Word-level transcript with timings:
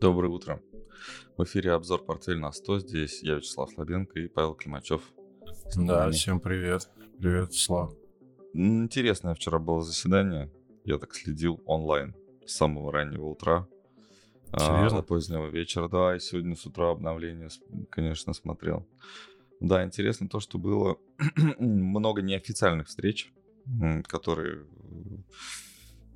Доброе 0.00 0.28
утро. 0.28 0.62
В 1.36 1.44
эфире 1.44 1.72
обзор 1.72 2.04
«Портфель 2.04 2.38
на 2.38 2.50
100». 2.50 2.80
Здесь 2.80 3.22
я, 3.22 3.34
Вячеслав 3.34 3.70
Слабенко 3.70 4.20
и 4.20 4.28
Павел 4.28 4.54
Климачев. 4.54 5.02
Да, 5.76 6.10
всем 6.10 6.40
привет. 6.40 6.88
Привет, 7.18 7.52
Слав. 7.52 7.92
Интересное 8.54 9.34
вчера 9.34 9.58
было 9.58 9.82
заседание. 9.82 10.50
Я 10.84 10.98
так 10.98 11.14
следил 11.14 11.60
онлайн 11.66 12.14
с 12.46 12.52
самого 12.54 12.92
раннего 12.92 13.26
утра. 13.26 13.66
А, 14.52 14.58
Серьезно? 14.58 15.00
до 15.00 15.06
позднего 15.06 15.46
вечера, 15.46 15.88
да, 15.88 16.16
и 16.16 16.20
сегодня 16.20 16.56
с 16.56 16.64
утра 16.64 16.90
обновление, 16.90 17.48
конечно, 17.90 18.32
смотрел. 18.32 18.86
Да, 19.60 19.84
интересно 19.84 20.28
то, 20.28 20.40
что 20.40 20.58
было 20.58 20.96
много 21.58 22.22
неофициальных 22.22 22.86
встреч, 22.86 23.32
которые, 24.06 24.64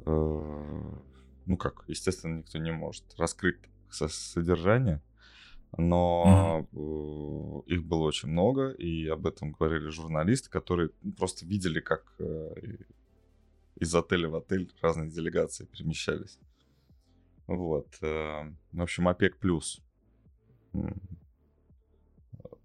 э, 0.07 0.93
ну 1.47 1.57
как, 1.57 1.85
естественно, 1.89 2.39
никто 2.39 2.59
не 2.59 2.73
может 2.73 3.05
раскрыть 3.19 3.59
со- 3.91 4.09
содержание, 4.09 5.01
но 5.79 6.67
э, 6.73 7.73
их 7.73 7.85
было 7.85 8.03
очень 8.03 8.29
много, 8.29 8.71
и 8.71 9.07
об 9.09 9.27
этом 9.27 9.53
говорили 9.53 9.89
журналисты, 9.89 10.51
которые 10.51 10.91
просто 11.17 11.47
видели, 11.47 11.81
как 11.81 12.15
э, 12.19 12.55
из 13.77 13.95
отеля 13.95 14.29
в 14.29 14.37
отель 14.37 14.73
разные 14.81 15.11
делегации 15.11 15.65
перемещались. 15.65 16.39
Вот. 17.47 17.89
э, 18.03 18.53
В 18.73 18.83
общем, 18.83 19.09
ОПЕК 19.09 19.39
плюс 19.39 19.81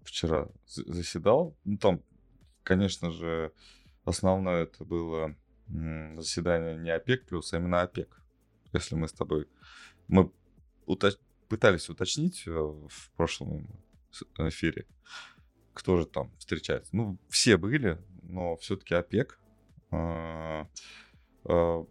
вчера 0.02 0.48
за- 0.66 0.92
заседал. 0.92 1.54
Ну, 1.64 1.76
там, 1.78 2.02
конечно 2.62 3.10
же, 3.10 3.52
основное 4.04 4.62
это 4.64 4.84
было 4.84 5.34
заседание 5.66 6.76
не 6.78 6.90
ОПЕК 6.90 7.26
плюс, 7.26 7.52
а 7.52 7.58
именно 7.58 7.82
ОПЕК. 7.82 8.22
Если 8.72 8.94
мы 8.94 9.08
с 9.08 9.12
тобой... 9.12 9.48
Мы 10.08 10.32
уточ- 10.86 11.18
пытались 11.48 11.88
уточнить 11.88 12.46
э, 12.46 12.50
в 12.50 13.10
прошлом 13.16 13.68
эфире, 14.38 14.86
кто 15.74 15.96
же 15.98 16.06
там 16.06 16.30
встречается. 16.38 16.94
Ну, 16.96 17.18
все 17.28 17.56
были, 17.56 17.98
но 18.22 18.56
все-таки 18.56 18.94
ОПЕК 18.94 19.38
э, 19.90 20.64
э, 21.44 21.84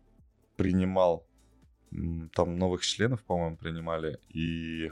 принимал 0.55 1.28
там 2.33 2.58
новых 2.58 2.86
членов, 2.86 3.23
по-моему, 3.23 3.58
принимали. 3.58 4.20
И 4.30 4.92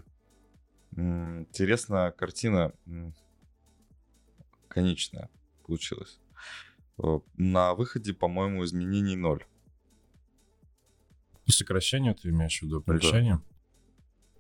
интересная 0.96 2.12
картина 2.12 2.74
конечная 4.70 5.30
получилась. 5.66 6.22
На 7.36 7.74
выходе, 7.74 8.14
по-моему, 8.14 8.64
изменений 8.64 9.18
ноль. 9.18 9.46
По 11.46 11.52
сокращению 11.52 12.16
ты 12.16 12.30
имеешь 12.30 12.60
в 12.60 12.64
виду? 12.64 12.82
По 12.82 12.94
Да. 12.94 13.00
решению? 13.00 13.44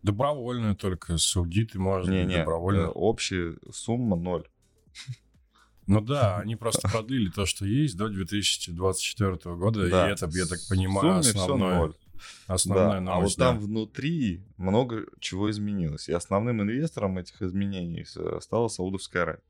Добровольную 0.02 0.76
только, 0.76 1.18
саудиты, 1.18 1.80
может 1.80 2.10
быть, 2.10 2.20
Не-не, 2.20 2.38
добровольно. 2.40 2.90
общая 2.92 3.58
сумма 3.72 4.16
ноль. 4.16 4.48
Ну 5.88 6.02
да, 6.02 6.38
они 6.40 6.56
просто 6.56 6.88
продлили 6.90 7.30
то, 7.30 7.46
что 7.46 7.66
есть 7.66 7.96
до 7.96 8.10
2024 8.10 9.56
года, 9.56 9.88
Да. 9.90 10.10
и 10.10 10.14
это, 10.14 10.28
я 10.34 10.46
так 10.46 10.60
понимаю, 10.68 11.20
основное, 11.20 11.94
основная 12.48 13.02
Да, 13.02 13.12
а 13.14 13.16
вот 13.16 13.20
новость. 13.22 13.38
там 13.38 13.60
да. 13.60 13.66
внутри 13.66 14.44
много 14.58 15.06
чего 15.20 15.50
изменилось. 15.52 16.10
И 16.10 16.12
основным 16.12 16.62
инвестором 16.62 17.18
этих 17.20 17.40
изменений 17.44 18.04
стала 18.42 18.68
Саудовская 18.68 19.24
Аравия, 19.24 19.44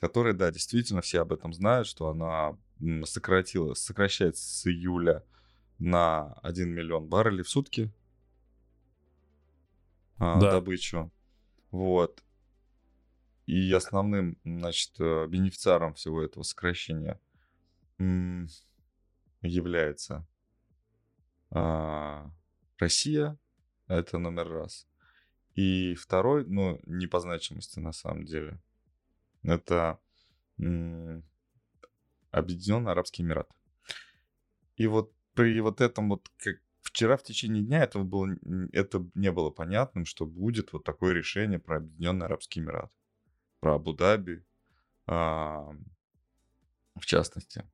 которая, 0.00 0.34
да, 0.34 0.50
действительно 0.52 1.00
все 1.02 1.20
об 1.22 1.32
этом 1.32 1.52
знают, 1.52 1.88
что 1.88 2.08
она 2.08 2.56
сократила, 3.04 3.74
сокращает 3.74 4.36
с 4.36 4.64
июля 4.68 5.24
на 5.78 6.32
1 6.42 6.70
миллион 6.70 7.06
баррелей 7.08 7.42
в 7.42 7.48
сутки 7.48 7.92
а, 10.18 10.40
Да. 10.40 10.52
добычу. 10.52 11.10
Вот. 11.70 12.22
И 13.46 13.72
основным, 13.72 14.38
значит, 14.44 14.98
э, 14.98 15.26
бенефициаром 15.28 15.94
всего 15.94 16.22
этого 16.22 16.42
сокращения 16.42 17.20
является 19.42 20.26
а, 21.50 22.30
Россия, 22.78 23.38
это 23.86 24.18
номер 24.18 24.48
раз. 24.48 24.86
И 25.54 25.94
второй, 25.94 26.44
ну, 26.44 26.80
не 26.84 27.06
по 27.06 27.20
значимости 27.20 27.78
на 27.78 27.92
самом 27.92 28.24
деле, 28.24 28.60
это 29.42 29.98
Объединенные 32.30 32.92
Арабские 32.92 33.26
Эмираты. 33.26 33.54
И 34.76 34.86
вот 34.86 35.15
при 35.36 35.60
вот 35.60 35.80
этом 35.80 36.08
вот, 36.08 36.30
как 36.38 36.56
вчера 36.80 37.16
в 37.16 37.22
течение 37.22 37.62
дня 37.62 37.84
этого 37.84 38.04
было, 38.04 38.36
это 38.72 39.06
не 39.14 39.30
было 39.30 39.50
понятным, 39.50 40.06
что 40.06 40.26
будет 40.26 40.72
вот 40.72 40.82
такое 40.82 41.12
решение 41.12 41.58
про 41.58 41.76
Объединенные 41.76 42.24
Арабские 42.24 42.64
Эмираты, 42.64 42.94
про 43.60 43.74
Абу-Даби, 43.74 44.44
а, 45.06 45.76
в 46.94 47.04
частности. 47.04 47.64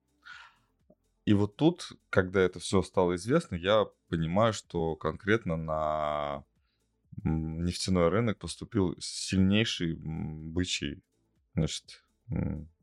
И 1.24 1.34
вот 1.34 1.56
тут, 1.56 1.92
когда 2.10 2.40
это 2.40 2.58
все 2.58 2.82
стало 2.82 3.14
известно, 3.14 3.54
я 3.54 3.86
понимаю, 4.08 4.52
что 4.52 4.96
конкретно 4.96 5.56
на 5.56 6.44
нефтяной 7.22 8.08
рынок 8.08 8.38
поступил 8.38 8.96
сильнейший 8.98 9.94
бычий, 9.94 11.04
значит, 11.54 12.04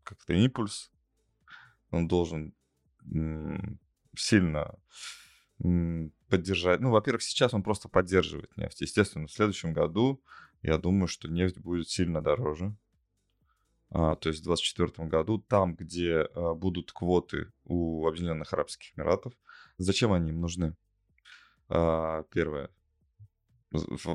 как-то 0.04 0.34
импульс. 0.34 0.90
Он 1.92 2.08
должен 2.08 2.54
сильно 4.20 4.76
поддержать. 6.30 6.80
Ну, 6.80 6.92
во-первых, 6.92 7.22
сейчас 7.22 7.54
он 7.54 7.64
просто 7.64 7.90
поддерживает 7.90 8.56
нефть. 8.56 8.82
Естественно, 8.82 9.28
в 9.28 9.32
следующем 9.32 9.74
году 9.74 10.22
я 10.62 10.78
думаю, 10.78 11.08
что 11.08 11.28
нефть 11.28 11.58
будет 11.58 11.90
сильно 11.90 12.22
дороже. 12.22 12.76
А, 13.92 14.16
то 14.16 14.30
есть 14.30 14.42
в 14.42 14.44
2024 14.44 15.08
году, 15.08 15.40
там, 15.40 15.76
где 15.76 16.28
а, 16.36 16.54
будут 16.54 16.92
квоты 16.92 17.52
у 17.66 18.08
Объединенных 18.08 18.54
Арабских 18.54 18.96
Эмиратов, 18.96 19.34
зачем 19.78 20.14
они 20.14 20.30
им 20.30 20.42
нужны? 20.42 20.76
А, 21.70 22.24
первое. 22.32 22.70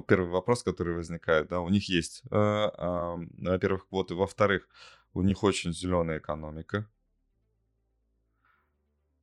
Первый 0.09 0.31
вопрос, 0.31 0.62
который 0.62 0.97
возникает, 0.97 1.48
да, 1.48 1.60
у 1.60 1.69
них 1.69 1.88
есть, 1.88 2.22
а, 2.31 2.70
а, 2.76 3.16
во-первых, 3.38 3.88
квоты, 3.88 4.14
во-вторых, 4.14 4.69
у 5.12 5.22
них 5.22 5.43
очень 5.43 5.72
зеленая 5.72 6.19
экономика. 6.19 6.88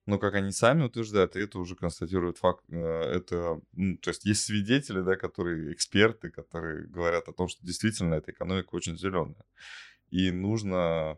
Ну, 0.08 0.18
как 0.18 0.34
они 0.34 0.52
сами 0.52 0.84
утверждают, 0.84 1.36
и 1.36 1.42
это 1.42 1.60
уже 1.60 1.76
констатирует 1.76 2.38
факт, 2.40 2.64
э, 2.70 2.78
это, 2.78 3.62
ну, 3.74 3.98
то 3.98 4.10
есть 4.10 4.26
есть 4.26 4.44
свидетели, 4.44 5.02
да, 5.02 5.16
которые, 5.16 5.74
эксперты, 5.74 6.32
которые 6.32 6.88
говорят 6.88 7.28
о 7.28 7.34
том, 7.34 7.48
что 7.48 7.66
действительно 7.66 8.16
эта 8.16 8.32
экономика 8.32 8.76
очень 8.76 8.98
зеленая. 8.98 9.46
И 10.10 10.32
нужно 10.32 11.18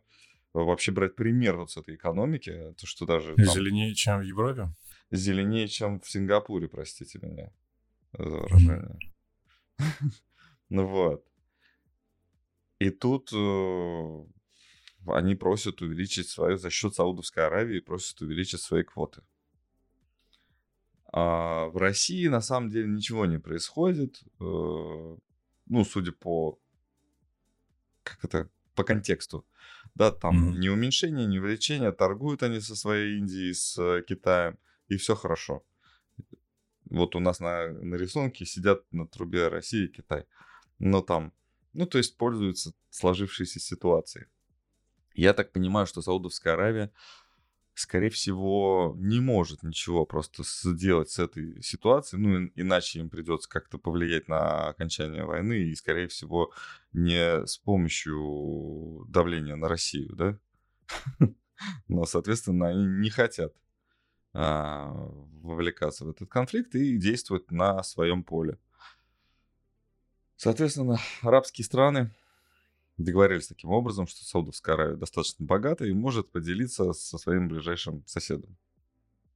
вообще 0.54 0.92
брать 0.92 1.16
пример 1.16 1.56
вот 1.58 1.72
с 1.72 1.78
этой 1.78 1.96
экономики, 1.96 2.74
то, 2.78 2.86
что 2.86 3.06
даже 3.06 3.36
там 3.36 3.46
Зеленее, 3.46 3.96
чем 3.96 4.20
в 4.20 4.24
Европе? 4.24 4.68
зеленее, 5.16 5.68
чем 5.68 6.00
в 6.00 6.10
Сингапуре, 6.10 6.68
простите 6.68 7.20
меня 7.22 7.52
за 8.14 8.38
выражение. 8.38 9.00
Ну 10.70 10.88
вот. 10.88 11.24
И 12.80 12.90
тут 12.90 13.30
э, 13.32 14.26
они 15.08 15.36
просят 15.36 15.82
увеличить 15.82 16.30
свою, 16.30 16.58
за 16.58 16.70
счет 16.70 16.96
Саудовской 16.96 17.46
Аравии, 17.46 17.80
просят 17.80 18.22
увеличить 18.22 18.62
свои 18.62 18.84
квоты. 18.84 19.22
А 21.12 21.68
в 21.68 21.78
России 21.78 22.28
на 22.28 22.42
самом 22.42 22.70
деле 22.70 22.88
ничего 22.88 23.26
не 23.26 23.40
происходит. 23.40 24.22
э, 24.40 25.18
Ну, 25.66 25.86
судя 25.86 26.12
по 26.12 26.60
как 28.04 28.26
это, 28.26 28.50
по 28.76 28.84
контексту. 28.84 29.46
Да, 29.96 30.12
там 30.12 30.36
Мгм. 30.36 30.60
ни 30.60 30.70
уменьшение, 30.70 31.26
ни 31.26 31.40
увеличение, 31.40 31.92
торгуют 31.92 32.44
они 32.44 32.60
со 32.60 32.76
своей 32.76 33.18
Индией, 33.20 33.54
с 33.54 33.78
э, 33.78 34.04
Китаем, 34.08 34.58
и 34.88 34.98
все 34.98 35.16
хорошо. 35.16 35.64
Вот 36.86 37.16
у 37.16 37.20
нас 37.20 37.40
на, 37.40 37.68
на 37.70 37.96
рисунке 37.96 38.46
сидят 38.46 38.84
на 38.92 39.08
трубе 39.08 39.48
Россия 39.48 39.86
и 39.86 39.92
Китай. 39.92 40.26
Но 40.80 41.02
там, 41.02 41.34
ну, 41.74 41.86
то 41.86 41.98
есть 41.98 42.18
пользуются 42.18 42.74
сложившейся 42.90 43.60
ситуацией. 43.60 44.26
Я 45.14 45.34
так 45.34 45.52
понимаю, 45.52 45.86
что 45.86 46.02
Саудовская 46.02 46.54
Аравия, 46.54 46.92
скорее 47.76 48.10
всего, 48.10 48.96
не 48.98 49.20
может 49.20 49.64
ничего 49.64 50.06
просто 50.06 50.44
сделать 50.44 51.10
с 51.10 51.20
этой 51.20 51.62
ситуацией, 51.62 52.22
ну, 52.22 52.38
ин- 52.38 52.52
иначе 52.56 53.00
им 53.00 53.10
придется 53.10 53.50
как-то 53.50 53.78
повлиять 53.78 54.28
на 54.28 54.70
окончание 54.70 55.26
войны, 55.26 55.54
и, 55.64 55.76
скорее 55.76 56.08
всего, 56.08 56.52
не 56.94 57.46
с 57.46 57.58
помощью 57.58 59.06
давления 59.10 59.56
на 59.56 59.68
Россию, 59.68 60.16
да? 60.16 60.40
Но, 61.88 62.06
соответственно, 62.06 62.70
они 62.70 62.86
не 62.86 63.10
хотят 63.10 63.54
а, 64.34 64.92
вовлекаться 65.42 66.06
в 66.06 66.10
этот 66.10 66.30
конфликт 66.30 66.76
и 66.76 66.98
действовать 66.98 67.52
на 67.52 67.84
своем 67.84 68.24
поле. 68.24 68.58
Соответственно, 70.36 71.00
арабские 71.22 71.64
страны 71.64 72.12
договорились 72.98 73.48
таким 73.48 73.72
образом, 73.72 74.08
что 74.08 74.24
Саудовская 74.24 74.76
Аравия 74.76 74.96
достаточно 74.98 75.46
богата 75.46 75.86
и 75.86 75.94
может 75.94 76.32
поделиться 76.32 76.94
со 76.94 77.18
своим 77.18 77.48
ближайшим 77.48 78.04
соседом, 78.06 78.56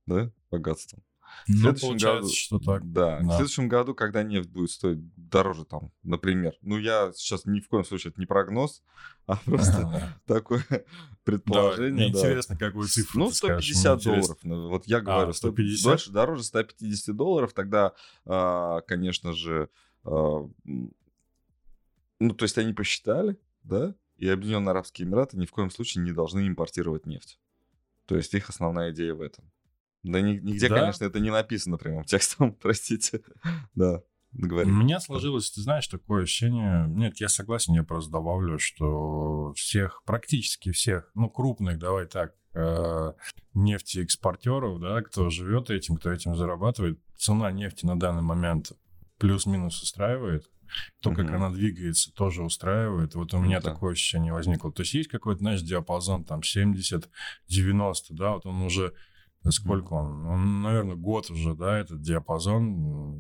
да, 0.06 0.32
богатством. 0.52 1.04
В 1.46 1.50
Ну, 1.50 1.56
следующем 1.60 1.88
получается, 1.90 2.22
году- 2.22 2.34
что 2.34 2.60
так. 2.60 2.92
Да. 2.94 3.18
В 3.20 3.28
Да. 3.28 3.36
следующем 3.36 3.68
году, 3.68 3.94
когда 3.94 4.24
нефть 4.24 4.50
будет 4.50 4.72
стоить 4.72 5.00
дороже, 5.18 5.66
там, 5.66 5.92
например. 6.04 6.54
Ну, 6.62 6.78
я 6.78 7.12
сейчас 7.14 7.44
ни 7.46 7.60
в 7.60 7.68
коем 7.68 7.84
случае 7.84 8.12
это 8.12 8.22
не 8.22 8.26
прогноз, 8.26 8.82
а 9.26 9.36
просто 9.36 10.14
такое 10.26 10.64
предположение. 11.26 11.92
мне 12.06 12.14
да. 12.14 12.20
интересно, 12.20 12.58
какую 12.58 12.88
цифру 12.88 13.20
Ну, 13.20 13.28
ты 13.30 13.36
скажешь. 13.36 13.66
Мне 13.72 13.76
150 13.76 14.00
интересно. 14.00 14.22
долларов. 14.22 14.44
Ну, 14.44 14.70
Вот 14.70 14.88
я 14.88 15.02
говорю, 15.02 15.34
100 15.34 15.48
150? 15.50 15.84
дольше, 15.84 16.12
дороже 16.12 16.44
150 16.44 17.16
долларов, 17.16 17.52
тогда, 17.54 17.94
а, 18.26 18.80
конечно 18.82 19.34
же, 19.34 19.70
а, 20.06 20.50
ну, 22.20 22.34
то 22.34 22.44
есть 22.46 22.58
они 22.58 22.72
посчитали, 22.74 23.38
да, 23.68 23.96
и 24.18 24.28
Объединенные 24.28 24.72
Арабские 24.72 25.08
Эмираты 25.08 25.38
ни 25.38 25.46
в 25.46 25.52
коем 25.52 25.70
случае 25.70 26.04
не 26.04 26.12
должны 26.12 26.48
импортировать 26.48 27.06
нефть. 27.06 27.40
То 28.06 28.16
есть 28.16 28.34
их 28.34 28.50
основная 28.50 28.92
идея 28.92 29.14
в 29.14 29.22
этом. 29.22 29.52
Да 30.04 30.22
ни- 30.22 30.38
нигде, 30.40 30.70
Да? 30.70 30.80
конечно, 30.80 31.06
это 31.06 31.20
не 31.20 31.30
написано 31.30 31.78
прямым 31.78 32.04
текстом, 32.06 32.54
простите. 32.62 33.22
Да, 33.76 34.02
У 34.34 34.46
говори. 34.48 34.70
меня 34.72 35.00
сложилось, 35.00 35.52
ты 35.52 35.62
знаешь, 35.62 35.88
такое 35.88 36.24
ощущение. 36.24 36.86
Нет, 36.88 37.20
я 37.20 37.28
согласен, 37.30 37.74
я 37.74 37.84
просто 37.84 38.12
добавлю, 38.12 38.58
что 38.60 39.54
всех, 39.56 40.02
практически 40.06 40.72
всех, 40.72 41.12
ну, 41.14 41.30
крупных, 41.30 41.78
давай 41.78 42.06
так, 42.06 42.34
э, 42.54 43.14
нефтеэкспортеров, 43.54 44.80
да, 44.80 45.02
кто 45.02 45.30
живет 45.30 45.70
этим, 45.70 45.98
кто 45.98 46.12
этим 46.12 46.36
зарабатывает, 46.36 47.00
цена 47.18 47.52
нефти 47.52 47.86
на 47.86 48.00
данный 48.00 48.22
момент 48.24 48.72
плюс-минус 49.18 49.82
устраивает. 49.82 50.50
То, 51.02 51.12
как 51.12 51.26
Мгм. 51.26 51.36
она 51.36 51.50
двигается, 51.52 52.12
тоже 52.14 52.44
устраивает. 52.44 53.16
Вот 53.16 53.34
у 53.34 53.40
меня 53.40 53.60
Да. 53.62 53.72
такое 53.72 53.94
ощущение 53.94 54.34
возникло. 54.34 54.72
То 54.72 54.82
есть 54.82 54.94
есть 54.94 55.10
какой-то, 55.10 55.40
знаешь, 55.40 55.62
диапазон 55.62 56.24
там 56.24 56.42
70-90, 56.44 58.14
да, 58.14 58.32
вот 58.34 58.46
он 58.46 58.62
уже 58.62 58.94
Сколько 59.50 59.94
он? 59.94 60.26
Он, 60.26 60.62
наверное, 60.62 60.96
год 60.96 61.30
уже, 61.30 61.54
да, 61.56 61.78
этот 61.80 62.02
диапазон. 62.02 63.16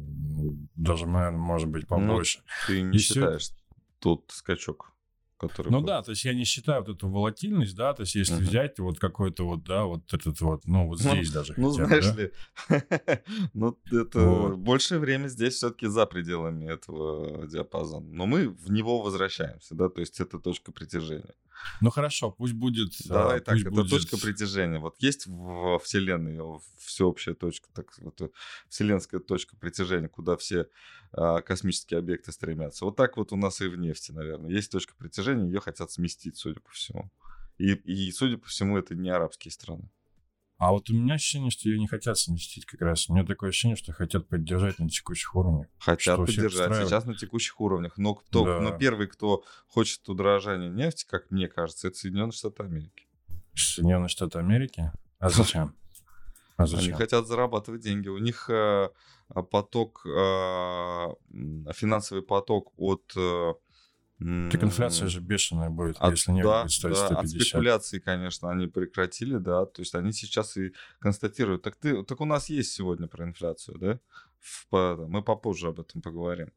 Даже, 0.75 1.05
наверное, 1.05 1.39
может 1.39 1.69
быть, 1.69 1.83
Ну, 1.83 1.87
побольше. 1.87 2.41
Ты 2.65 2.81
не 2.81 2.97
И 2.97 2.99
считаешь 2.99 3.51
тот 3.99 4.25
скачок, 4.29 4.91
который... 5.37 5.69
Ну 5.71 5.79
был? 5.79 5.87
да, 5.87 6.01
то 6.01 6.11
есть 6.11 6.25
я 6.25 6.33
не 6.33 6.43
считаю 6.43 6.83
вот 6.83 6.95
эту 6.95 7.09
волатильность, 7.09 7.75
да, 7.75 7.93
то 7.93 8.01
есть 8.01 8.15
если 8.15 8.35
Мгм. 8.35 8.43
взять 8.43 8.79
вот 8.79 8.99
какой-то 8.99 9.45
вот, 9.45 9.63
да, 9.63 9.83
вот 9.85 10.13
этот 10.13 10.39
вот, 10.41 10.65
ну 10.65 10.87
вот 10.87 10.99
Ну, 11.03 11.11
здесь 11.13 11.31
даже 11.31 11.53
Ну, 11.57 11.71
хотя 11.71 11.85
знаешь 11.85 12.05
да. 12.05 12.21
ли, 12.21 12.31
ну, 13.53 13.77
это 13.91 14.19
Вот. 14.19 14.57
большее 14.57 14.99
время 14.99 15.27
здесь 15.27 15.55
все-таки 15.55 15.87
за 15.87 16.05
пределами 16.05 16.65
этого 16.65 17.47
диапазона. 17.47 18.07
Но 18.11 18.25
мы 18.25 18.49
в 18.49 18.71
него 18.71 19.01
возвращаемся, 19.01 19.75
да, 19.75 19.89
то 19.89 20.01
есть 20.01 20.19
это 20.19 20.39
точка 20.39 20.71
притяжения. 20.71 21.33
Ну 21.81 21.89
хорошо, 21.89 22.31
пусть 22.31 22.53
будет... 22.53 22.93
а, 23.09 23.13
Давай 23.13 23.39
так, 23.39 23.55
пусть 23.55 23.65
это 23.65 23.71
будет- 23.75 23.89
точка 23.89 24.17
притяжения. 24.17 24.79
Вот 24.79 24.95
есть 24.99 25.27
в 25.27 25.79
Вселенной 25.79 26.39
всеобщая 26.77 27.35
точка, 27.35 27.67
так 27.73 27.97
вот, 27.99 28.21
э, 28.21 28.29
вселенская 28.69 29.19
точка 29.19 29.55
притяжения, 29.57 30.07
куда 30.07 30.37
все 30.37 30.67
а, 31.11 31.41
космические 31.41 31.99
объекты 31.99 32.31
стремятся. 32.31 32.85
Вот 32.85 32.95
так 32.95 33.17
вот 33.17 33.31
у 33.31 33.35
нас 33.35 33.61
и 33.61 33.67
в 33.67 33.77
нефти, 33.77 34.11
наверное. 34.11 34.51
Есть 34.51 34.71
точка 34.71 34.95
притяжения, 34.95 35.45
ее 35.45 35.59
хотят 35.59 35.91
сместить, 35.91 36.37
судя 36.37 36.59
по 36.59 36.71
всему. 36.71 37.09
И, 37.57 37.73
и, 37.73 38.11
судя 38.11 38.37
по 38.37 38.47
всему, 38.47 38.77
это 38.77 38.93
не 38.95 39.09
арабские 39.09 39.51
страны. 39.51 39.89
А 40.57 40.71
вот 40.71 40.89
у 40.89 40.93
меня 40.93 41.15
ощущение, 41.15 41.51
что 41.51 41.69
ее 41.69 41.77
не 41.77 41.87
хотят 41.87 42.17
сместить 42.17 42.65
как 42.65 42.81
раз. 42.81 43.09
У 43.09 43.13
меня 43.13 43.23
такое 43.25 43.49
ощущение, 43.49 43.75
что 43.75 43.93
хотят 43.93 44.27
поддержать 44.27 44.79
на 44.79 44.89
текущих 44.89 45.35
уровнях. 45.35 45.67
Хотят 45.77 46.17
поддержать 46.17 46.73
сейчас 46.87 47.05
на 47.05 47.15
текущих 47.15 47.61
уровнях. 47.61 47.97
Но, 47.97 48.15
кто, 48.15 48.43
Да. 48.43 48.59
но 48.59 48.75
первый, 48.75 49.07
кто 49.07 49.43
хочет 49.67 50.07
удорожания 50.09 50.69
нефти, 50.69 51.05
как 51.07 51.29
мне 51.29 51.47
кажется, 51.47 51.89
это 51.89 51.97
Соединенные 51.97 52.31
Штаты 52.31 52.63
Америки. 52.63 53.07
Соединенные 53.53 54.09
Штаты 54.09 54.39
Америки? 54.39 54.91
А 55.19 55.29
зачем? 55.29 55.75
А 56.57 56.63
Они 56.63 56.71
зачем? 56.71 56.95
хотят 56.95 57.27
зарабатывать 57.27 57.81
деньги. 57.81 58.07
У 58.07 58.17
них 58.17 58.49
э, 58.49 58.89
поток, 59.51 60.01
э, 60.07 60.09
финансовый 61.73 62.23
поток 62.23 62.73
от... 62.77 63.13
Так 64.19 64.63
инфляция 64.63 65.09
же 65.09 65.19
бешеная 65.21 65.69
будет, 65.69 65.97
от, 65.99 66.11
если 66.11 66.31
не 66.31 66.41
да, 66.41 66.63
будет 66.63 66.71
стоить 66.71 66.95
да, 66.95 67.05
от 67.05 67.27
150. 67.27 67.41
спекуляций, 67.41 67.99
конечно, 67.99 68.49
они 68.49 68.65
прекратили, 68.65 69.37
да, 69.37 69.67
то 69.67 69.81
есть 69.81 69.93
они 69.93 70.11
сейчас 70.11 70.57
и 70.57 70.73
констатируют. 70.97 71.61
Так, 71.61 71.75
ты, 71.75 72.03
так 72.03 72.19
у 72.19 72.25
нас 72.25 72.49
есть 72.49 72.71
сегодня 72.71 73.07
про 73.07 73.25
инфляцию, 73.25 73.77
да? 73.77 73.99
В- 74.39 74.67
по- 74.69 75.05
мы 75.07 75.21
попозже 75.21 75.67
об 75.67 75.79
этом 75.79 76.01
поговорим. 76.01 76.51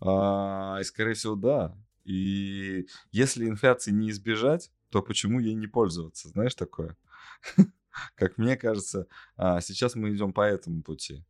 А, 0.00 0.78
и, 0.80 0.84
скорее 0.84 1.12
всего, 1.12 1.34
да. 1.34 1.76
И 2.04 2.86
если 3.10 3.46
инфляции 3.46 3.90
не 3.90 4.08
избежать, 4.10 4.70
то 4.88 5.02
почему 5.02 5.40
ей 5.40 5.54
не 5.54 5.66
пользоваться? 5.66 6.28
Знаешь 6.28 6.54
такое? 6.54 6.96
Как 8.14 8.38
мне 8.38 8.56
кажется, 8.56 9.08
а, 9.36 9.60
сейчас 9.60 9.94
мы 9.94 10.14
идем 10.14 10.32
по 10.32 10.40
этому 10.40 10.82
пути. 10.82 11.22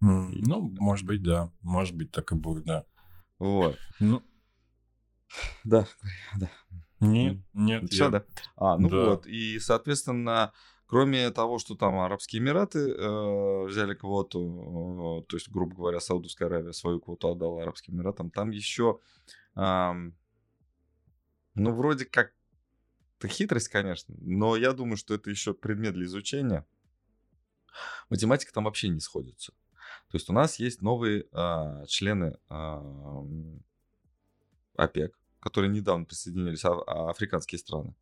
Ну, 0.00 0.72
может 0.78 1.04
быть, 1.04 1.22
да. 1.22 1.50
Может 1.62 1.96
быть, 1.96 2.12
так 2.12 2.30
и 2.30 2.36
будет, 2.36 2.64
да. 2.64 2.84
Вот. 3.38 3.76
Ну, 3.98 4.22
Да, 5.64 5.86
да. 6.38 6.50
нет, 7.00 7.38
нет. 7.52 7.90
Всё, 7.90 8.04
я- 8.04 8.10
да? 8.10 8.24
А, 8.56 8.78
ну 8.78 8.88
Да. 8.88 9.04
вот. 9.10 9.26
И, 9.26 9.58
соответственно, 9.58 10.52
кроме 10.86 11.30
того, 11.30 11.58
что 11.58 11.74
там 11.74 11.98
Арабские 11.98 12.40
Эмираты 12.40 12.78
э, 12.90 13.64
взяли 13.66 13.94
квоту, 13.94 15.20
э, 15.22 15.26
то 15.28 15.36
есть, 15.36 15.48
грубо 15.50 15.74
говоря, 15.74 16.00
Саудовская 16.00 16.48
Аравия 16.48 16.72
свою 16.72 17.00
квоту 17.00 17.28
отдала 17.28 17.62
Арабским 17.62 17.94
Эмиратам, 17.94 18.30
там 18.30 18.50
еще, 18.50 19.00
ам, 19.54 20.14
ну, 21.54 21.72
вроде 21.74 22.04
как, 22.04 22.32
это 23.18 23.28
хитрость, 23.28 23.68
конечно, 23.68 24.14
но 24.18 24.56
я 24.56 24.72
думаю, 24.72 24.96
что 24.98 25.14
это 25.14 25.30
еще 25.30 25.54
предмет 25.54 25.94
для 25.94 26.04
изучения. 26.04 26.66
Математика 28.10 28.52
там 28.52 28.64
вообще 28.64 28.88
не 28.88 29.00
сходится. 29.00 29.52
То 30.10 30.16
есть 30.16 30.28
у 30.30 30.32
нас 30.32 30.58
есть 30.58 30.82
новые 30.82 31.26
а, 31.32 31.84
члены 31.86 32.36
ам, 32.48 33.60
ОПЕК, 34.76 35.18
которые 35.40 35.70
недавно 35.70 36.04
присоединились, 36.04 36.64
а- 36.64 36.82
а- 36.86 37.10
африканские 37.10 37.58
страны. 37.58 37.94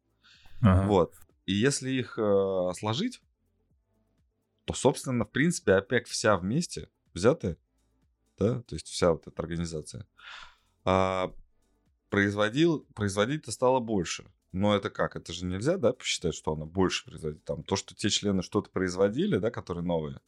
Ага. 0.61 0.87
Вот. 0.87 1.15
И 1.47 1.53
если 1.53 1.91
их 1.91 2.19
э, 2.19 2.71
сложить, 2.76 3.21
то, 4.65 4.73
собственно, 4.73 5.25
в 5.25 5.31
принципе, 5.31 5.75
ОПЕК 5.75 6.06
вся 6.06 6.37
вместе 6.37 6.88
взятая, 7.12 7.59
да, 8.38 8.62
то 8.62 8.75
есть 8.75 8.88
вся 8.88 9.12
вот 9.12 9.26
эта 9.26 9.43
организация, 9.43 10.06
а, 10.85 11.32
производил, 12.09 12.87
производить-то 12.94 13.53
стало 13.53 13.81
больше. 13.81 14.25
Но 14.55 14.77
это 14.77 14.89
как? 14.89 15.17
Это 15.17 15.33
же 15.33 15.47
нельзя, 15.47 15.79
да, 15.79 15.93
посчитать, 15.93 16.33
что 16.33 16.53
она 16.53 16.65
больше 16.65 17.05
производит. 17.05 17.43
Там 17.43 17.65
то, 17.65 17.75
что 17.75 17.93
те 17.93 18.09
члены 18.09 18.41
что-то 18.45 18.71
производили, 18.71 19.39
да, 19.39 19.51
которые 19.51 19.83
новые, 19.83 20.21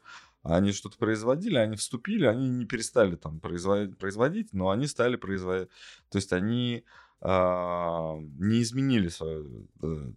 а 0.42 0.56
они 0.56 0.72
что-то 0.72 0.98
производили, 0.98 1.56
они 1.58 1.76
вступили, 1.76 2.26
они 2.26 2.48
не 2.48 2.66
перестали 2.66 3.14
там 3.14 3.38
производить, 3.38 3.96
производить 3.98 4.52
но 4.52 4.70
они 4.70 4.88
стали 4.88 5.14
производить. 5.14 5.68
То 6.10 6.18
есть 6.18 6.32
они 6.32 6.84
а, 7.20 8.16
не 8.40 8.62
изменили 8.62 9.06
свою, 9.06 9.68
э, 9.82 10.12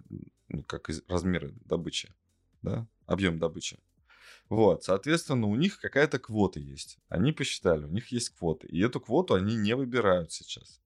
ну, 0.47 0.63
как 0.63 0.89
из- 0.89 1.03
размеры 1.07 1.53
добычи, 1.65 2.11
да, 2.63 2.87
объем 3.05 3.37
добычи. 3.37 3.77
Вот, 4.49 4.83
соответственно, 4.83 5.45
у 5.45 5.55
них 5.55 5.79
какая-то 5.79 6.17
квота 6.17 6.59
есть. 6.59 6.97
Они 7.09 7.31
посчитали, 7.31 7.85
у 7.85 7.91
них 7.91 8.07
есть 8.07 8.29
квоты. 8.31 8.65
И 8.69 8.79
эту 8.79 8.99
квоту 8.99 9.35
они 9.35 9.55
не 9.55 9.75
выбирают 9.75 10.31
сейчас. 10.31 10.81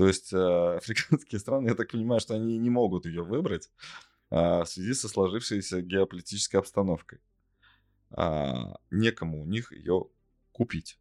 То 0.00 0.06
есть 0.06 0.32
э, 0.32 0.36
африканские 0.78 1.38
страны, 1.38 1.68
я 1.68 1.74
так 1.74 1.90
понимаю, 1.90 2.22
что 2.22 2.34
они 2.34 2.56
не 2.56 2.70
могут 2.70 3.04
ее 3.04 3.22
выбрать 3.22 3.68
а, 4.30 4.64
в 4.64 4.66
связи 4.66 4.94
со 4.94 5.08
сложившейся 5.08 5.82
геополитической 5.82 6.56
обстановкой. 6.56 7.18
А, 8.10 8.78
некому 8.90 9.42
у 9.42 9.44
них 9.44 9.72
ее 9.72 10.06
купить. 10.52 10.98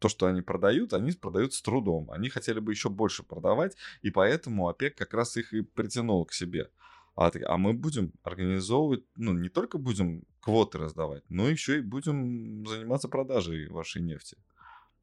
То, 0.00 0.08
что 0.08 0.26
они 0.26 0.42
продают, 0.42 0.94
они 0.94 1.12
продают 1.12 1.54
с 1.54 1.62
трудом. 1.62 2.10
Они 2.10 2.28
хотели 2.28 2.58
бы 2.58 2.72
еще 2.72 2.88
больше 2.88 3.22
продавать, 3.22 3.76
и 4.02 4.10
поэтому 4.10 4.68
ОПЕК 4.68 4.96
как 4.96 5.14
раз 5.14 5.36
их 5.36 5.52
и 5.52 5.60
притянул 5.62 6.26
к 6.26 6.32
себе. 6.32 6.70
А, 7.14 7.30
а 7.46 7.56
мы 7.56 7.72
будем 7.72 8.12
организовывать, 8.24 9.04
ну, 9.14 9.32
не 9.32 9.48
только 9.48 9.78
будем 9.78 10.24
квоты 10.40 10.78
раздавать, 10.78 11.22
но 11.28 11.48
еще 11.48 11.78
и 11.78 11.82
будем 11.82 12.66
заниматься 12.66 13.08
продажей 13.08 13.68
вашей 13.68 14.02
нефти. 14.02 14.36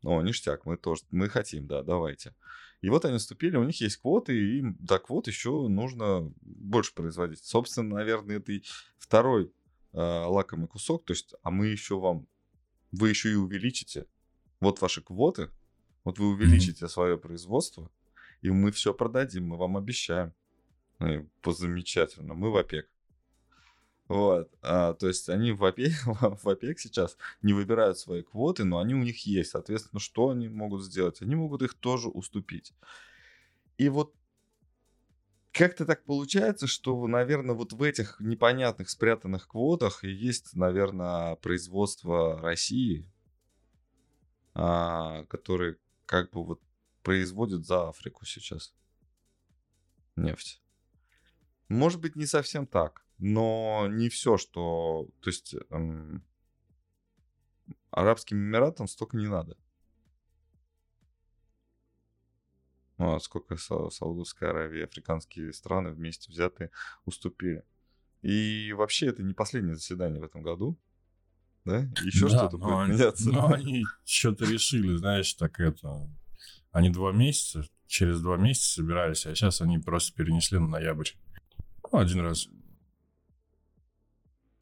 О, 0.03 0.21
ништяк, 0.21 0.65
мы 0.65 0.77
тоже, 0.77 1.03
мы 1.11 1.29
хотим, 1.29 1.67
да, 1.67 1.83
давайте. 1.83 2.33
И 2.81 2.89
вот 2.89 3.05
они 3.05 3.19
вступили, 3.19 3.57
у 3.57 3.63
них 3.63 3.79
есть 3.81 3.97
квоты, 3.97 4.35
и 4.35 4.59
им 4.59 4.75
до 4.79 4.97
квот 4.97 5.27
еще 5.27 5.67
нужно 5.67 6.33
больше 6.41 6.93
производить. 6.95 7.43
Собственно, 7.43 7.97
наверное, 7.97 8.37
это 8.37 8.51
и 8.51 8.63
второй 8.97 9.53
э, 9.93 9.97
лакомый 9.97 10.67
кусок, 10.67 11.05
то 11.05 11.13
есть, 11.13 11.35
а 11.43 11.51
мы 11.51 11.67
еще 11.67 11.99
вам, 11.99 12.27
вы 12.91 13.09
еще 13.09 13.31
и 13.31 13.35
увеличите 13.35 14.07
вот 14.59 14.81
ваши 14.81 15.01
квоты, 15.01 15.49
вот 16.03 16.17
вы 16.17 16.29
увеличите 16.29 16.87
свое 16.87 17.17
производство, 17.17 17.91
и 18.41 18.49
мы 18.49 18.71
все 18.71 18.93
продадим, 18.93 19.47
мы 19.47 19.57
вам 19.57 19.77
обещаем. 19.77 20.33
Ну, 20.97 21.27
замечательно, 21.45 22.33
мы 22.33 22.51
в 22.51 22.57
ОПЕК. 22.57 22.89
Вот, 24.11 24.51
а, 24.61 24.93
то 24.93 25.07
есть 25.07 25.29
они 25.29 25.53
в 25.53 25.63
ОПЕК, 25.63 25.93
в 26.43 26.49
ОПЕК 26.49 26.79
сейчас 26.79 27.15
не 27.41 27.53
выбирают 27.53 27.97
свои 27.97 28.23
квоты, 28.23 28.65
но 28.65 28.79
они 28.79 28.93
у 28.93 29.03
них 29.03 29.25
есть. 29.25 29.51
Соответственно, 29.51 30.01
что 30.01 30.31
они 30.31 30.49
могут 30.49 30.83
сделать? 30.83 31.21
Они 31.21 31.33
могут 31.35 31.61
их 31.61 31.75
тоже 31.75 32.09
уступить. 32.09 32.73
И 33.77 33.87
вот 33.87 34.13
как-то 35.53 35.85
так 35.85 36.03
получается, 36.03 36.67
что, 36.67 37.07
наверное, 37.07 37.55
вот 37.55 37.71
в 37.71 37.81
этих 37.81 38.19
непонятных 38.19 38.89
спрятанных 38.89 39.47
квотах 39.47 40.03
и 40.03 40.11
есть, 40.11 40.57
наверное, 40.57 41.37
производство 41.37 42.37
России, 42.41 43.09
а, 44.53 45.23
который 45.27 45.77
как 46.05 46.31
бы 46.31 46.43
вот 46.43 46.61
производит 47.01 47.65
за 47.65 47.87
Африку 47.87 48.25
сейчас 48.25 48.73
нефть. 50.17 50.61
Может 51.69 52.01
быть, 52.01 52.17
не 52.17 52.25
совсем 52.25 52.67
так, 52.67 53.05
но 53.21 53.87
не 53.87 54.09
все, 54.09 54.37
что... 54.37 55.07
То 55.21 55.29
есть 55.29 55.55
эм, 55.69 56.25
Арабским 57.91 58.37
Эмиратам 58.37 58.87
столько 58.87 59.15
не 59.15 59.27
надо. 59.27 59.55
Ну, 62.97 63.15
а 63.15 63.19
сколько 63.19 63.57
Саудовская 63.57 64.49
Аравия, 64.49 64.85
африканские 64.85 65.53
страны 65.53 65.91
вместе 65.91 66.31
взятые 66.31 66.71
уступили. 67.05 67.63
И 68.23 68.73
вообще 68.73 69.07
это 69.07 69.21
не 69.21 69.33
последнее 69.33 69.75
заседание 69.75 70.19
в 70.19 70.25
этом 70.25 70.41
году. 70.41 70.79
Да? 71.63 71.81
Еще 72.03 72.27
да, 72.27 72.37
что-то 72.37 72.57
будет 72.57 72.73
они, 72.73 72.93
меняться. 72.93 73.29
Но 73.29 73.53
они 73.53 73.85
что-то 74.03 74.45
решили, 74.45 74.95
знаешь, 74.97 75.31
так 75.35 75.59
это... 75.59 76.09
Они 76.71 76.89
два 76.89 77.11
месяца, 77.11 77.65
через 77.85 78.19
два 78.21 78.37
месяца 78.37 78.75
собирались, 78.75 79.25
а 79.27 79.35
сейчас 79.35 79.61
они 79.61 79.77
просто 79.77 80.15
перенесли 80.15 80.57
на 80.57 80.67
ноябрь. 80.67 81.09
Ну, 81.91 81.99
один 81.99 82.21
раз. 82.21 82.47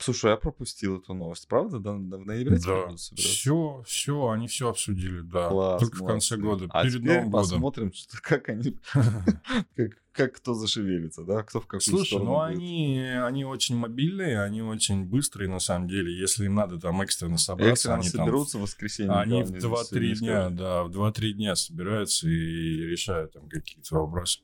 Слушай, 0.01 0.31
я 0.31 0.37
пропустил 0.37 0.99
эту 0.99 1.13
новость, 1.13 1.45
правда? 1.49 1.77
До, 1.77 1.91
в 1.91 2.25
ноябре 2.25 2.57
да. 2.57 2.87
Все, 2.95 3.83
все, 3.85 4.29
они 4.29 4.47
все 4.47 4.69
обсудили, 4.69 5.19
да. 5.19 5.49
Класс, 5.49 5.81
Только 5.81 5.97
молодцы. 5.97 6.03
в 6.03 6.07
конце 6.07 6.37
года, 6.37 6.65
а 6.69 6.83
перед 6.85 7.03
Новым 7.03 7.29
годом. 7.29 7.31
посмотрим, 7.31 7.93
что, 7.93 8.17
как 8.21 8.47
они, 8.47 8.77
как, 9.75 9.91
как 10.13 10.35
кто 10.35 10.53
зашевелится, 10.53 11.25
да, 11.25 11.43
кто 11.43 11.59
в 11.59 11.67
какую 11.67 11.81
Слушай, 11.81 12.07
сторону 12.11 12.31
ну 12.31 12.37
будет. 12.37 12.57
они, 12.57 12.99
они 13.01 13.43
очень 13.43 13.75
мобильные, 13.75 14.41
они 14.41 14.61
очень 14.61 15.03
быстрые 15.03 15.49
на 15.49 15.59
самом 15.59 15.89
деле. 15.89 16.17
Если 16.17 16.45
им 16.45 16.55
надо 16.55 16.79
там 16.79 17.01
экстренно 17.01 17.37
собраться, 17.37 17.73
Экстренно 17.73 17.95
они 17.95 18.07
соберутся 18.07 18.53
там, 18.53 18.61
в 18.61 18.63
воскресенье. 18.63 19.11
Они 19.11 19.43
да, 19.43 19.67
в 19.67 19.91
2-3 19.91 20.15
дня, 20.15 20.49
да, 20.49 20.83
в 20.85 20.91
2-3 20.91 21.31
дня 21.33 21.55
собираются 21.57 22.29
и 22.29 22.85
решают 22.85 23.33
там 23.33 23.49
какие-то 23.49 23.95
вопросы. 23.95 24.39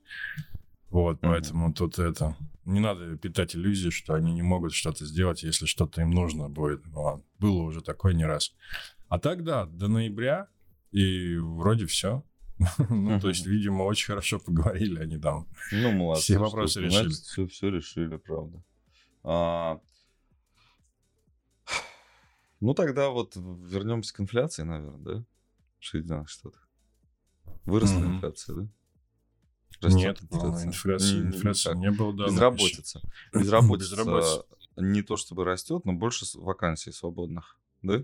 Вот, 0.89 1.19
поэтому 1.21 1.73
тут 1.73 1.97
это... 1.97 2.35
Не 2.65 2.79
надо 2.79 3.15
питать 3.17 3.55
иллюзии, 3.55 3.89
что 3.89 4.15
они 4.15 4.33
не 4.33 4.41
могут 4.41 4.73
что-то 4.73 5.05
сделать, 5.05 5.43
если 5.43 5.67
что-то 5.67 6.01
им 6.01 6.09
нужно 6.09 6.49
будет. 6.49 6.85
Вот. 6.87 7.23
Было 7.39 7.61
уже 7.61 7.81
такое 7.81 8.13
не 8.13 8.25
раз. 8.25 8.55
А 9.07 9.19
так, 9.19 9.43
да, 9.43 9.65
до 9.65 9.87
ноября, 9.87 10.49
и 10.91 11.37
вроде 11.37 11.85
все. 11.85 12.23
ну, 12.89 13.19
то 13.19 13.29
есть, 13.29 13.45
видимо, 13.45 13.83
очень 13.83 14.07
хорошо 14.07 14.39
поговорили 14.39 14.99
они 14.99 15.17
там. 15.17 15.47
Ну, 15.71 15.91
молодцы. 15.91 16.23
Все 16.23 16.37
вопросы 16.37 16.81
решили. 16.81 17.09
Все, 17.09 17.47
все 17.47 17.69
решили, 17.69 18.17
правда. 18.17 18.63
А... 19.23 19.79
Ну, 22.61 22.73
тогда 22.73 23.09
вот 23.09 23.35
вернемся 23.35 24.13
к 24.13 24.21
инфляции, 24.21 24.63
наверное, 24.63 24.97
да? 24.97 25.25
В 25.79 25.85
Соединенных 25.85 26.29
Штатах. 26.29 26.67
Выросла 27.65 27.99
инфляция, 27.99 28.55
да? 28.55 28.67
Растет 29.85 30.21
Нет, 30.21 30.21
инфляция. 30.21 30.67
Инфляции, 30.67 31.15
не, 31.15 31.21
инфляции 31.27 31.75
не, 31.75 31.91
было 31.91 32.13
данных. 32.13 32.33
Безработица. 32.33 33.01
Безработица, 33.33 33.91
Безработица 33.91 34.45
не 34.77 35.01
то 35.01 35.17
чтобы 35.17 35.45
растет, 35.45 35.85
но 35.85 35.93
больше 35.93 36.25
вакансий 36.35 36.91
свободных, 36.91 37.57
да? 37.81 38.03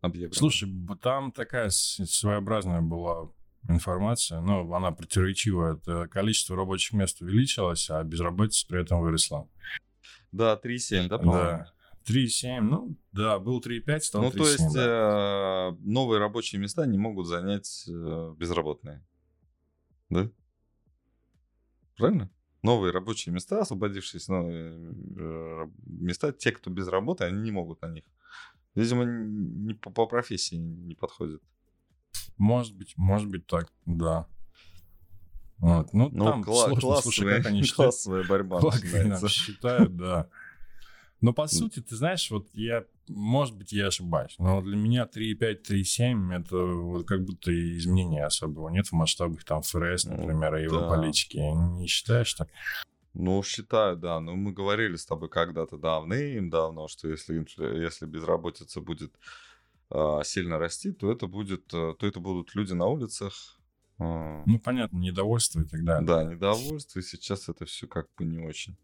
Объявлено. 0.00 0.34
Слушай, 0.34 0.70
там 1.00 1.32
такая 1.32 1.70
своеобразная 1.70 2.82
была 2.82 3.30
информация, 3.68 4.40
но 4.40 4.70
она 4.74 4.92
противоречивая. 4.92 5.76
Это 5.76 6.06
количество 6.08 6.56
рабочих 6.56 6.92
мест 6.92 7.22
увеличилось, 7.22 7.88
а 7.90 8.02
безработица 8.04 8.66
при 8.68 8.82
этом 8.82 9.00
выросла. 9.00 9.48
Да, 10.30 10.60
3,7, 10.62 11.08
да, 11.08 11.18
по-моему? 11.18 11.42
Да. 11.42 11.72
3,7, 12.06 12.60
ну 12.60 12.96
да, 13.12 13.38
был 13.38 13.60
3,5, 13.60 14.00
стал 14.00 14.22
Ну, 14.22 14.28
3,7, 14.28 14.36
то 14.36 14.48
есть 14.48 14.74
да. 14.74 15.70
э, 15.70 15.76
новые 15.80 16.18
рабочие 16.20 16.60
места 16.60 16.84
не 16.84 16.98
могут 16.98 17.26
занять 17.26 17.84
э, 17.88 18.34
безработные. 18.36 19.02
Да? 20.10 20.28
Правильно? 21.96 22.30
Новые 22.62 22.92
рабочие 22.92 23.34
места, 23.34 23.60
освободившиеся 23.60 24.32
новые 24.32 24.94
э, 25.16 25.66
места, 25.86 26.32
те, 26.32 26.50
кто 26.50 26.70
без 26.70 26.88
работы, 26.88 27.24
они 27.24 27.40
не 27.42 27.50
могут 27.50 27.82
на 27.82 27.88
них. 27.88 28.04
Видимо, 28.74 29.04
не 29.04 29.74
по, 29.74 29.90
по 29.90 30.06
профессии 30.06 30.56
не 30.56 30.94
подходит. 30.94 31.42
Может 32.38 32.74
быть, 32.74 32.94
может 32.96 33.28
быть 33.28 33.46
так, 33.46 33.70
да. 33.86 34.26
Вот. 35.58 35.92
Ну, 35.92 36.08
ну 36.10 36.24
там 36.24 36.42
кла- 36.42 36.64
сложно, 36.64 36.80
классовая, 36.80 37.02
слушай, 37.02 37.28
как 37.28 37.46
они 37.46 37.62
классовая 37.62 38.24
борьба 38.24 38.60
считают, 39.28 39.96
да. 39.96 40.28
Но 41.20 41.32
по 41.32 41.46
сути, 41.46 41.80
ты 41.80 41.96
знаешь, 41.96 42.30
вот 42.30 42.48
я, 42.54 42.84
может 43.08 43.56
быть, 43.56 43.72
я 43.72 43.88
ошибаюсь, 43.88 44.34
но 44.38 44.60
для 44.62 44.76
меня 44.76 45.04
3,5, 45.04 45.62
3,7 45.68 46.40
это 46.40 46.56
вот 46.56 47.06
как 47.06 47.24
будто 47.24 47.52
изменения 47.76 48.24
особого 48.24 48.68
нет 48.68 48.86
в 48.86 48.92
масштабах 48.92 49.44
там 49.44 49.62
ФРС, 49.62 50.04
например, 50.04 50.56
и 50.56 50.62
его 50.64 50.80
да. 50.80 50.88
политики. 50.88 51.36
Не 51.36 51.86
считаешь 51.86 52.34
так? 52.34 52.48
Ну, 53.14 53.42
считаю, 53.44 53.96
да. 53.96 54.20
Но 54.20 54.34
мы 54.34 54.52
говорили 54.52 54.96
с 54.96 55.06
тобой 55.06 55.28
когда-то 55.28 55.78
давным-давно, 55.78 56.88
что 56.88 57.08
если, 57.08 57.44
если 57.80 58.06
безработица 58.06 58.80
будет 58.80 59.14
э, 59.90 60.20
сильно 60.24 60.58
расти, 60.58 60.92
то 60.92 61.10
это 61.12 61.28
будет, 61.28 61.72
э, 61.72 61.94
то 61.96 62.06
это 62.06 62.18
будут 62.18 62.54
люди 62.56 62.72
на 62.72 62.86
улицах. 62.86 63.32
Э, 64.00 64.42
ну, 64.44 64.58
понятно, 64.58 64.98
недовольство 64.98 65.60
и 65.60 65.64
так 65.64 65.84
далее. 65.84 66.06
Да, 66.06 66.24
недовольство, 66.24 66.98
и 66.98 67.02
сейчас 67.02 67.48
это 67.48 67.64
все 67.66 67.86
как 67.86 68.08
бы 68.16 68.24
не 68.24 68.38
очень. 68.38 68.76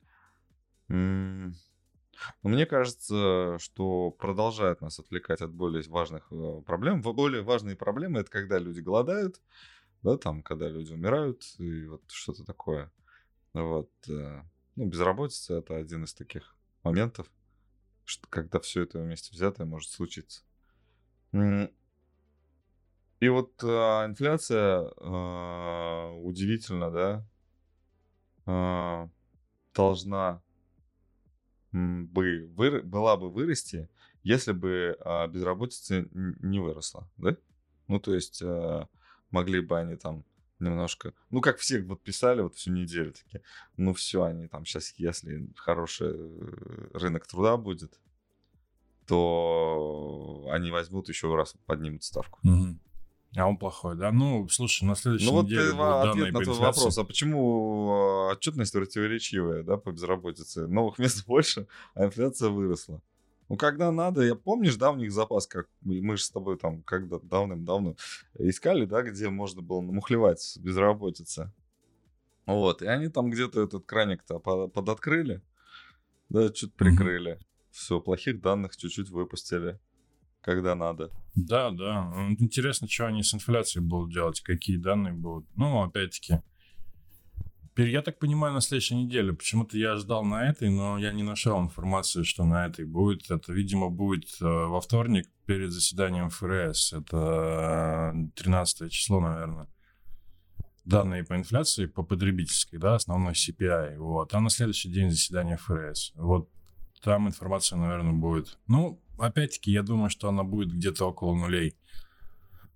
Но 2.43 2.51
мне 2.51 2.67
кажется, 2.67 3.57
что 3.59 4.11
продолжает 4.11 4.81
нас 4.81 4.99
отвлекать 4.99 5.41
от 5.41 5.53
более 5.53 5.83
важных 5.89 6.27
э, 6.31 6.63
проблем. 6.67 7.03
Более 7.03 7.43
важные 7.43 7.77
проблемы 7.77 8.21
это 8.21 8.31
когда 8.31 8.59
люди 8.59 8.81
голодают, 8.81 9.41
да, 10.03 10.17
там, 10.17 10.43
когда 10.43 10.69
люди 10.69 10.93
умирают, 10.93 11.43
и 11.59 11.87
вот 11.87 12.03
что-то 12.09 12.45
такое. 12.45 12.91
Вот. 13.53 13.91
Э, 14.09 14.43
ну, 14.77 14.87
безработица 14.87 15.55
это 15.55 15.77
один 15.77 16.05
из 16.05 16.15
таких 16.15 16.57
моментов, 16.83 17.31
что, 18.05 18.27
когда 18.29 18.61
все 18.61 18.83
это 18.83 18.99
вместе 18.99 19.33
взятое 19.33 19.67
может 19.67 19.91
случиться. 19.91 20.43
И 23.21 23.29
вот 23.29 23.53
а, 23.63 24.07
инфляция 24.07 24.91
а, 24.97 26.11
удивительно, 26.23 26.91
да, 26.91 27.27
а, 28.47 29.11
должна 29.75 30.43
бы 31.73 32.51
вы, 32.57 32.83
была 32.83 33.17
бы 33.17 33.31
вырасти, 33.31 33.89
если 34.23 34.53
бы 34.53 34.97
а, 35.01 35.27
безработица 35.29 36.07
не 36.13 36.59
выросла, 36.59 37.09
да? 37.17 37.37
Ну, 37.89 38.01
то 38.01 38.15
есть 38.15 38.43
а, 38.43 38.89
могли 39.31 39.61
бы 39.61 39.79
они 39.79 39.97
там 39.97 40.25
немножко, 40.59 41.15
ну, 41.31 41.41
как 41.41 41.59
все 41.59 41.81
вот 41.81 42.03
писали 42.03 42.43
вот 42.43 42.55
всю 42.55 42.71
неделю 42.71 43.13
такие, 43.13 43.43
ну, 43.77 43.95
все, 43.95 44.25
они 44.25 44.47
там 44.47 44.65
сейчас, 44.67 44.93
если 44.99 45.49
хороший 45.57 46.11
э, 46.13 46.91
рынок 46.93 47.27
труда 47.27 47.57
будет, 47.57 47.99
то 49.07 50.47
они 50.53 50.71
возьмут 50.71 51.09
еще 51.09 51.35
раз 51.35 51.55
поднимут 51.67 52.05
ставку. 52.05 52.39
Угу. 52.45 52.79
А 53.37 53.47
он 53.47 53.57
плохой, 53.57 53.97
да? 53.97 54.11
Ну, 54.11 54.49
слушай, 54.49 54.85
на 54.85 54.97
следующей 54.97 55.31
ну, 55.31 55.43
неделе 55.43 55.73
вот 55.73 56.09
ответ 56.09 56.33
на 56.33 56.41
твой 56.41 56.59
вопрос. 56.59 56.99
А 56.99 57.05
почему 57.05 57.91
а, 57.93 58.33
отчетность 58.33 58.73
противоречивая, 58.73 59.63
да, 59.63 59.77
по 59.77 59.93
безработице? 59.93 60.67
Новых 60.67 60.99
мест 60.99 61.25
больше, 61.27 61.69
а 61.95 62.07
инфляция 62.07 62.49
выросла. 62.49 63.01
Ну, 63.49 63.57
когда 63.57 63.93
надо, 63.93 64.23
я 64.23 64.35
помнишь, 64.35 64.77
да, 64.77 64.91
у 64.91 64.97
них 64.97 65.13
запас, 65.13 65.47
как 65.47 65.69
мы 65.81 66.17
же 66.17 66.23
с 66.23 66.31
тобой 66.31 66.57
там 66.57 66.83
когда 66.83 67.19
давным-давно 67.19 67.97
искали, 68.39 68.85
да, 68.85 69.03
где 69.03 69.29
можно 69.29 69.63
было 69.63 69.81
намухлевать 69.81 70.41
с 70.41 70.57
безработицы. 70.57 71.53
Вот, 72.47 72.83
и 72.83 72.87
они 72.87 73.09
там 73.09 73.31
где-то 73.31 73.63
этот 73.63 73.87
краник-то 73.87 74.39
подоткрыли, 74.39 75.43
да, 76.29 76.49
чуть 76.51 76.75
прикрыли. 76.75 77.33
Mm-hmm. 77.33 77.45
Все, 77.71 78.01
плохих 78.01 78.41
данных 78.41 78.77
чуть-чуть 78.77 79.11
выпустили 79.11 79.79
когда 80.43 80.75
надо. 80.75 81.11
Да, 81.35 81.71
да. 81.71 82.13
Интересно, 82.39 82.89
что 82.89 83.07
они 83.07 83.23
с 83.23 83.35
инфляцией 83.35 83.85
будут 83.85 84.13
делать, 84.13 84.41
какие 84.41 84.77
данные 84.77 85.13
будут. 85.13 85.47
Ну, 85.57 85.83
опять-таки, 85.83 86.41
я 87.77 88.03
так 88.03 88.19
понимаю, 88.19 88.53
на 88.53 88.61
следующей 88.61 88.97
неделе. 88.97 89.33
Почему-то 89.33 89.79
я 89.79 89.97
ждал 89.97 90.25
на 90.25 90.49
этой, 90.49 90.71
но 90.71 90.99
я 90.99 91.13
не 91.13 91.23
нашел 91.23 91.61
информации, 91.61 92.23
что 92.23 92.45
на 92.45 92.67
этой 92.67 92.85
будет. 92.85 93.31
Это, 93.31 93.53
видимо, 93.53 93.89
будет 93.89 94.27
э, 94.41 94.45
во 94.45 94.81
вторник 94.81 95.29
перед 95.47 95.71
заседанием 95.71 96.31
ФРС. 96.31 96.93
Это 96.93 98.15
13 98.37 98.91
число, 98.91 99.21
наверное. 99.21 99.69
Данные 100.85 101.25
по 101.25 101.37
инфляции, 101.37 101.87
по 101.87 102.03
потребительской, 102.03 102.79
да, 102.79 102.97
основной 102.97 103.35
CPI. 103.35 103.99
Вот. 103.99 104.35
А 104.35 104.41
на 104.41 104.51
следующий 104.51 104.91
день 104.91 105.11
заседание 105.11 105.57
ФРС. 105.57 106.13
Вот 106.17 106.51
там 107.03 107.29
информация, 107.29 107.79
наверное, 107.79 108.13
будет. 108.13 108.59
Ну, 108.67 109.01
опять-таки, 109.21 109.73
я 109.73 109.83
думаю, 109.83 110.11
что 110.11 110.29
она 110.29 110.43
будет 110.45 110.73
где-то 110.73 111.07
около 111.07 111.35
нулей. 111.35 111.77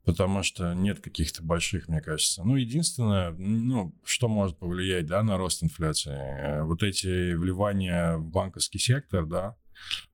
потому 0.05 0.43
что 0.43 0.75
нет 0.75 1.01
каких-то 1.01 1.43
больших, 1.43 1.89
мне 1.89 2.01
кажется. 2.01 2.45
Ну, 2.45 2.57
единственное, 2.57 3.31
ну, 3.33 3.95
что 4.05 4.29
может 4.29 4.59
повлиять, 4.59 5.07
да, 5.07 5.23
на 5.23 5.39
рост 5.39 5.63
инфляции, 5.63 6.13
э, 6.13 6.63
вот 6.63 6.83
эти 6.83 7.33
вливания 7.33 8.17
в 8.19 8.27
банковский 8.27 8.79
сектор, 8.79 9.25
да, 9.27 9.57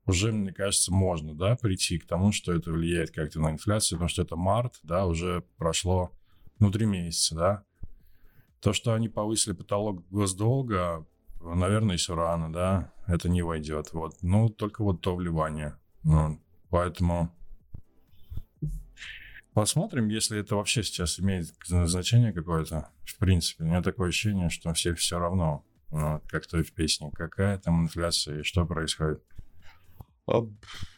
уже, 0.06 0.32
мне 0.32 0.52
кажется, 0.52 0.92
можно, 0.92 1.34
да, 1.34 1.56
прийти 1.56 1.99
к 1.99 2.06
тому, 2.06 2.32
что 2.32 2.52
это 2.52 2.70
влияет 2.70 3.10
как-то 3.10 3.40
на 3.40 3.50
инфляцию, 3.50 3.99
потому 3.99 4.08
что 4.08 4.22
это 4.22 4.37
март, 4.37 4.78
да, 4.82 5.06
уже 5.06 5.44
прошло, 5.56 6.12
ну, 6.58 6.70
три 6.70 6.87
месяца, 6.87 7.34
да. 7.34 7.64
То, 8.60 8.72
что 8.72 8.92
они 8.94 9.08
повысили 9.08 9.54
потолок 9.54 10.06
госдолга, 10.10 11.06
наверное, 11.40 11.94
еще 11.96 12.14
рано, 12.14 12.52
да, 12.52 12.92
это 13.06 13.28
не 13.28 13.42
войдет, 13.42 13.92
вот. 13.92 14.22
Ну, 14.22 14.49
только 14.49 14.84
вот 14.84 15.00
то 15.00 15.16
вливание. 15.16 15.76
Поэтому 16.71 17.35
посмотрим, 19.52 20.09
если 20.09 20.38
это 20.38 20.57
вообще 20.57 20.83
сейчас 20.83 21.19
имеет 21.21 21.47
значение 21.66 22.33
какое-то. 22.33 22.90
В 23.04 23.19
принципе, 23.19 23.64
у 23.64 23.66
меня 23.66 23.83
такое 23.83 24.09
ощущение, 24.09 24.49
что 24.50 24.73
всем 24.73 24.95
все 24.95 25.19
равно, 25.19 25.64
вот, 25.88 26.23
как 26.28 26.47
то 26.47 26.62
в 26.62 26.73
песне, 26.73 27.11
какая 27.12 27.59
там 27.59 27.83
инфляция 27.83 28.40
и 28.40 28.45
что 28.45 28.64
происходит. 28.64 29.23
А, 30.26 30.42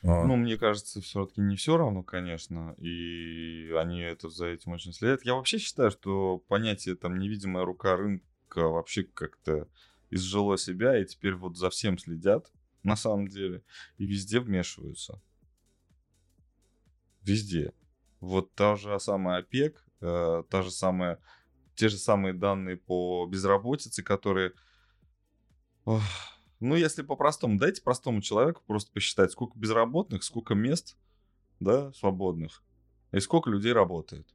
ну, 0.03 0.37
мне 0.37 0.59
кажется, 0.59 1.01
все-таки 1.01 1.41
не 1.41 1.57
все 1.57 1.79
равно, 1.79 2.03
конечно, 2.03 2.75
и 2.77 3.73
они 3.79 4.01
это 4.01 4.29
за 4.29 4.49
этим 4.49 4.73
очень 4.73 4.93
следят. 4.93 5.25
Я 5.25 5.35
вообще 5.35 5.57
считаю, 5.57 5.91
что 5.91 6.39
понятие 6.49 6.97
там 6.97 7.19
невидимая 7.19 7.65
рука 7.65 7.97
рынка 7.97 8.69
вообще 8.69 9.05
как-то 9.05 9.69
изжило 10.11 10.59
себя, 10.59 11.01
и 11.01 11.07
теперь 11.07 11.35
вот 11.35 11.57
за 11.57 11.71
всем 11.71 11.97
следят, 11.97 12.53
на 12.83 12.97
самом 12.97 13.29
деле, 13.29 13.63
и 13.99 14.07
везде 14.07 14.41
вмешиваются. 14.41 15.21
Везде. 17.23 17.73
Вот 18.21 18.55
та 18.55 18.77
же 18.77 18.99
самая 18.99 19.41
ОПЕК, 19.41 19.85
э, 20.01 20.43
та 20.49 20.63
же 20.63 20.71
самая, 20.71 21.19
те 21.75 21.89
же 21.89 21.97
самые 21.97 22.35
данные 22.35 22.77
по 22.77 23.27
безработице, 23.27 24.03
которые... 24.03 24.53
Ох, 25.85 26.03
ну, 26.61 26.77
если 26.77 27.03
по-простому, 27.03 27.59
дайте 27.59 27.83
простому 27.83 28.21
человеку 28.21 28.63
просто 28.67 28.93
посчитать, 28.93 29.33
сколько 29.33 29.59
безработных, 29.59 30.23
сколько 30.23 30.55
мест, 30.55 30.97
да, 31.59 31.93
свободных, 31.93 32.63
и 33.11 33.21
сколько 33.21 33.51
людей 33.51 33.73
работает. 33.73 34.33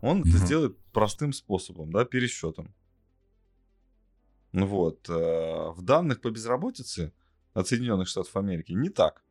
Он 0.00 0.22
mm-hmm. 0.22 0.28
это 0.28 0.38
сделает 0.38 0.78
простым 0.92 1.32
способом, 1.32 1.92
да, 1.92 2.04
пересчетом. 2.04 2.74
Вот. 4.52 5.08
Э, 5.08 5.70
в 5.70 5.82
данных 5.82 6.20
по 6.20 6.30
безработице 6.30 7.12
от 7.56 7.66
Соединенных 7.66 8.06
Штатов 8.08 8.36
Америки 8.36 8.72
не 8.72 8.90
так. 8.90 9.22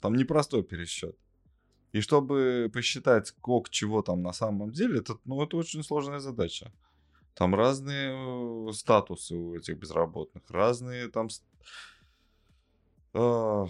Там 0.00 0.14
непростой 0.14 0.62
пересчет. 0.62 1.16
И 1.92 2.00
чтобы 2.00 2.70
посчитать, 2.72 3.28
сколько 3.28 3.70
чего 3.70 4.02
там 4.02 4.22
на 4.22 4.32
самом 4.32 4.70
деле, 4.70 4.98
это, 4.98 5.16
ну, 5.24 5.42
это 5.42 5.56
очень 5.56 5.82
сложная 5.82 6.18
задача. 6.18 6.72
Там 7.34 7.54
разные 7.54 8.68
э, 8.68 8.72
статусы 8.72 9.34
у 9.34 9.56
этих 9.56 9.78
безработных, 9.78 10.42
разные 10.50 11.08
там 11.08 11.28
э, 13.14 13.66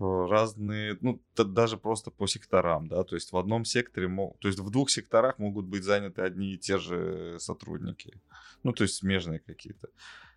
разные, 0.00 0.98
ну, 1.00 1.22
даже 1.36 1.76
просто 1.76 2.10
по 2.10 2.26
секторам, 2.26 2.88
да, 2.88 3.04
то 3.04 3.14
есть 3.14 3.30
в 3.32 3.36
одном 3.36 3.64
секторе, 3.64 4.08
то 4.40 4.48
есть 4.48 4.58
в 4.58 4.70
двух 4.70 4.90
секторах 4.90 5.38
могут 5.38 5.66
быть 5.66 5.84
заняты 5.84 6.22
одни 6.22 6.54
и 6.54 6.58
те 6.58 6.78
же 6.78 7.38
сотрудники, 7.38 8.20
ну, 8.64 8.72
то 8.72 8.82
есть 8.82 8.96
смежные 8.96 9.38
какие-то. 9.38 9.88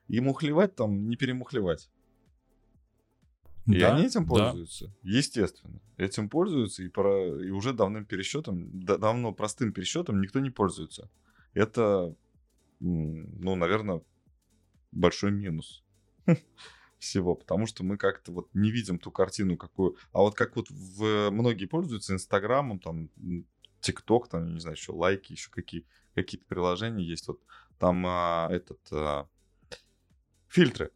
И 0.08 0.20
мухлевать 0.20 0.76
там, 0.76 1.10
не 1.10 1.16
перемухлевать. 1.16 1.90
И 3.65 3.79
да, 3.79 3.96
они 3.96 4.08
этим 4.08 4.25
пользуются, 4.25 4.88
да. 4.88 4.93
естественно. 5.03 5.79
Этим 5.98 6.29
пользуются, 6.29 6.84
и, 6.84 6.89
про, 6.89 7.41
и 7.41 7.50
уже 7.50 7.72
давным 7.74 8.05
пересчетом, 8.05 8.70
давно 8.84 9.32
простым 9.32 9.72
пересчетом 9.72 10.22
никто 10.22 10.39
не 10.39 10.50
пользуется. 10.50 11.10
Это 11.53 12.15
ну, 12.84 13.55
наверное, 13.55 14.01
большой 14.91 15.32
минус 15.32 15.84
всего, 17.00 17.36
потому 17.36 17.65
что 17.65 17.84
мы 17.84 17.98
как-то 17.98 18.32
вот 18.32 18.50
не 18.53 18.72
видим 18.72 19.00
ту 19.00 19.12
картину, 19.12 19.58
какую... 19.58 19.98
А 20.12 20.20
вот 20.20 20.36
как 20.36 20.55
вот 20.55 20.70
в... 20.70 21.29
многие 21.32 21.65
пользуются 21.65 22.13
Инстаграмом, 22.13 22.79
там, 22.79 23.10
ТикТок, 23.79 24.28
там, 24.28 24.54
не 24.54 24.60
знаю, 24.60 24.76
еще 24.76 24.91
лайки, 24.91 25.32
еще 25.32 25.49
какие, 25.49 25.86
какие-то 26.13 26.45
приложения 26.45 27.06
есть, 27.06 27.28
вот 27.28 27.41
там 27.80 28.04
а, 28.06 28.49
этот... 28.52 28.80
А, 28.91 29.28
фильтры. 30.49 30.91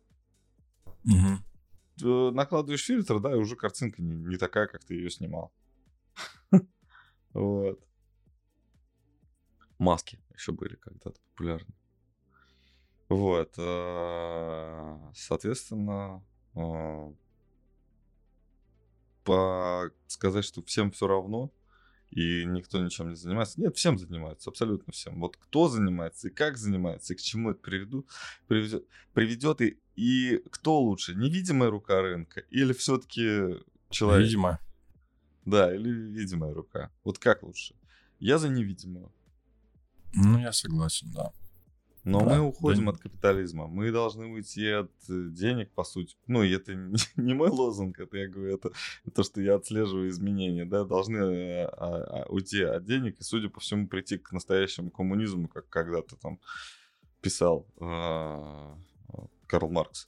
Угу. 1.06 1.40
Накладываешь 2.02 2.86
фильтр, 2.86 3.20
да, 3.20 3.34
и 3.34 3.38
уже 3.38 3.56
картинка 3.56 4.02
не, 4.02 4.16
не 4.16 4.38
такая, 4.38 4.68
как 4.68 4.84
ты 4.84 4.96
ее 4.96 5.10
снимал. 5.10 5.52
Вот. 7.34 7.80
Маски 9.78 10.20
еще 10.34 10.54
были 10.54 10.76
когда-то 10.76 11.20
популярны. 11.22 11.74
Вот. 13.10 13.54
Э, 13.58 14.98
соответственно, 15.14 16.24
э, 16.56 17.14
по 19.24 19.92
сказать, 20.08 20.46
что 20.46 20.64
всем 20.64 20.90
все 20.92 21.08
равно, 21.08 21.52
и 22.10 22.46
никто 22.46 22.82
ничем 22.84 23.10
не 23.10 23.16
занимается. 23.16 23.60
Нет, 23.60 23.76
всем 23.76 23.98
занимаются, 23.98 24.50
абсолютно 24.50 24.94
всем. 24.94 25.20
Вот 25.20 25.38
кто 25.38 25.68
занимается 25.68 26.30
и 26.30 26.32
как 26.32 26.58
занимается, 26.58 27.14
и 27.14 27.18
к 27.18 27.22
чему 27.22 27.52
это 27.52 27.60
приведу, 27.60 28.08
приведет, 28.48 28.86
приведет 29.14 29.62
и, 29.62 29.80
и 29.98 30.44
кто 30.52 30.80
лучше, 30.80 31.16
невидимая 31.16 31.72
рука 31.72 32.02
рынка 32.02 32.42
или 32.52 32.72
все-таки 32.72 33.58
человек? 33.90 34.28
Видимо. 34.28 34.60
Да, 35.44 35.74
или 35.74 35.90
видимая 35.90 36.54
рука. 36.54 36.92
Вот 37.04 37.18
как 37.18 37.42
лучше? 37.44 37.74
Я 38.20 38.38
за 38.38 38.48
невидимую. 38.48 39.12
Ну, 40.14 40.40
я 40.40 40.54
согласен, 40.54 41.12
да. 41.12 41.34
Но 42.04 42.20
да, 42.20 42.36
мы 42.36 42.42
уходим 42.42 42.86
да. 42.86 42.92
от 42.92 43.00
капитализма. 43.00 43.68
Мы 43.68 43.92
должны 43.92 44.28
уйти 44.28 44.68
от 44.70 44.92
э, 45.10 45.30
денег, 45.30 45.72
по 45.72 45.84
сути. 45.84 46.16
Ну, 46.28 46.42
и 46.42 46.52
это 46.52 46.74
не 47.18 47.34
мой 47.34 47.50
лозунг, 47.50 48.00
это 48.00 48.18
я 48.18 48.30
говорю, 48.30 48.56
это 48.56 48.72
то, 49.14 49.24
что 49.24 49.42
я 49.42 49.56
отслеживаю 49.56 50.10
изменения, 50.10 50.64
да, 50.64 50.86
должны 50.86 51.18
э, 51.18 51.66
а, 51.66 52.24
а, 52.24 52.26
уйти 52.30 52.62
от 52.62 52.86
денег 52.86 53.20
и, 53.20 53.24
судя 53.24 53.50
по 53.50 53.60
всему, 53.60 53.88
прийти 53.88 54.18
к 54.18 54.32
настоящему 54.32 54.90
коммунизму, 54.90 55.48
как 55.50 55.68
когда-то 55.70 56.16
там 56.16 56.40
писал 57.22 57.68
а, 57.82 58.78
Карл 59.48 59.70
Маркс. 59.70 60.08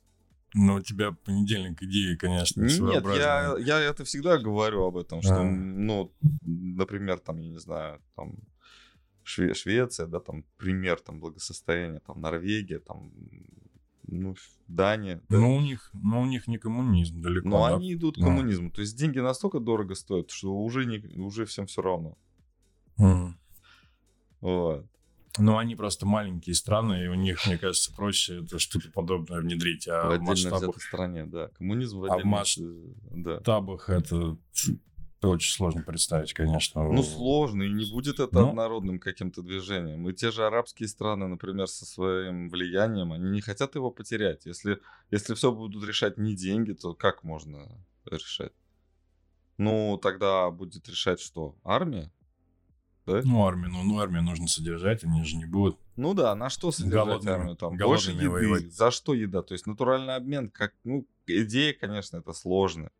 Ну, 0.55 0.75
у 0.75 0.81
тебя 0.81 1.11
понедельник 1.11 1.81
идеи, 1.83 2.15
конечно, 2.15 2.63
Нет, 2.63 3.05
я, 3.05 3.55
я 3.59 3.79
это 3.79 4.03
всегда 4.03 4.39
говорю 4.39 4.83
об 4.83 4.97
этом, 4.97 5.21
что, 5.21 5.41
а. 5.41 5.43
ну, 5.43 6.11
например, 6.41 7.19
там, 7.19 7.37
я 7.37 7.49
не 7.49 7.59
знаю, 7.59 8.01
там, 8.15 8.35
Шве- 9.23 9.53
Швеция, 9.53 10.07
да, 10.07 10.19
там 10.19 10.43
пример 10.57 10.99
там 10.99 11.19
благосостояния, 11.19 11.99
там 11.99 12.19
Норвегия, 12.19 12.79
там 12.79 13.11
ну, 14.11 14.35
Дания. 14.67 15.21
Да. 15.29 15.37
Ну, 15.37 15.55
у 15.55 15.61
них, 15.61 15.91
ну, 15.93 16.21
у 16.21 16.25
них 16.25 16.47
не 16.47 16.57
коммунизм 16.57 17.21
далеко. 17.21 17.47
Но 17.47 17.67
да? 17.67 17.75
они 17.75 17.93
идут 17.93 18.17
к 18.17 18.21
коммунизму. 18.21 18.71
То 18.71 18.81
есть 18.81 18.97
деньги 18.97 19.19
настолько 19.19 19.59
дорого 19.59 19.93
стоят, 19.95 20.31
что 20.31 20.55
уже, 20.55 20.85
не, 20.85 20.99
уже 21.19 21.45
всем 21.45 21.67
все 21.67 21.81
равно. 21.81 22.17
Mm. 22.97 23.33
Вот. 24.41 24.87
Ну, 25.37 25.57
они 25.57 25.75
просто 25.75 26.05
маленькие 26.05 26.55
страны, 26.55 27.05
и 27.05 27.07
у 27.07 27.13
них, 27.13 27.45
мне 27.45 27.57
кажется, 27.57 27.93
проще 27.95 28.43
это 28.43 28.59
что-то 28.59 28.89
подобное 28.91 29.41
внедрить. 29.41 29.87
А 29.87 30.07
в 30.07 30.11
отдельно 30.11 30.29
масштабах... 30.31 30.81
стране, 30.81 31.25
да. 31.25 31.49
Коммунизм 31.49 31.99
в 31.99 32.03
отдельных... 32.05 32.25
А 32.25 32.27
в 32.27 32.31
масштабах 32.31 33.85
да. 33.87 33.95
это 33.95 34.37
очень 35.21 35.53
сложно 35.53 35.81
представить, 35.83 36.33
конечно. 36.33 36.83
Ну, 36.83 37.03
сложно, 37.03 37.63
и 37.63 37.69
не 37.69 37.85
будет 37.91 38.19
это 38.19 38.39
ну, 38.39 38.49
однородным 38.49 38.99
каким-то 38.99 39.41
движением. 39.41 40.07
И 40.07 40.13
те 40.13 40.31
же 40.31 40.45
арабские 40.45 40.87
страны, 40.87 41.27
например, 41.27 41.67
со 41.67 41.85
своим 41.85 42.49
влиянием, 42.49 43.11
они 43.11 43.29
не 43.29 43.41
хотят 43.41 43.75
его 43.75 43.91
потерять. 43.91 44.45
Если, 44.45 44.79
если 45.11 45.33
все 45.33 45.51
будут 45.51 45.83
решать 45.85 46.17
не 46.17 46.35
деньги, 46.35 46.71
то 46.71 46.93
как 46.93 47.23
можно 47.23 47.67
решать? 48.05 48.53
Ну, 49.57 49.99
тогда 50.01 50.49
будет 50.51 50.87
решать 50.87 51.19
что? 51.19 51.57
Армия? 51.63 52.11
Да? 53.09 53.21
Ну, 53.25 53.45
армию, 53.45 53.71
ну, 53.71 53.83
ну, 53.83 53.99
армию 53.99 54.23
нужно 54.23 54.47
содержать, 54.47 55.03
они 55.03 55.23
же 55.23 55.35
не 55.35 55.45
будут. 55.45 55.77
Ну 55.95 56.13
да, 56.13 56.35
на 56.35 56.49
что 56.49 56.71
содержать 56.71 57.05
голодными, 57.05 57.35
армию? 57.35 57.55
Там 57.55 57.77
больше 57.77 58.11
еды. 58.11 58.29
Воевать. 58.29 58.73
За 58.73 58.91
что 58.91 59.13
еда? 59.13 59.41
То 59.41 59.53
есть 59.53 59.65
натуральный 59.65 60.15
обмен, 60.15 60.49
как, 60.49 60.73
ну, 60.83 61.07
идея, 61.25 61.73
конечно, 61.73 62.17
это 62.17 62.33
сложно. 62.33 62.91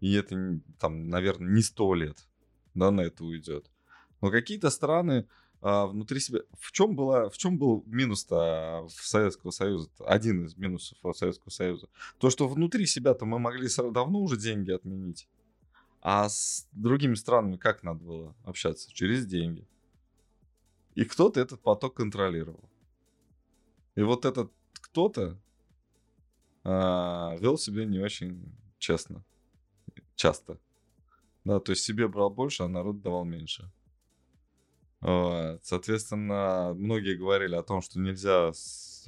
И 0.00 0.12
это, 0.14 0.60
там, 0.78 1.08
наверное, 1.08 1.50
не 1.52 1.62
сто 1.62 1.94
лет, 1.94 2.26
да, 2.74 2.90
на 2.90 3.02
это 3.02 3.24
уйдет. 3.24 3.70
Но 4.20 4.30
какие-то 4.30 4.70
страны 4.70 5.26
а, 5.60 5.86
внутри 5.86 6.18
себя... 6.18 6.40
В 6.58 6.72
чем, 6.72 6.96
была, 6.96 7.30
в 7.30 7.38
чем 7.38 7.56
был 7.56 7.84
минус-то 7.86 8.86
в 8.88 9.06
Советского 9.06 9.52
Союза? 9.52 9.88
-то? 9.96 10.04
Один 10.06 10.44
из 10.44 10.56
минусов 10.56 10.98
Советского 11.16 11.50
Союза. 11.50 11.88
То, 12.18 12.30
что 12.30 12.48
внутри 12.48 12.86
себя-то 12.86 13.24
мы 13.26 13.38
могли 13.38 13.68
давно 13.92 14.20
уже 14.20 14.36
деньги 14.36 14.72
отменить. 14.72 15.28
А 16.02 16.28
с 16.28 16.68
другими 16.72 17.14
странами 17.14 17.56
как 17.56 17.82
надо 17.82 18.04
было 18.04 18.36
общаться? 18.44 18.92
Через 18.92 19.24
деньги. 19.24 19.66
И 20.94 21.04
кто-то 21.04 21.40
этот 21.40 21.62
поток 21.62 21.94
контролировал. 21.94 22.68
И 23.94 24.02
вот 24.02 24.24
этот 24.24 24.52
кто-то 24.74 25.38
а, 26.64 27.36
вел 27.38 27.56
себя 27.56 27.86
не 27.86 28.00
очень 28.00 28.52
честно 28.78 29.24
часто. 30.22 30.58
Да, 31.44 31.58
то 31.58 31.72
есть 31.72 31.82
себе 31.82 32.06
брал 32.06 32.30
больше, 32.30 32.62
а 32.62 32.68
народ 32.68 33.02
давал 33.02 33.24
меньше. 33.24 33.70
Вот. 35.00 35.64
Соответственно, 35.64 36.72
многие 36.74 37.16
говорили 37.16 37.56
о 37.56 37.64
том, 37.64 37.82
что 37.82 37.98
нельзя 37.98 38.52
с... 38.52 39.04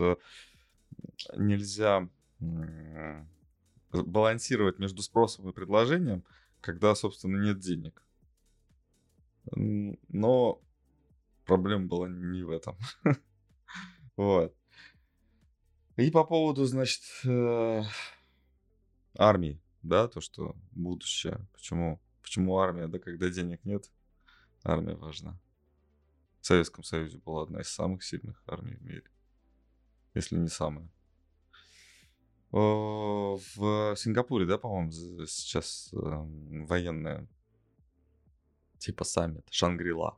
нельзя 1.36 2.08
балансировать 3.92 4.80
между 4.80 5.02
спросом 5.02 5.48
и 5.48 5.52
предложением, 5.52 6.24
когда, 6.64 6.94
собственно, 6.94 7.36
нет 7.36 7.58
денег. 7.58 8.02
Но 9.54 10.62
проблема 11.44 11.86
была 11.86 12.08
не 12.08 12.42
в 12.42 12.50
этом. 12.50 12.76
Вот. 14.16 14.56
И 15.96 16.08
по 16.12 16.22
поводу, 16.22 16.64
значит, 16.66 17.02
э, 17.24 17.82
армии, 19.18 19.60
да, 19.82 20.06
то, 20.06 20.20
что 20.20 20.54
будущее. 20.70 21.48
Почему, 21.52 22.00
почему 22.22 22.58
армия, 22.58 22.86
да, 22.86 23.00
когда 23.00 23.28
денег 23.28 23.64
нет, 23.64 23.90
армия 24.62 24.94
важна. 24.94 25.36
В 26.40 26.46
Советском 26.46 26.84
Союзе 26.84 27.18
была 27.18 27.42
одна 27.42 27.60
из 27.60 27.68
самых 27.70 28.04
сильных 28.04 28.40
армий 28.46 28.76
в 28.76 28.82
мире, 28.82 29.10
если 30.14 30.36
не 30.36 30.48
самая. 30.48 30.88
В 32.56 33.96
Сингапуре, 33.96 34.46
да, 34.46 34.58
по-моему, 34.58 34.92
сейчас 35.26 35.90
эм, 35.92 36.66
военная, 36.66 37.26
типа 38.78 39.02
саммит, 39.02 39.46
Шангрила. 39.50 40.16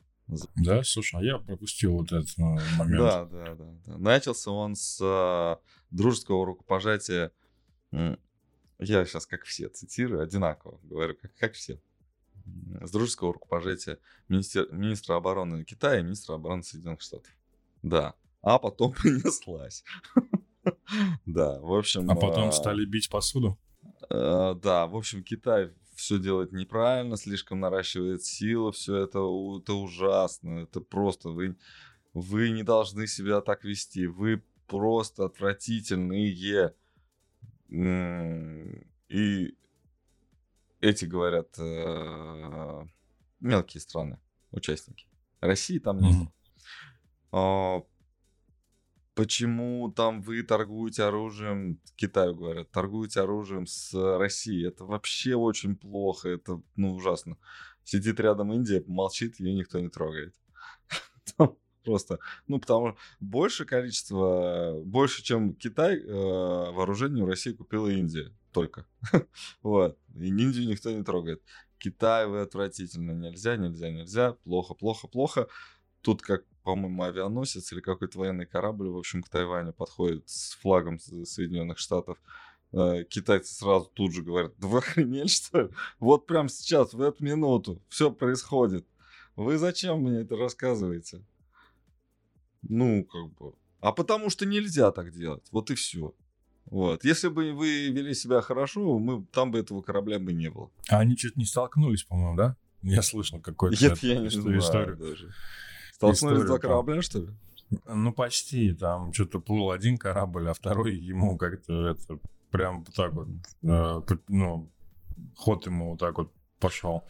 Да, 0.56 0.82
слушай, 0.82 1.20
а 1.20 1.22
я 1.22 1.38
пропустил 1.38 1.94
вот 1.94 2.12
этот 2.12 2.28
э, 2.38 2.42
момент. 2.42 2.98
Да, 2.98 3.24
да, 3.24 3.54
да, 3.54 3.74
да. 3.86 3.98
Начался 3.98 4.50
он 4.50 4.74
с 4.74 4.98
э, 5.00 5.56
дружеского 5.90 6.44
рукопожатия. 6.44 7.32
Я 7.92 9.06
сейчас, 9.06 9.24
как 9.24 9.44
все, 9.44 9.68
цитирую, 9.68 10.22
одинаково 10.22 10.78
говорю, 10.82 11.16
как, 11.20 11.34
как 11.36 11.54
все. 11.54 11.80
С 12.82 12.90
дружеского 12.90 13.32
рукопожатия 13.32 13.98
министер- 14.28 14.70
министра 14.70 15.14
обороны 15.14 15.64
Китая 15.64 16.00
и 16.00 16.02
министра 16.02 16.34
обороны 16.34 16.62
Соединенных 16.62 17.00
Штатов. 17.00 17.32
Да. 17.82 18.14
А 18.42 18.58
потом 18.58 18.92
понеслась. 19.02 19.84
Да, 21.26 21.60
в 21.60 21.72
общем... 21.72 22.10
А 22.10 22.14
потом 22.14 22.48
а, 22.48 22.52
стали 22.52 22.84
бить 22.84 23.08
посуду. 23.08 23.58
Э, 24.10 24.54
Да, 24.62 24.86
в 24.86 24.96
общем, 24.96 25.22
Китай 25.22 25.70
все 25.94 26.18
делает 26.18 26.52
неправильно, 26.52 27.16
слишком 27.16 27.60
наращивает 27.60 28.22
силы, 28.24 28.72
все 28.72 28.96
это, 28.96 29.18
это 29.18 29.72
ужасно, 29.72 30.60
это 30.60 30.80
просто 30.80 31.30
вы, 31.30 31.56
вы 32.12 32.50
не 32.50 32.62
должны 32.62 33.06
себя 33.06 33.40
так 33.40 33.64
вести, 33.64 34.06
вы 34.06 34.42
просто 34.66 35.24
отвратительные. 35.24 36.74
И 39.08 39.54
эти 40.80 41.04
говорят 41.04 41.58
э, 41.58 42.86
мелкие 43.40 43.80
страны, 43.80 44.20
участники. 44.50 45.06
России 45.40 45.78
там 45.78 45.98
нет. 46.00 46.16
Мгм. 47.32 47.86
Почему 49.16 49.90
там 49.90 50.20
вы 50.20 50.42
торгуете 50.42 51.04
оружием, 51.04 51.80
Китаю 51.96 52.34
говорят, 52.34 52.70
торгуете 52.70 53.22
оружием 53.22 53.66
с 53.66 53.94
Россией? 53.94 54.68
Это 54.68 54.84
вообще 54.84 55.34
очень 55.34 55.74
плохо, 55.74 56.28
это 56.28 56.60
ну, 56.76 56.94
ужасно. 56.94 57.38
Сидит 57.82 58.20
рядом 58.20 58.52
Индия, 58.52 58.84
молчит, 58.86 59.40
ее 59.40 59.54
никто 59.54 59.80
не 59.80 59.88
трогает. 59.88 60.34
Просто, 61.82 62.18
ну, 62.46 62.60
потому 62.60 62.90
что 62.90 62.98
больше 63.20 63.64
количество, 63.64 64.82
больше, 64.84 65.22
чем 65.22 65.54
Китай, 65.54 65.96
э, 65.96 66.06
вооружений 66.12 67.22
у 67.22 67.26
России 67.26 67.52
купила 67.52 67.88
Индия 67.88 68.34
только. 68.52 68.86
Вот. 69.62 69.98
И 70.14 70.26
Индию 70.26 70.68
никто 70.68 70.90
не 70.90 71.02
трогает. 71.02 71.42
Китай 71.78 72.26
вы 72.26 72.42
отвратительно. 72.42 73.12
Нельзя, 73.12 73.56
нельзя, 73.56 73.90
нельзя. 73.90 74.32
Плохо, 74.44 74.74
плохо, 74.74 75.08
плохо. 75.08 75.48
Тут, 76.02 76.20
как, 76.20 76.44
по-моему, 76.66 77.04
авианосец 77.04 77.72
или 77.72 77.80
какой-то 77.80 78.18
военный 78.18 78.44
корабль, 78.44 78.88
в 78.88 78.98
общем, 78.98 79.22
к 79.22 79.28
Тайваню 79.28 79.72
подходит 79.72 80.28
с 80.28 80.54
флагом 80.60 80.98
Соединенных 80.98 81.78
Штатов. 81.78 82.18
Э, 82.72 83.04
Китайцы 83.04 83.54
сразу 83.54 83.88
тут 83.94 84.12
же 84.12 84.24
говорят, 84.24 84.52
да 84.58 84.66
вы 84.66 84.78
охренели, 84.78 85.26
что 85.28 85.60
ли? 85.62 85.68
Вот 86.00 86.26
прямо 86.26 86.48
сейчас, 86.48 86.92
в 86.92 87.00
эту 87.00 87.22
минуту 87.22 87.80
все 87.88 88.10
происходит. 88.10 88.84
Вы 89.36 89.58
зачем 89.58 90.00
мне 90.00 90.22
это 90.22 90.34
рассказываете? 90.36 91.24
Ну, 92.62 93.04
как 93.04 93.32
бы... 93.34 93.52
А 93.78 93.92
потому 93.92 94.28
что 94.28 94.44
нельзя 94.44 94.90
так 94.90 95.12
делать. 95.12 95.46
Вот 95.52 95.70
и 95.70 95.76
все. 95.76 96.16
Вот. 96.64 97.04
Если 97.04 97.28
бы 97.28 97.52
вы 97.52 97.90
вели 97.90 98.12
себя 98.12 98.40
хорошо, 98.40 98.98
мы, 98.98 99.24
там 99.26 99.52
бы 99.52 99.60
этого 99.60 99.82
корабля 99.82 100.18
бы 100.18 100.32
не 100.32 100.50
было. 100.50 100.72
А 100.88 100.98
они 100.98 101.16
что-то 101.16 101.38
не 101.38 101.44
столкнулись, 101.46 102.02
по-моему, 102.02 102.36
да? 102.36 102.56
Я 102.82 103.02
слышал 103.02 103.40
Нет, 103.80 103.98
эту 103.98 104.06
я 104.06 104.18
не 104.18 104.30
знаю 104.30 104.58
историю. 104.58 104.96
даже. 104.96 105.32
Столкнулись 105.96 106.44
два 106.44 106.58
корабля, 106.58 107.00
что 107.00 107.20
ли? 107.20 107.28
Ну, 107.86 108.12
почти. 108.12 108.74
Там 108.74 109.14
что-то 109.14 109.40
плыл 109.40 109.70
один 109.70 109.96
корабль, 109.96 110.48
а 110.50 110.52
второй 110.52 110.94
ему 110.94 111.38
как-то 111.38 111.86
это 111.88 112.18
прям 112.50 112.84
вот 112.84 112.94
так 112.94 113.14
вот, 113.14 113.28
э, 113.62 114.00
ну, 114.28 114.70
ход 115.36 115.64
ему 115.66 115.90
вот 115.92 115.98
так 115.98 116.18
вот 116.18 116.30
пошел. 116.60 117.02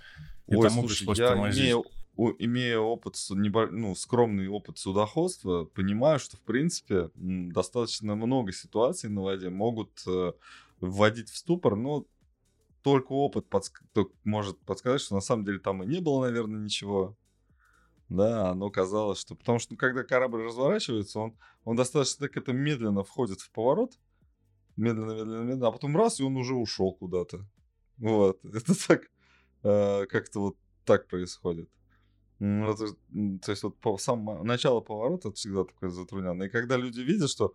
И 0.47 0.55
Ой, 0.55 0.69
тому 0.69 0.83
слушай, 0.83 0.99
пришлось 0.99 1.19
я 1.19 1.29
тормозить. 1.31 1.61
имею, 1.61 1.85
о- 2.17 2.33
имея 2.39 2.79
опыт, 2.79 3.17
ну, 3.29 3.95
скромный 3.97 4.47
опыт 4.47 4.79
судоходства, 4.79 5.65
понимаю, 5.65 6.21
что, 6.21 6.37
в 6.37 6.41
принципе, 6.43 7.11
достаточно 7.17 8.15
много 8.15 8.53
ситуаций 8.53 9.11
на 9.11 9.23
воде 9.23 9.51
могут 9.51 10.01
э, 10.07 10.33
вводить 10.81 11.29
в 11.29 11.37
ступор, 11.37 11.75
но 11.75 12.07
только 12.83 13.13
опыт 13.13 13.47
подск- 13.51 14.13
может 14.23 14.61
подсказать, 14.61 15.01
что 15.01 15.17
на 15.17 15.21
самом 15.21 15.45
деле 15.45 15.59
там 15.59 15.83
и 15.83 15.87
не 15.87 16.01
было, 16.01 16.27
наверное, 16.27 16.61
ничего. 16.61 17.17
Да, 18.09 18.51
оно 18.51 18.71
казалось, 18.71 19.19
что... 19.19 19.35
Потому 19.35 19.59
что, 19.59 19.73
ну, 19.73 19.79
когда 19.79 20.05
корабль 20.05 20.43
разворачивается, 20.45 21.19
он, 21.19 21.37
он 21.65 21.77
достаточно 21.77 22.29
так 22.29 22.37
это 22.37 22.53
медленно 22.53 23.03
входит 23.03 23.41
в 23.41 23.51
поворот. 23.51 23.99
Медленно, 24.77 25.13
медленно, 25.13 25.43
медленно. 25.43 25.69
А 25.69 25.73
потом 25.73 25.97
раз, 25.97 26.21
и 26.21 26.23
он 26.23 26.37
уже 26.37 26.55
ушел 26.55 26.93
куда-то. 26.93 27.45
Вот. 27.99 28.45
Это 28.45 28.87
так... 28.87 29.03
э, 29.65 30.07
как-то 30.07 30.41
вот 30.41 30.57
так 30.85 31.09
происходит. 31.09 31.69
Ж, 32.39 32.45
м, 32.45 33.39
то 33.41 33.51
есть 33.51 33.63
вот 33.63 33.79
по 33.79 33.97
самому 33.99 34.45
начало 34.45 34.81
поворота 34.81 35.33
всегда 35.33 35.65
такое 35.65 35.91
затрудненное. 35.91 36.47
И 36.49 36.51
когда 36.51 36.77
люди 36.77 37.01
видят, 37.01 37.31
что 37.31 37.55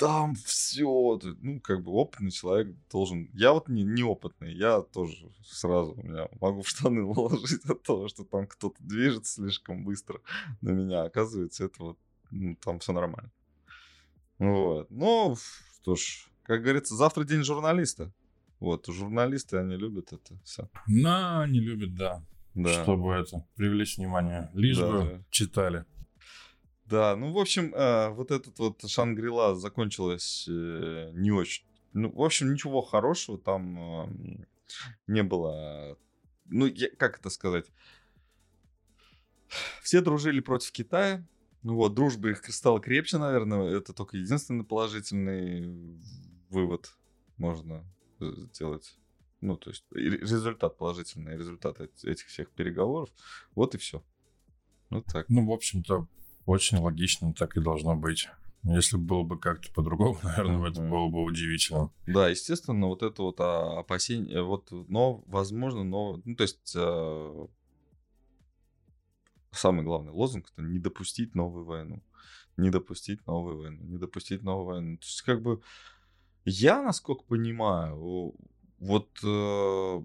там 0.00 0.34
все, 0.34 1.20
ну, 1.42 1.60
как 1.60 1.84
бы 1.84 1.92
опытный 1.92 2.30
человек 2.30 2.74
должен... 2.90 3.28
Я 3.34 3.52
вот 3.52 3.68
не, 3.68 3.82
неопытный, 3.82 4.54
я 4.54 4.80
тоже 4.80 5.30
сразу 5.44 5.92
у 5.92 6.02
меня 6.02 6.26
могу 6.40 6.62
в 6.62 6.68
штаны 6.68 7.02
наложить 7.14 7.66
от 7.66 7.82
того, 7.82 8.08
что 8.08 8.24
там 8.24 8.46
кто-то 8.46 8.82
движется 8.82 9.42
слишком 9.42 9.84
быстро 9.84 10.20
на 10.62 10.70
меня. 10.70 11.02
Оказывается, 11.02 11.66
это 11.66 11.82
вот 11.82 11.98
ну, 12.30 12.56
там 12.56 12.78
все 12.78 12.94
нормально. 12.94 13.30
Вот. 14.38 14.90
Ну, 14.90 15.36
что 15.82 15.96
ж, 15.96 16.30
как 16.44 16.62
говорится, 16.62 16.94
завтра 16.94 17.24
день 17.24 17.44
журналиста. 17.44 18.10
Вот, 18.58 18.86
журналисты, 18.86 19.58
они 19.58 19.76
любят 19.76 20.14
это 20.14 20.34
все. 20.44 20.70
На, 20.86 21.46
не 21.46 21.60
любят, 21.60 21.94
да. 21.94 22.24
Да. 22.54 22.82
Чтобы 22.82 23.12
это, 23.12 23.46
привлечь 23.54 23.98
внимание. 23.98 24.50
Лишь 24.54 24.78
Да, 24.78 24.90
бы 24.90 25.24
читали. 25.30 25.84
Да, 26.90 27.14
ну, 27.14 27.32
в 27.32 27.38
общем, 27.38 27.72
э, 27.72 28.08
вот 28.10 28.32
этот 28.32 28.58
вот 28.58 28.82
Шангрила 28.84 29.54
закончилась 29.54 30.46
э, 30.48 31.10
не 31.14 31.30
очень. 31.30 31.64
Ну, 31.92 32.10
в 32.10 32.20
общем, 32.22 32.52
ничего 32.52 32.82
хорошего 32.82 33.38
там 33.38 33.78
э, 33.78 34.44
не 35.06 35.22
было. 35.22 35.96
Ну, 36.46 36.66
я- 36.66 36.90
как 36.96 37.20
это 37.20 37.30
сказать? 37.30 37.66
Все 39.82 40.00
дружили 40.00 40.40
против 40.40 40.72
Китая. 40.72 41.24
Ну 41.62 41.76
вот, 41.76 41.94
дружба 41.94 42.30
их 42.30 42.44
стала 42.52 42.80
крепче, 42.80 43.18
наверное. 43.18 43.76
Это 43.76 43.92
только 43.92 44.16
единственный 44.16 44.64
положительный 44.64 45.96
вывод 46.48 46.96
можно 47.36 47.84
э, 48.18 48.32
сделать. 48.52 48.98
Ну, 49.40 49.56
то 49.56 49.70
есть 49.70 49.84
результат 49.92 50.76
положительный, 50.76 51.36
результат 51.36 51.80
эт- 51.80 52.04
этих 52.04 52.26
всех 52.26 52.50
переговоров. 52.50 53.10
Вот 53.54 53.76
и 53.76 53.78
все. 53.78 54.02
Вот 54.90 55.04
так. 55.06 55.26
Ну, 55.28 55.46
в 55.46 55.52
общем-то, 55.52 56.08
очень 56.46 56.78
логично 56.78 57.32
так 57.34 57.56
и 57.56 57.60
должно 57.60 57.96
быть. 57.96 58.28
Если 58.62 58.98
было 58.98 59.22
бы 59.22 59.38
как-то 59.38 59.72
по-другому, 59.72 60.18
наверное, 60.22 60.70
это 60.70 60.80
было 60.80 61.08
бы 61.08 61.22
удивительно. 61.22 61.90
Да, 62.06 62.28
естественно, 62.28 62.86
вот 62.86 63.02
это 63.02 63.22
вот 63.22 63.40
а, 63.40 63.80
опасение, 63.80 64.42
вот, 64.42 64.68
но, 64.70 65.22
возможно, 65.26 65.82
но, 65.82 66.20
ну, 66.24 66.34
то 66.34 66.42
есть, 66.42 66.72
э, 66.76 67.46
самый 69.50 69.84
главный 69.84 70.12
лозунг 70.12 70.50
это 70.52 70.62
не 70.62 70.78
допустить 70.78 71.34
новую 71.34 71.64
войну, 71.64 72.02
не 72.56 72.70
допустить 72.70 73.26
новую 73.26 73.58
войну, 73.58 73.82
не 73.82 73.96
допустить 73.96 74.42
новую 74.42 74.66
войну. 74.66 74.96
То 74.98 75.06
есть, 75.06 75.22
как 75.22 75.40
бы, 75.40 75.62
я, 76.44 76.82
насколько 76.82 77.24
понимаю, 77.24 78.34
вот 78.78 79.08
э, 79.24 80.04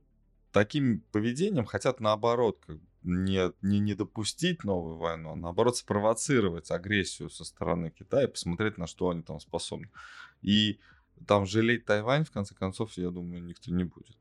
таким 0.51 1.01
поведением 1.11 1.65
хотят 1.65 1.99
наоборот, 1.99 2.63
как 2.65 2.77
бы, 2.77 2.85
не, 3.05 3.51
не, 3.61 3.79
не 3.79 3.93
допустить 3.93 4.63
новую 4.63 4.97
войну, 4.97 5.31
а 5.31 5.35
наоборот 5.35 5.77
спровоцировать 5.77 6.71
агрессию 6.71 7.29
со 7.29 7.45
стороны 7.45 7.91
Китая 7.91 8.27
посмотреть, 8.27 8.77
на 8.77 8.87
что 8.87 9.09
они 9.09 9.21
там 9.21 9.39
способны. 9.39 9.89
И 10.41 10.79
там 11.27 11.45
жалеть 11.45 11.85
Тайвань, 11.85 12.25
в 12.25 12.31
конце 12.31 12.55
концов, 12.55 12.93
я 12.97 13.09
думаю, 13.11 13.43
никто 13.43 13.71
не 13.71 13.83
будет. 13.83 14.17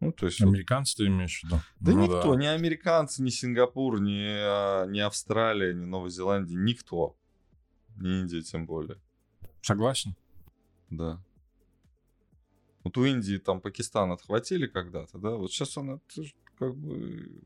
Ну, 0.00 0.12
то 0.12 0.26
есть... 0.26 0.40
вот- 0.40 0.48
Американцы 0.48 0.96
ты 0.96 1.06
имеешь 1.06 1.40
в 1.40 1.44
виду? 1.44 1.56
Да 1.80 1.92
Ну 1.92 2.02
никто, 2.02 2.34
ни 2.34 2.46
американцы, 2.46 3.22
ни 3.22 3.30
Сингапур, 3.30 4.00
ни, 4.00 4.22
а, 4.22 4.86
ни 4.86 5.00
Австралия, 5.00 5.74
ни 5.74 5.84
Новая 5.84 6.10
Зеландия, 6.10 6.56
никто. 6.56 7.16
Ни 7.96 8.20
Индия 8.20 8.42
тем 8.42 8.66
более. 8.66 8.98
Согласен. 9.62 10.14
Да. 10.90 11.22
Вот 12.84 12.96
у 12.98 13.04
Индии 13.04 13.38
там 13.38 13.60
Пакистан 13.60 14.12
отхватили 14.12 14.66
когда-то, 14.66 15.18
да? 15.18 15.30
Вот 15.30 15.50
сейчас 15.50 15.76
она 15.76 15.94
это 15.94 16.28
как 16.58 16.76
бы... 16.76 17.42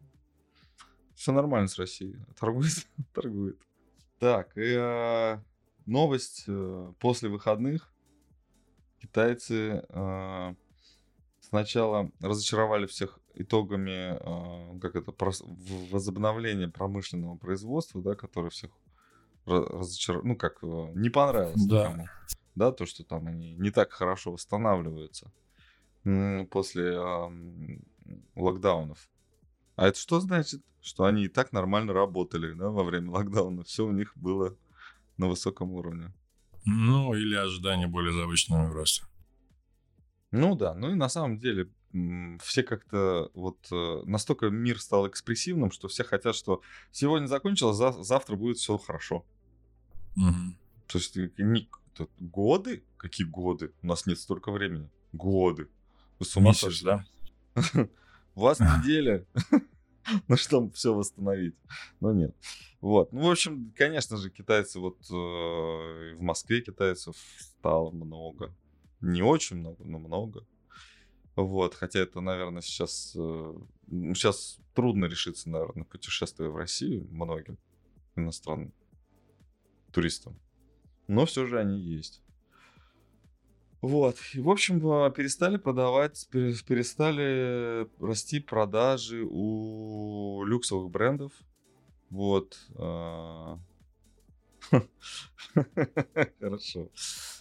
Все 1.20 1.32
нормально 1.32 1.68
с 1.68 1.78
Россией. 1.78 2.16
Торгует, 2.40 2.88
торгует. 3.12 3.58
Так, 4.18 4.56
и 4.56 4.74
а, 4.74 5.42
новость 5.84 6.44
э, 6.46 6.92
после 6.98 7.28
выходных. 7.28 7.92
Китайцы 9.02 9.84
э, 9.86 10.54
сначала 11.40 12.10
разочаровали 12.20 12.86
всех 12.86 13.18
итогами, 13.34 14.16
э, 14.16 14.78
как 14.80 14.96
это, 14.96 15.10
прос- 15.10 15.44
в- 15.44 15.90
возобновления 15.90 16.68
промышленного 16.68 17.36
производства, 17.36 18.00
да, 18.00 18.14
которое 18.14 18.48
всех 18.48 18.70
разочаровало, 19.44 20.26
ну, 20.26 20.36
как, 20.36 20.60
э, 20.62 20.92
не 20.94 21.10
понравилось 21.10 21.66
Да. 21.66 21.88
никому 21.88 22.08
да, 22.54 22.72
то, 22.72 22.86
что 22.86 23.04
там 23.04 23.26
они 23.26 23.52
не 23.56 23.70
так 23.70 23.92
хорошо 23.92 24.32
восстанавливаются 24.32 25.30
после 26.50 26.96
ам, 26.96 27.82
локдаунов. 28.34 29.09
А 29.80 29.86
это 29.86 29.98
что 29.98 30.20
значит? 30.20 30.60
Что 30.82 31.04
они 31.04 31.24
и 31.24 31.28
так 31.28 31.52
нормально 31.52 31.94
работали, 31.94 32.52
да, 32.52 32.68
во 32.68 32.84
время 32.84 33.12
локдауна. 33.12 33.62
Все 33.64 33.86
у 33.86 33.92
них 33.92 34.12
было 34.14 34.54
на 35.16 35.26
высоком 35.26 35.72
уровне. 35.72 36.12
Ну, 36.66 37.14
или 37.14 37.34
ожидания 37.34 37.86
более 37.86 38.12
завышенного 38.12 38.74
роста. 38.74 39.06
Ну 40.32 40.54
да, 40.54 40.74
ну 40.74 40.90
и 40.90 40.94
на 40.96 41.08
самом 41.08 41.38
деле 41.38 41.70
все 42.42 42.62
как-то 42.62 43.30
вот 43.32 43.56
э, 43.72 44.02
настолько 44.04 44.50
мир 44.50 44.78
стал 44.78 45.08
экспрессивным, 45.08 45.70
что 45.70 45.88
все 45.88 46.04
хотят, 46.04 46.36
что 46.36 46.60
сегодня 46.92 47.26
закончилось, 47.26 47.78
за- 47.78 48.02
завтра 48.02 48.36
будет 48.36 48.58
все 48.58 48.76
хорошо. 48.76 49.24
Мгм. 50.14 50.58
То 50.88 50.98
есть 50.98 51.16
не- 51.16 51.70
годы? 52.18 52.84
Какие 52.98 53.26
годы? 53.26 53.72
У 53.80 53.86
нас 53.86 54.04
нет 54.04 54.18
столько 54.18 54.52
времени. 54.52 54.90
Годы. 55.14 55.70
Вы 56.18 56.26
с 56.26 56.36
ума 56.36 56.50
Месяц, 56.50 56.82
да? 56.82 57.06
У 58.40 58.42
вас 58.42 58.58
неделя. 58.58 59.26
Ну, 60.26 60.36
чтобы 60.36 60.72
все 60.72 60.92
восстановить. 60.92 61.54
Но 62.00 62.12
нет. 62.12 62.34
Вот. 62.80 63.12
Ну, 63.12 63.28
в 63.28 63.30
общем, 63.30 63.72
конечно 63.76 64.16
же, 64.16 64.30
китайцы, 64.30 64.80
вот 64.80 64.96
э, 65.08 66.14
в 66.16 66.20
Москве 66.20 66.62
китайцев 66.62 67.14
стало 67.38 67.90
много. 67.90 68.52
Не 69.02 69.22
очень 69.22 69.58
много, 69.58 69.84
но 69.84 69.98
много. 69.98 70.46
Вот. 71.36 71.74
Хотя 71.74 72.00
это, 72.00 72.20
наверное, 72.20 72.62
сейчас... 72.62 73.12
Сейчас 73.12 74.58
трудно 74.74 75.04
решиться, 75.04 75.48
наверное, 75.50 75.84
путешествие 75.84 76.48
в 76.48 76.56
Россию 76.56 77.06
многим 77.10 77.58
иностранным 78.16 78.72
туристам. 79.92 80.40
Но 81.06 81.26
все 81.26 81.46
же 81.46 81.60
они 81.60 81.78
есть. 81.78 82.22
Вот. 83.80 84.16
И, 84.34 84.40
в 84.40 84.50
общем, 84.50 84.86
а, 84.88 85.10
перестали 85.10 85.56
продавать, 85.56 86.28
пере- 86.30 86.54
перестали 86.66 87.88
расти 87.98 88.40
продажи 88.40 89.26
у 89.28 90.44
люксовых 90.44 90.90
брендов. 90.90 91.32
Вот. 92.10 92.58
а. 92.76 93.58
Хорошо. 96.40 96.90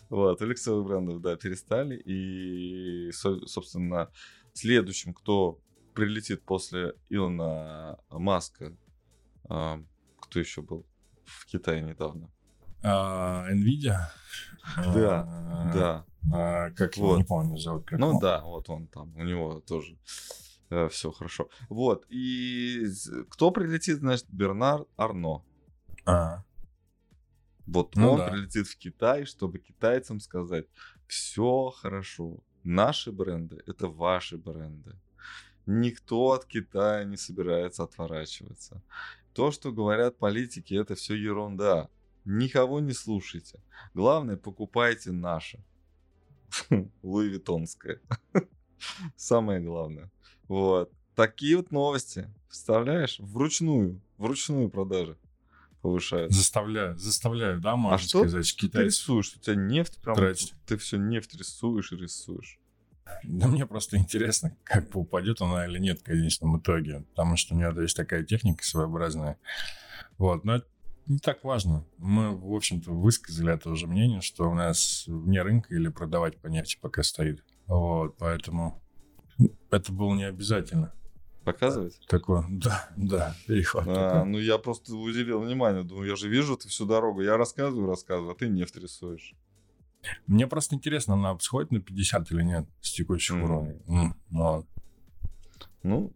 Вот, 0.09 0.41
у 0.41 0.45
люксовых 0.45 0.87
брендов, 0.87 1.21
да, 1.21 1.35
перестали. 1.35 1.97
И, 1.97 3.11
со- 3.11 3.45
собственно, 3.45 4.09
следующим, 4.53 5.13
кто 5.13 5.59
прилетит 5.93 6.43
после 6.43 6.93
Илона 7.09 7.99
Маска, 8.09 8.75
а, 9.49 9.83
кто 10.21 10.39
еще 10.39 10.61
был 10.61 10.85
в 11.25 11.45
Китае 11.47 11.81
недавно? 11.81 12.31
А, 12.83 13.45
Nvidia. 13.51 14.07
Да, 14.93 15.25
А, 15.27 15.71
Да. 15.73 16.05
а, 16.33 16.69
Как 16.71 16.95
его, 16.97 17.09
Вот. 17.09 17.17
не 17.17 17.23
помню, 17.23 17.57
зовут. 17.57 17.85
Как 17.85 17.99
Ну 17.99 18.09
он. 18.11 18.19
да, 18.19 18.41
вот 18.41 18.69
он 18.69 18.87
там, 18.87 19.15
у 19.15 19.23
него 19.23 19.61
тоже 19.61 19.97
все 20.89 21.11
хорошо. 21.11 21.49
Вот, 21.69 22.05
и 22.09 22.85
кто 23.29 23.51
прилетит, 23.51 23.97
значит, 23.99 24.27
Бернар 24.29 24.85
Арно. 24.97 25.43
А, 26.05 26.43
Вот 27.65 27.95
Ну 27.95 28.11
он 28.13 28.17
да. 28.17 28.29
прилетит 28.29 28.67
в 28.67 28.77
Китай, 28.77 29.25
чтобы 29.25 29.59
китайцам 29.59 30.19
сказать, 30.19 30.65
все 31.07 31.69
хорошо, 31.69 32.39
наши 32.63 33.11
бренды— 33.11 33.61
это 33.67 33.87
ваши 33.87 34.37
бренды. 34.37 34.95
Никто 35.67 36.31
от 36.31 36.45
Китая 36.45 37.03
не 37.03 37.15
собирается 37.17 37.83
отворачиваться. 37.83 38.81
То, 39.33 39.51
что 39.51 39.71
говорят 39.71 40.17
политики, 40.17 40.73
это 40.73 40.95
все 40.95 41.13
ерунда. 41.13 41.89
Никого 42.25 42.79
не 42.79 42.93
слушайте. 42.93 43.61
Главное, 43.93 44.37
покупайте 44.37 45.11
наше. 45.11 45.63
Луи 47.03 47.29
Виттонское. 47.29 48.01
Самое 49.15 49.59
главное. 49.59 50.11
Вот. 50.47 50.91
Такие 51.15 51.57
вот 51.57 51.71
новости. 51.71 52.29
Представляешь? 52.47 53.19
Вручную. 53.19 54.01
Вручную 54.17 54.69
продажи 54.69 55.17
повышаются. 55.81 56.37
заставляю, 56.37 56.97
заставляю, 56.97 57.59
да, 57.59 57.75
можно 57.75 57.95
А 57.95 57.99
что 57.99 58.19
сказать, 58.19 58.45
Ты 58.45 58.67
китайцев. 58.67 59.01
рисуешь, 59.01 59.33
у 59.35 59.39
тебя 59.39 59.55
нефть 59.55 60.01
прям... 60.01 60.15
тратить. 60.15 60.53
Ты 60.65 60.77
все 60.77 60.97
нефть 60.97 61.35
рисуешь 61.35 61.91
и 61.91 61.95
рисуешь. 61.95 62.59
Да 63.23 63.47
мне 63.47 63.65
просто 63.65 63.97
интересно, 63.97 64.55
как 64.63 64.95
упадет 64.95 65.41
она 65.41 65.65
или 65.65 65.79
нет 65.79 65.99
в 65.99 66.03
конечном 66.03 66.59
итоге. 66.59 67.05
Потому 67.11 67.37
что 67.37 67.55
у 67.55 67.57
меня 67.57 67.71
есть 67.81 67.97
такая 67.97 68.23
техника 68.23 68.63
своеобразная. 68.63 69.37
Вот, 70.17 70.43
но 70.43 70.57
это 70.57 70.67
не 71.09 71.17
так 71.19 71.43
важно. 71.43 71.85
Мы, 71.97 72.37
в 72.37 72.53
общем-то, 72.55 72.91
высказали 72.91 73.53
это 73.53 73.69
уже 73.69 73.87
мнение, 73.87 74.21
что 74.21 74.49
у 74.49 74.53
нас 74.53 75.03
вне 75.07 75.41
рынка 75.41 75.73
или 75.73 75.89
продавать 75.89 76.37
по 76.37 76.47
нефти 76.47 76.77
пока 76.79 77.03
стоит. 77.03 77.43
Вот, 77.67 78.15
поэтому 78.17 78.81
это 79.71 79.91
было 79.91 80.13
не 80.15 80.23
обязательно. 80.23 80.93
Показывать? 81.43 81.99
Такое, 82.07 82.45
да, 82.49 82.89
да, 82.95 83.35
переход 83.47 83.83
А, 83.87 83.93
такой. 84.11 84.29
ну, 84.29 84.37
я 84.39 84.57
просто 84.59 84.95
уделил 84.95 85.41
внимание. 85.41 85.83
Думаю, 85.83 86.09
я 86.09 86.15
же 86.15 86.29
вижу 86.29 86.55
ты 86.57 86.67
всю 86.69 86.85
дорогу. 86.85 87.21
Я 87.21 87.37
рассказываю, 87.37 87.87
рассказываю, 87.87 88.31
а 88.31 88.35
ты 88.35 88.47
нефть 88.47 88.75
рисуешь. 88.75 89.33
Мне 90.27 90.47
просто 90.47 90.75
интересно, 90.75 91.15
она 91.15 91.37
сходит 91.39 91.71
на 91.71 91.79
50 91.81 92.31
или 92.31 92.43
нет 92.43 92.67
с 92.81 92.91
текущих 92.91 93.35
Мгм. 93.35 93.43
уровней. 93.43 93.81
М, 93.87 94.15
ну. 94.29 94.65
Ну. 95.83 96.13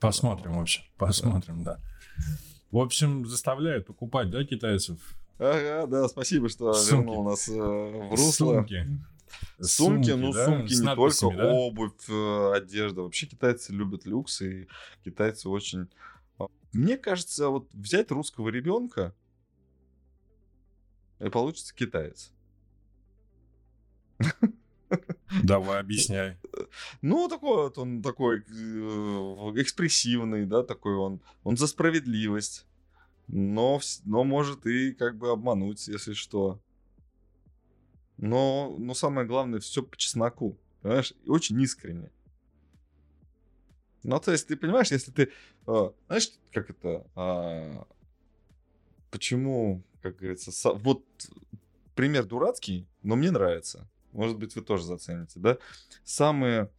Посмотрим, 0.00 0.54
в 0.54 0.60
общем. 0.60 0.82
Посмотрим, 0.96 1.62
да. 1.62 1.78
В 2.72 2.78
общем, 2.78 3.26
заставляют 3.26 3.86
покупать, 3.86 4.30
да, 4.30 4.44
китайцев? 4.44 4.98
Ага, 5.38 5.86
да, 5.86 6.08
спасибо, 6.08 6.48
что 6.48 6.72
Сумки. 6.72 7.04
вернул 7.06 7.24
нас 7.24 7.46
э, 7.48 7.52
в 7.52 8.10
русло. 8.10 8.54
Сумки. 8.54 8.86
Сумки, 9.60 10.10
ну 10.10 10.32
да, 10.32 10.46
сумки 10.46 10.72
с 10.72 10.80
не 10.80 10.94
только 10.94 11.36
да? 11.36 11.52
обувь, 11.52 12.08
э, 12.08 12.52
одежда. 12.54 13.02
Вообще 13.02 13.26
китайцы 13.26 13.72
любят 13.72 14.06
люкс, 14.06 14.40
и 14.40 14.68
китайцы 15.04 15.50
очень... 15.50 15.88
а, 16.38 16.46
Мне 16.72 16.96
кажется, 16.96 17.48
вот 17.48 17.68
взять 17.74 18.10
русского 18.10 18.48
ребенка, 18.48 19.14
и 21.20 21.28
получится 21.28 21.74
китаец. 21.74 22.32
Давай, 25.42 25.80
объясняй. 25.80 26.36
Ну, 27.00 27.28
такой 27.28 27.64
вот 27.64 27.78
он 27.78 28.02
такой 28.02 28.38
э, 28.40 28.42
экспрессивный, 29.60 30.46
да, 30.46 30.62
такой 30.62 30.94
он. 30.94 31.20
Он 31.44 31.56
за 31.56 31.66
справедливость. 31.66 32.66
Но, 33.28 33.80
но 34.04 34.24
может 34.24 34.66
и 34.66 34.92
как 34.92 35.16
бы 35.16 35.30
обмануть, 35.30 35.88
если 35.88 36.12
что. 36.12 36.60
Но, 38.18 38.76
но 38.78 38.94
самое 38.94 39.26
главное, 39.26 39.60
все 39.60 39.82
по 39.82 39.96
чесноку. 39.96 40.58
Понимаешь? 40.82 41.14
Очень 41.26 41.60
искренне. 41.62 42.10
Ну, 44.02 44.18
то 44.18 44.32
есть, 44.32 44.48
ты 44.48 44.56
понимаешь, 44.56 44.90
если 44.90 45.12
ты... 45.12 45.30
э, 45.66 45.90
знаешь, 46.08 46.32
как 46.52 46.70
это... 46.70 47.06
а, 47.14 47.86
почему, 49.10 49.82
как 50.02 50.16
говорится... 50.16 50.50
со- 50.50 50.72
вот 50.72 51.04
пример 51.94 52.24
дурацкий, 52.24 52.86
но 53.02 53.14
мне 53.16 53.30
нравится. 53.30 53.88
Может 54.12 54.38
быть, 54.38 54.54
вы 54.56 54.62
тоже 54.62 54.84
зацените, 54.84 55.40
да? 55.40 55.58
Самая 56.04 56.70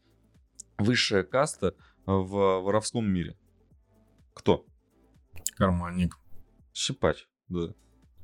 высшая 0.77 1.23
каста 1.23 1.75
в 2.05 2.27
воровском 2.61 3.05
мире. 3.11 3.35
Кто? 4.33 4.65
Карманник. 5.55 6.17
Щипач, 6.73 7.27
да. 7.49 7.73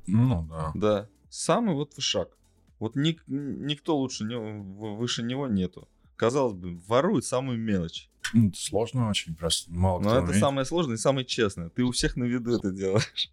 Ну, 0.06 0.46
да. 0.48 0.72
Да. 0.74 1.08
Самый 1.28 1.74
вот 1.74 1.94
вышаг. 1.96 2.36
Вот 2.78 2.96
ник- 2.96 3.22
никто 3.26 3.96
лучше 3.96 4.24
в- 4.24 4.96
выше 4.96 5.22
него 5.22 5.46
нету. 5.46 5.88
Казалось 6.16 6.54
бы, 6.54 6.76
ворует 6.86 7.24
самую 7.24 7.58
мелочь. 7.58 8.10
Ну, 8.34 8.48
это 8.48 8.58
сложно 8.58 9.08
очень, 9.08 9.34
просто 9.34 9.72
мало 9.72 10.00
Но 10.00 10.10
это 10.14 10.24
умеет. 10.24 10.40
самое 10.40 10.64
сложное 10.66 10.94
и 10.96 10.98
самое 10.98 11.24
честное. 11.26 11.68
Ты 11.70 11.82
у 11.84 11.90
всех 11.92 12.16
на 12.16 12.24
виду 12.24 12.56
это 12.56 12.70
делаешь. 12.70 13.30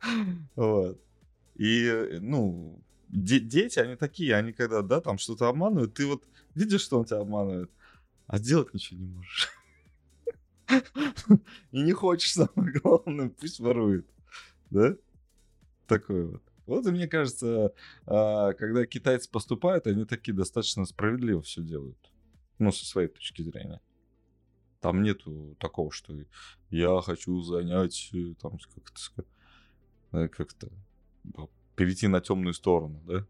Вот. 0.56 1.00
И, 1.56 2.18
ну, 2.20 2.80
де- 3.08 3.40
дети, 3.40 3.78
они 3.78 3.96
такие, 3.96 4.34
они 4.34 4.52
когда, 4.52 4.82
да, 4.82 5.00
там 5.00 5.18
что-то 5.18 5.48
обманывают, 5.48 5.94
ты 5.94 6.06
вот 6.06 6.24
видишь, 6.54 6.82
что 6.82 6.98
он 6.98 7.04
тебя 7.04 7.18
обманывает, 7.18 7.70
а 8.26 8.38
сделать 8.38 8.72
ничего 8.74 9.00
не 9.00 9.06
можешь. 9.06 9.48
И 11.72 11.80
не 11.80 11.92
хочешь, 11.92 12.32
самое 12.32 12.72
главное, 12.80 13.28
пусть 13.28 13.60
ворует. 13.60 14.06
Да? 14.70 14.96
Такое 15.86 16.26
вот. 16.26 16.42
Вот 16.66 16.84
и 16.86 16.90
мне 16.90 17.06
кажется, 17.06 17.72
а, 18.06 18.52
когда 18.54 18.84
китайцы 18.86 19.30
поступают, 19.30 19.86
они 19.86 20.04
такие 20.04 20.34
достаточно 20.34 20.84
справедливо 20.84 21.40
все 21.42 21.62
делают. 21.62 21.98
Ну, 22.58 22.72
со 22.72 22.84
своей 22.84 23.08
точки 23.08 23.42
зрения. 23.42 23.80
Там 24.80 25.02
нету 25.02 25.56
такого, 25.60 25.92
что 25.92 26.16
я 26.70 27.00
хочу 27.02 27.40
занять, 27.42 28.10
э, 28.12 28.34
там, 28.40 28.58
как-то, 28.58 29.24
э, 30.12 30.28
как-то 30.28 30.68
перейти 31.76 32.08
на 32.08 32.20
темную 32.20 32.54
сторону, 32.54 33.00
да? 33.04 33.26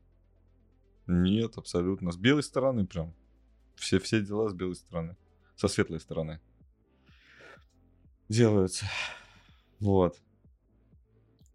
Нет, 1.06 1.56
абсолютно. 1.56 2.12
С 2.12 2.16
белой 2.16 2.42
стороны 2.42 2.86
прям. 2.86 3.14
Все, 3.76 3.98
все 3.98 4.22
дела 4.22 4.48
с 4.48 4.54
белой 4.54 4.74
стороны. 4.74 5.16
Со 5.56 5.68
светлой 5.68 6.00
стороны. 6.00 6.40
Делаются. 8.28 8.86
Вот. 9.78 10.20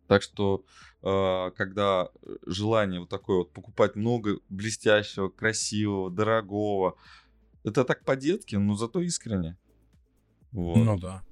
Так 0.08 0.22
что, 0.22 0.64
э, 1.04 1.52
когда 1.56 2.10
желание 2.46 3.00
вот 3.00 3.10
такое 3.10 3.40
вот 3.40 3.54
покупать 3.54 3.96
много 3.96 4.40
блестящего, 4.50 5.30
красивого, 5.30 6.12
дорогого, 6.12 6.98
это 7.64 7.84
так 7.84 8.04
по-детски, 8.04 8.56
но 8.56 8.76
зато 8.76 9.02
искренне. 9.02 9.58
Вот. 10.52 10.78
Ну 10.78 11.00
да. 11.00 11.24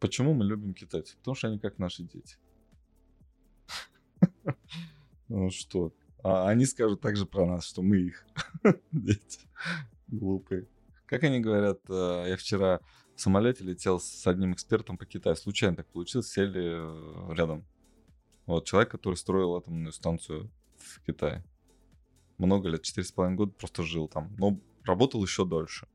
Почему 0.00 0.34
мы 0.34 0.44
любим 0.44 0.74
китайцев? 0.74 1.16
Потому 1.18 1.34
что 1.34 1.48
они 1.48 1.58
как 1.58 1.78
наши 1.78 2.02
дети. 2.02 2.36
Ну 5.28 5.50
что? 5.50 5.92
А 6.22 6.48
они 6.48 6.64
скажут 6.64 7.00
также 7.00 7.26
про 7.26 7.46
нас, 7.46 7.64
что 7.64 7.82
мы 7.82 7.98
их 7.98 8.26
дети. 8.92 9.40
Глупые. 10.08 10.66
Как 11.06 11.22
они 11.22 11.40
говорят, 11.40 11.80
э, 11.88 12.24
я 12.28 12.36
вчера 12.36 12.80
в 13.14 13.20
самолете 13.20 13.62
летел 13.64 14.00
с 14.00 14.26
одним 14.26 14.54
экспертом 14.54 14.96
по 14.96 15.06
Китаю. 15.06 15.36
Случайно 15.36 15.76
так 15.76 15.86
получилось, 15.88 16.28
сели 16.28 16.76
э, 16.76 17.34
рядом. 17.34 17.64
Вот 18.46 18.64
человек, 18.64 18.90
который 18.90 19.16
строил 19.16 19.54
атомную 19.54 19.92
станцию 19.92 20.50
в 20.76 21.00
Китае. 21.02 21.44
Много 22.38 22.68
лет, 22.68 22.82
четыре 22.82 23.06
с 23.06 23.12
половиной 23.12 23.36
года 23.36 23.52
просто 23.52 23.82
жил 23.82 24.08
там. 24.08 24.34
Но 24.38 24.58
работал 24.84 25.22
еще 25.22 25.44
дольше. 25.44 25.86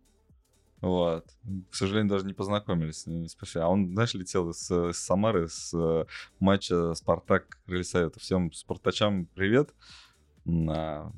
Вот. 0.82 1.26
К 1.70 1.76
сожалению, 1.76 2.10
даже 2.10 2.26
не 2.26 2.34
познакомились, 2.34 3.06
не 3.06 3.28
спросили. 3.28 3.63
А 3.63 3.68
он, 3.68 3.94
знаешь, 3.94 4.13
летел 4.13 4.50
из, 4.50 4.72
из 4.72 4.98
Самары 4.98 5.50
с 5.50 5.74
э, 5.74 6.06
матча 6.39 6.94
Спартак 6.94 7.60
Крылья 7.65 7.84
Совета. 7.84 8.20
Всем 8.20 8.52
спартачам 8.54 9.26
привет. 9.26 9.74
На... 10.46 11.12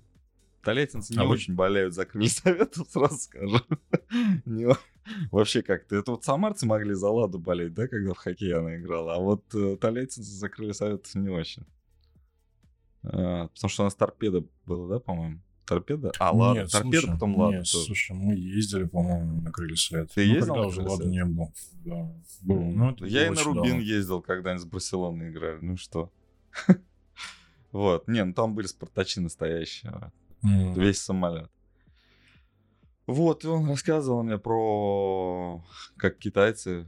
Тольяттинцы 0.63 1.13
не 1.13 1.19
а 1.19 1.26
очень 1.26 1.54
вы... 1.54 1.58
болеют 1.58 1.93
за 1.93 2.06
Крылья 2.06 2.30
Совета, 2.30 2.84
сразу 2.86 3.17
скажу. 3.17 3.58
не... 4.45 4.67
Вообще 5.32 5.62
как-то. 5.62 5.95
Это 5.95 6.12
вот 6.12 6.24
самарцы 6.24 6.65
могли 6.65 6.93
за 6.93 7.10
Ладу 7.10 7.38
болеть, 7.38 7.74
да, 7.74 7.88
когда 7.88 8.13
в 8.13 8.17
хоккей 8.17 8.54
она 8.56 8.78
играла. 8.78 9.15
А 9.15 9.19
вот 9.19 9.43
э, 9.54 9.78
тольяттинцы 9.78 10.24
за 10.24 10.50
Крылья 10.50 10.74
Совета 10.74 11.19
не 11.19 11.30
очень. 11.30 11.65
А, 13.04 13.47
потому 13.47 13.69
что 13.69 13.84
у 13.84 13.86
нас 13.86 13.95
торпеда 13.95 14.43
было, 14.65 14.89
да, 14.89 15.00
по-моему? 15.00 15.39
Торпеда? 15.71 16.12
А, 16.19 16.31
ладно, 16.36 16.62
нет, 16.62 16.71
торпеда, 16.71 16.99
слушай, 16.99 17.13
потом 17.13 17.38
ладно. 17.38 17.55
Нет, 17.57 17.71
тоже. 17.71 17.86
слушай, 17.86 18.12
мы 18.12 18.36
ездили, 18.36 18.84
по-моему, 18.84 19.41
на 19.41 19.51
крылья 19.51 19.75
света. 19.75 20.13
Ты 20.13 20.27
ну, 20.27 20.34
ездил 20.34 20.53
когда 20.53 20.67
уже 20.67 20.81
ладно 20.81 21.10
не 21.10 21.25
был. 21.25 21.53
Да, 21.86 22.13
был. 22.41 22.62
Ну, 22.62 22.95
Я 23.05 23.27
и 23.27 23.29
на 23.29 23.41
Рубин 23.41 23.63
давно. 23.63 23.79
ездил, 23.79 24.21
когда-нибудь 24.21 24.63
с 24.63 24.65
Барселоной 24.65 25.29
играли. 25.29 25.60
Ну 25.62 25.77
что? 25.77 26.12
Вот. 27.71 28.05
Не, 28.10 28.25
ну 28.25 28.34
там 28.34 28.53
были 28.53 28.67
спартачи 28.67 29.19
настоящие. 29.19 30.12
Весь 30.41 31.01
самолет. 31.01 31.49
Вот, 33.07 33.45
и 33.45 33.47
он 33.47 33.69
рассказывал 33.69 34.23
мне 34.23 34.38
про 34.38 35.63
как 35.95 36.17
китайцы, 36.17 36.86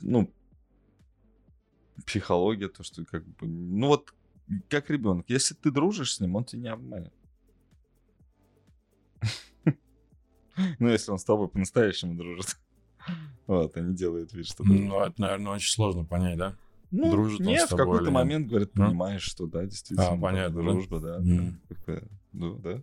ну, 0.00 0.30
психология, 2.04 2.68
то, 2.68 2.82
что 2.82 3.06
как 3.06 3.26
бы, 3.26 3.46
ну 3.46 3.86
вот 3.88 4.14
как 4.68 4.90
ребенок. 4.90 5.28
Если 5.28 5.54
ты 5.54 5.70
дружишь 5.70 6.14
с 6.14 6.20
ним, 6.20 6.36
он 6.36 6.44
тебя 6.44 6.62
не 6.62 6.68
обманет. 6.68 7.12
Ну, 10.80 10.88
если 10.88 11.12
он 11.12 11.18
с 11.18 11.24
тобой 11.24 11.48
по-настоящему 11.48 12.16
дружит. 12.16 12.58
Вот, 13.46 13.76
они 13.76 13.94
делают 13.94 14.32
вид, 14.32 14.46
что 14.46 14.64
Ну, 14.64 15.00
это, 15.00 15.20
наверное, 15.20 15.52
очень 15.52 15.72
сложно 15.72 16.04
понять, 16.04 16.36
да? 16.36 16.56
Ну, 16.90 17.10
Дружит 17.10 17.40
нет, 17.40 17.70
в 17.70 17.76
какой-то 17.76 18.10
момент, 18.10 18.48
говорит, 18.48 18.72
понимаешь, 18.72 19.22
что, 19.22 19.46
да, 19.46 19.64
действительно. 19.64 20.08
А, 20.08 20.18
понятно, 20.18 20.62
дружба, 20.62 21.00
да. 21.00 21.20
Ну, 22.32 22.58
да. 22.58 22.82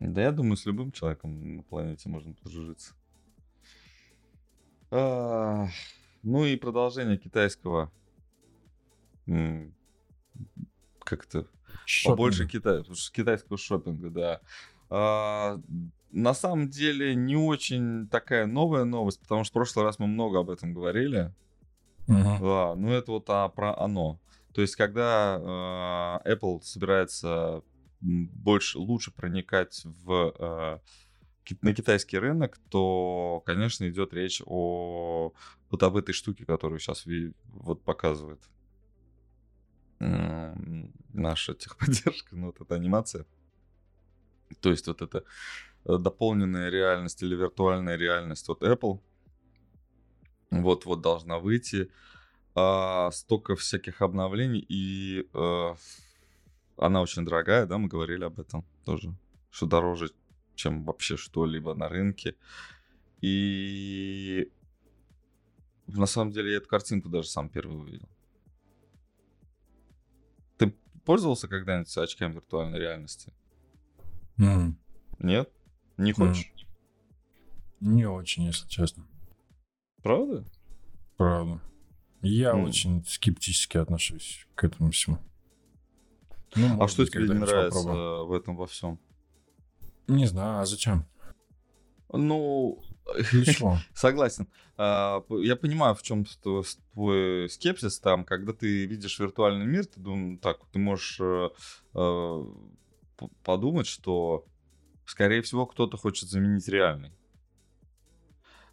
Да, 0.00 0.22
я 0.22 0.32
думаю, 0.32 0.56
с 0.56 0.66
любым 0.66 0.92
человеком 0.92 1.56
на 1.56 1.62
планете 1.62 2.08
можно 2.08 2.32
подружиться. 2.34 2.94
А, 4.90 5.68
ну 6.22 6.44
и 6.44 6.56
продолжение 6.56 7.18
китайского 7.18 7.90
как-то 11.00 11.46
побольше 12.04 12.46
Китая, 12.46 12.82
китайского 13.12 13.58
шопинга, 13.58 14.10
да. 14.10 14.40
А, 14.90 15.60
на 16.12 16.34
самом 16.34 16.68
деле 16.68 17.14
не 17.14 17.36
очень 17.36 18.08
такая 18.08 18.46
новая 18.46 18.84
новость, 18.84 19.20
потому 19.20 19.44
что 19.44 19.52
в 19.52 19.54
прошлый 19.54 19.84
раз 19.84 19.98
мы 19.98 20.06
много 20.06 20.40
об 20.40 20.50
этом 20.50 20.72
говорили. 20.72 21.32
Uh-huh. 22.08 22.38
Да, 22.40 22.74
ну 22.76 22.92
это 22.92 23.12
вот 23.12 23.24
а, 23.28 23.48
про 23.48 23.76
оно. 23.78 24.20
То 24.56 24.62
есть, 24.62 24.74
когда 24.74 26.22
э, 26.24 26.32
Apple 26.32 26.62
собирается 26.62 27.62
больше, 28.00 28.78
лучше 28.78 29.12
проникать 29.12 29.82
в, 29.84 30.34
э, 30.38 31.54
на 31.60 31.74
китайский 31.74 32.16
рынок, 32.16 32.58
то, 32.70 33.42
конечно, 33.44 33.86
идет 33.86 34.14
речь 34.14 34.40
о 34.46 35.34
вот 35.70 35.82
об 35.82 35.96
этой 35.96 36.12
штуке, 36.12 36.46
которую 36.46 36.78
сейчас 36.78 37.04
вот 37.48 37.82
показывает 37.82 38.40
наша 39.98 41.54
техподдержка, 41.54 42.36
ну 42.36 42.46
вот 42.46 42.60
эта 42.60 42.74
анимация. 42.74 43.26
То 44.60 44.70
есть 44.70 44.86
вот 44.86 45.02
эта 45.02 45.24
э, 45.84 45.98
дополненная 45.98 46.70
реальность 46.70 47.22
или 47.22 47.34
виртуальная 47.34 47.96
реальность 47.96 48.48
от 48.48 48.62
Apple 48.62 49.00
вот-вот 50.50 51.00
должна 51.00 51.38
выйти. 51.38 51.90
А, 52.54 53.10
столько 53.10 53.54
всяких 53.54 54.00
обновлений, 54.00 54.64
и 54.66 55.28
а, 55.34 55.76
она 56.78 57.02
очень 57.02 57.24
дорогая, 57.24 57.66
да, 57.66 57.76
мы 57.76 57.88
говорили 57.88 58.24
об 58.24 58.40
этом 58.40 58.64
тоже, 58.84 59.14
что 59.50 59.66
дороже, 59.66 60.10
чем 60.54 60.84
вообще 60.84 61.18
что-либо 61.18 61.74
на 61.74 61.88
рынке. 61.88 62.34
И 63.20 64.50
на 65.86 66.06
самом 66.06 66.32
деле 66.32 66.52
я 66.52 66.56
эту 66.56 66.68
картинку 66.68 67.10
даже 67.10 67.28
сам 67.28 67.50
первый 67.50 67.78
увидел 67.78 68.08
пользовался 71.06 71.48
когда-нибудь 71.48 71.96
очками 71.96 72.34
виртуальной 72.34 72.78
реальности? 72.78 73.32
Mm. 74.38 74.74
Нет? 75.20 75.50
Не 75.96 76.12
хочешь? 76.12 76.52
Mm. 77.80 77.86
Не 77.88 78.06
очень, 78.06 78.44
если 78.44 78.68
честно. 78.68 79.06
Правда? 80.02 80.44
Правда. 81.16 81.60
Я 82.20 82.50
mm. 82.50 82.64
очень 82.64 83.04
скептически 83.06 83.78
отношусь 83.78 84.46
к 84.54 84.64
этому 84.64 84.90
всему. 84.90 85.18
Ну, 86.56 86.82
а 86.82 86.88
что 86.88 87.06
тебе 87.06 87.28
не 87.28 87.34
нравится 87.34 87.78
попробую. 87.78 88.26
в 88.26 88.32
этом 88.32 88.56
во 88.56 88.66
всем? 88.66 88.98
Не 90.08 90.26
знаю, 90.26 90.60
а 90.60 90.66
зачем? 90.66 91.06
Ну, 92.12 92.82
Согласен. 93.94 94.48
А, 94.76 95.22
я 95.30 95.56
понимаю, 95.56 95.94
в 95.94 96.02
чем 96.02 96.24
твой 96.92 97.48
скепсис 97.48 97.98
там, 97.98 98.24
когда 98.24 98.52
ты 98.52 98.86
видишь 98.86 99.18
виртуальный 99.18 99.66
мир, 99.66 99.86
ты 99.86 100.00
думаешь, 100.00 100.38
так, 100.42 100.58
ты 100.72 100.78
можешь 100.78 101.18
э, 101.20 101.48
э, 101.94 102.44
подумать, 103.44 103.86
что, 103.86 104.44
скорее 105.06 105.42
всего, 105.42 105.66
кто-то 105.66 105.96
хочет 105.96 106.28
заменить 106.28 106.68
реальный. 106.68 107.12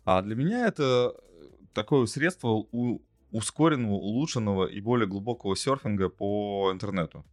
А 0.06 0.22
для 0.22 0.36
меня 0.36 0.68
это 0.68 1.16
такое 1.74 2.06
средство 2.08 2.66
ускоренного, 3.32 3.94
улучшенного 3.94 4.66
и 4.66 4.82
более 4.82 5.08
глубокого 5.08 5.56
серфинга 5.56 6.10
по 6.10 6.70
интернету. 6.72 7.26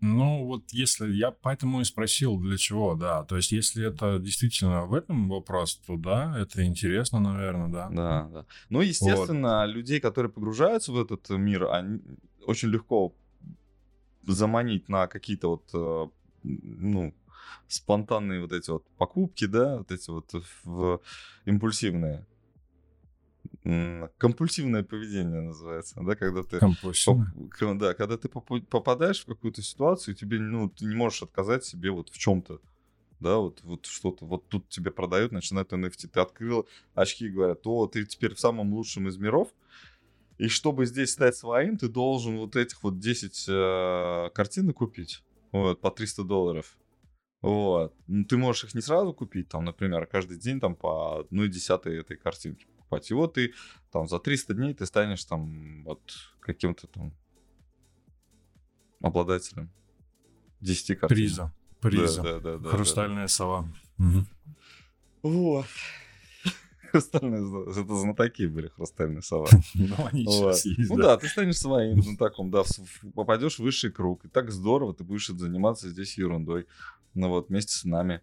Ну, 0.00 0.44
вот 0.44 0.70
если 0.70 1.12
я 1.12 1.30
поэтому 1.30 1.80
и 1.80 1.84
спросил, 1.84 2.38
для 2.38 2.56
чего, 2.56 2.94
да. 2.94 3.24
То 3.24 3.36
есть, 3.36 3.52
если 3.52 3.86
это 3.86 4.18
действительно 4.18 4.86
в 4.86 4.94
этом 4.94 5.28
вопрос, 5.28 5.76
то 5.86 5.96
да, 5.96 6.38
это 6.38 6.64
интересно, 6.64 7.20
наверное, 7.20 7.68
да. 7.68 7.88
Да, 7.90 8.28
да. 8.32 8.46
Ну, 8.68 8.80
естественно, 8.80 9.66
вот. 9.66 9.74
людей, 9.74 10.00
которые 10.00 10.30
погружаются 10.30 10.92
в 10.92 11.00
этот 11.00 11.28
мир, 11.30 11.70
они 11.70 12.00
очень 12.46 12.68
легко 12.68 13.14
заманить 14.26 14.88
на 14.88 15.06
какие-то 15.06 15.48
вот, 15.48 15.70
э, 15.72 16.08
ну, 16.42 17.14
спонтанные 17.68 18.40
вот 18.42 18.52
эти 18.52 18.70
вот 18.70 18.86
покупки, 18.98 19.46
да, 19.46 19.78
вот 19.78 19.90
эти 19.92 20.10
вот 20.10 20.32
в 20.64 21.00
импульсивные 21.44 22.26
компульсивное 23.62 24.82
поведение 24.82 25.42
называется, 25.42 26.00
да, 26.00 26.14
когда 26.14 26.42
ты, 26.42 26.58
поп, 26.58 26.76
да, 27.76 27.94
когда 27.94 28.16
ты 28.16 28.28
попадаешь 28.28 29.22
в 29.22 29.26
какую-то 29.26 29.62
ситуацию, 29.62 30.14
тебе, 30.14 30.38
ну, 30.38 30.70
ты 30.70 30.86
не 30.86 30.94
можешь 30.94 31.22
отказать 31.22 31.64
себе 31.64 31.90
вот 31.90 32.08
в 32.08 32.16
чем-то, 32.16 32.60
да, 33.20 33.36
вот, 33.36 33.60
вот 33.62 33.84
что-то, 33.84 34.24
вот 34.24 34.48
тут 34.48 34.68
тебе 34.70 34.90
продают, 34.90 35.32
начинают 35.32 35.72
NFT, 35.72 36.08
ты 36.08 36.20
открыл 36.20 36.66
очки 36.94 37.26
и 37.26 37.30
говорят, 37.30 37.66
о, 37.66 37.86
ты 37.86 38.06
теперь 38.06 38.34
в 38.34 38.40
самом 38.40 38.72
лучшем 38.72 39.08
из 39.08 39.18
миров, 39.18 39.52
и 40.38 40.48
чтобы 40.48 40.86
здесь 40.86 41.10
стать 41.10 41.36
своим, 41.36 41.76
ты 41.76 41.88
должен 41.88 42.38
вот 42.38 42.56
этих 42.56 42.82
вот 42.82 42.98
10 42.98 43.44
э, 43.46 44.30
картин 44.32 44.72
купить, 44.72 45.22
вот, 45.52 45.82
по 45.82 45.90
300 45.90 46.24
долларов. 46.24 46.78
Вот. 47.42 47.94
Ну, 48.06 48.24
ты 48.24 48.38
можешь 48.38 48.64
их 48.64 48.74
не 48.74 48.80
сразу 48.80 49.12
купить, 49.12 49.50
там, 49.50 49.66
например, 49.66 50.06
каждый 50.06 50.38
день 50.38 50.60
там 50.60 50.74
по 50.74 51.20
одной 51.20 51.48
десятой 51.48 52.00
этой 52.00 52.16
картинки 52.16 52.66
покупать. 52.90 53.10
И 53.10 53.14
вот 53.14 53.34
ты 53.34 53.54
там 53.92 54.08
за 54.08 54.18
300 54.18 54.54
дней 54.54 54.74
ты 54.74 54.86
станешь 54.86 55.24
там 55.24 55.82
вот 55.84 56.00
каким-то 56.40 56.86
там 56.88 57.12
обладателем 59.02 59.70
10 60.60 60.98
картин. 60.98 61.16
Приза. 61.16 61.52
Приза. 61.80 62.22
Да, 62.22 62.32
да, 62.32 62.40
да, 62.40 62.58
да, 62.58 62.68
Хрустальная 62.70 63.28
сова. 63.28 63.68
Мгм. 63.98 64.26
Вот. 65.22 65.66
Хрустальные, 66.90 67.70
это 67.70 67.94
знатоки 67.94 68.46
были, 68.46 68.68
хрустальные 68.68 69.22
сова. 69.22 69.46
Ну, 69.74 69.94
они 70.12 70.24
сейчас 70.24 70.64
есть, 70.66 70.90
Ну 70.90 70.96
да. 70.96 71.02
да, 71.02 71.16
ты 71.18 71.28
станешь 71.28 71.56
своим 71.58 72.02
знатоком, 72.02 72.50
да, 72.50 72.64
в- 72.64 72.68
в- 72.78 73.12
попадешь 73.14 73.56
в 73.56 73.62
высший 73.62 73.92
круг. 73.92 74.24
И 74.24 74.28
так 74.28 74.50
здорово, 74.50 74.92
ты 74.92 75.04
будешь 75.04 75.28
заниматься 75.28 75.88
здесь 75.88 76.18
ерундой. 76.18 76.66
Ну 77.14 77.28
вот, 77.28 77.48
вместе 77.48 77.74
с 77.74 77.84
нами. 77.84 78.20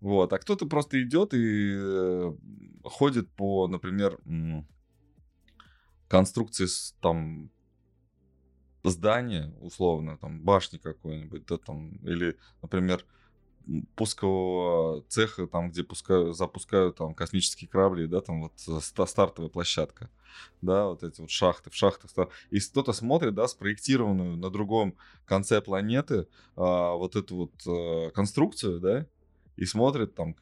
Вот. 0.00 0.32
А 0.32 0.38
кто-то 0.38 0.66
просто 0.66 1.02
идет 1.02 1.34
и 1.34 1.74
э, 1.76 2.32
ходит 2.84 3.30
по, 3.30 3.66
например, 3.66 4.18
конструкции 6.08 6.66
там 7.00 7.50
здания, 8.84 9.52
условно, 9.60 10.16
там 10.18 10.40
башни 10.40 10.78
какой-нибудь, 10.78 11.46
да, 11.46 11.58
там, 11.58 11.96
или, 12.04 12.36
например, 12.62 13.04
пускового 13.96 15.02
цеха, 15.08 15.46
там, 15.46 15.70
где 15.70 15.82
пускают, 15.82 16.36
запускают 16.36 16.96
там 16.96 17.14
космические 17.14 17.68
корабли, 17.68 18.06
да, 18.06 18.20
там 18.20 18.42
вот 18.42 18.52
э, 18.66 18.80
ста- 18.80 19.06
стартовая 19.06 19.50
площадка, 19.50 20.08
да, 20.62 20.86
вот 20.86 21.02
эти 21.02 21.20
вот 21.20 21.30
шахты, 21.30 21.70
в 21.70 21.74
шахтах. 21.74 22.10
И 22.50 22.60
кто-то 22.60 22.92
смотрит, 22.92 23.34
да, 23.34 23.46
спроектированную 23.46 24.36
на 24.36 24.50
другом 24.50 24.96
конце 25.26 25.60
планеты 25.60 26.28
а, 26.56 26.94
вот 26.94 27.16
эту 27.16 27.36
вот 27.36 27.52
э, 27.66 28.10
конструкцию, 28.12 28.80
да, 28.80 29.06
и 29.58 29.64
смотрит 29.66 30.14
там, 30.14 30.34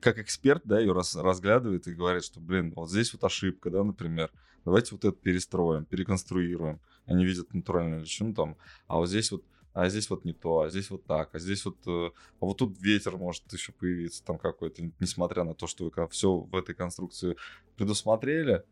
как- 0.00 0.18
эксперт, 0.18 0.62
да, 0.64 0.78
ее 0.78 0.92
раз, 0.92 1.16
разглядывает 1.16 1.88
и 1.88 1.94
говорит, 1.94 2.24
что, 2.24 2.40
блин, 2.40 2.72
вот 2.76 2.88
здесь 2.88 3.12
вот 3.12 3.24
ошибка, 3.24 3.68
да, 3.68 3.82
например, 3.82 4.30
давайте 4.64 4.94
вот 4.94 5.04
это 5.04 5.16
перестроим, 5.16 5.84
переконструируем. 5.84 6.80
Они 7.04 7.24
видят 7.24 7.52
натуральную 7.52 7.98
величину 7.98 8.32
там, 8.32 8.56
а 8.86 8.98
вот 8.98 9.08
здесь 9.08 9.32
вот 9.32 9.44
а 9.74 9.88
здесь 9.88 10.10
вот 10.10 10.24
не 10.24 10.34
то, 10.34 10.60
а 10.60 10.70
здесь 10.70 10.90
вот 10.90 11.04
так, 11.06 11.34
а 11.34 11.38
здесь 11.38 11.64
вот, 11.64 11.78
э, 11.86 12.10
а 12.40 12.44
вот 12.44 12.58
тут 12.58 12.78
ветер 12.80 13.16
может 13.16 13.50
еще 13.52 13.72
появиться 13.72 14.22
там 14.22 14.38
какой-то, 14.38 14.82
несмотря 15.00 15.44
на 15.44 15.54
то, 15.54 15.66
что 15.66 15.84
вы 15.84 16.08
все 16.08 16.36
в 16.36 16.54
этой 16.54 16.74
конструкции 16.74 17.36
предусмотрели, 17.76 18.64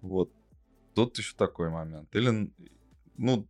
вот, 0.00 0.30
тут 0.94 1.18
еще 1.18 1.34
такой 1.36 1.70
момент. 1.70 2.14
Или, 2.14 2.52
ну, 3.16 3.48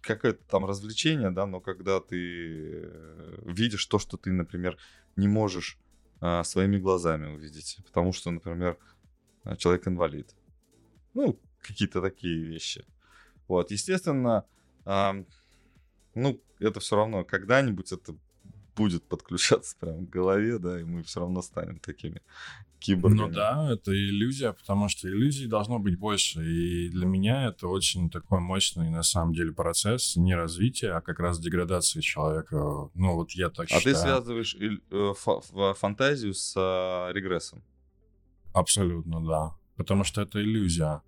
какое-то 0.00 0.42
там 0.44 0.64
развлечение, 0.64 1.30
да, 1.30 1.46
но 1.46 1.60
когда 1.60 2.00
ты 2.00 2.82
э, 2.82 3.42
видишь 3.44 3.84
то, 3.86 3.98
что 3.98 4.16
ты, 4.16 4.32
например, 4.32 4.76
не 5.16 5.28
можешь 5.28 5.78
а, 6.20 6.44
своими 6.44 6.76
глазами 6.78 7.26
увидеть, 7.26 7.78
потому 7.86 8.12
что, 8.12 8.30
например, 8.30 8.78
а, 9.44 9.56
человек 9.56 9.88
инвалид. 9.88 10.34
Ну, 11.14 11.40
какие-то 11.62 12.00
такие 12.02 12.42
вещи. 12.42 12.84
Вот, 13.48 13.70
естественно, 13.70 14.44
ам, 14.84 15.26
ну, 16.14 16.40
это 16.58 16.80
все 16.80 16.96
равно 16.96 17.24
когда-нибудь 17.24 17.92
это 17.92 18.14
будет 18.80 19.02
подключаться 19.08 19.76
прям 19.78 20.06
к 20.06 20.10
голове, 20.10 20.58
да, 20.58 20.80
и 20.80 20.84
мы 20.84 21.02
все 21.02 21.20
равно 21.20 21.42
станем 21.42 21.78
такими 21.78 22.20
киборгами. 22.78 23.20
Ну 23.28 23.28
да, 23.34 23.72
это 23.72 23.92
иллюзия, 23.92 24.52
потому 24.52 24.88
что 24.88 25.06
иллюзий 25.08 25.46
должно 25.46 25.78
быть 25.78 25.98
больше. 25.98 26.40
И 26.42 26.88
для 26.88 27.04
меня 27.06 27.48
это 27.48 27.68
очень 27.68 28.08
такой 28.10 28.40
мощный, 28.40 28.88
на 28.90 29.02
самом 29.02 29.34
деле, 29.34 29.52
процесс 29.52 30.16
не 30.16 30.34
развития, 30.34 30.92
а 30.92 31.00
как 31.02 31.20
раз 31.20 31.38
деградации 31.38 32.00
человека. 32.00 32.56
Ну 32.94 33.14
вот 33.14 33.32
я 33.32 33.50
так 33.50 33.66
А 33.70 33.74
ты 33.74 33.90
считаю. 33.90 33.96
связываешь 33.96 34.54
ил- 34.54 34.80
э, 34.90 35.12
фа- 35.14 35.40
фа- 35.40 35.74
фантазию 35.74 36.32
с 36.32 36.54
а, 36.56 37.12
регрессом. 37.12 37.62
Абсолютно, 38.54 39.24
да. 39.26 39.54
Потому 39.76 40.04
что 40.04 40.22
это 40.22 40.40
иллюзия. 40.40 41.02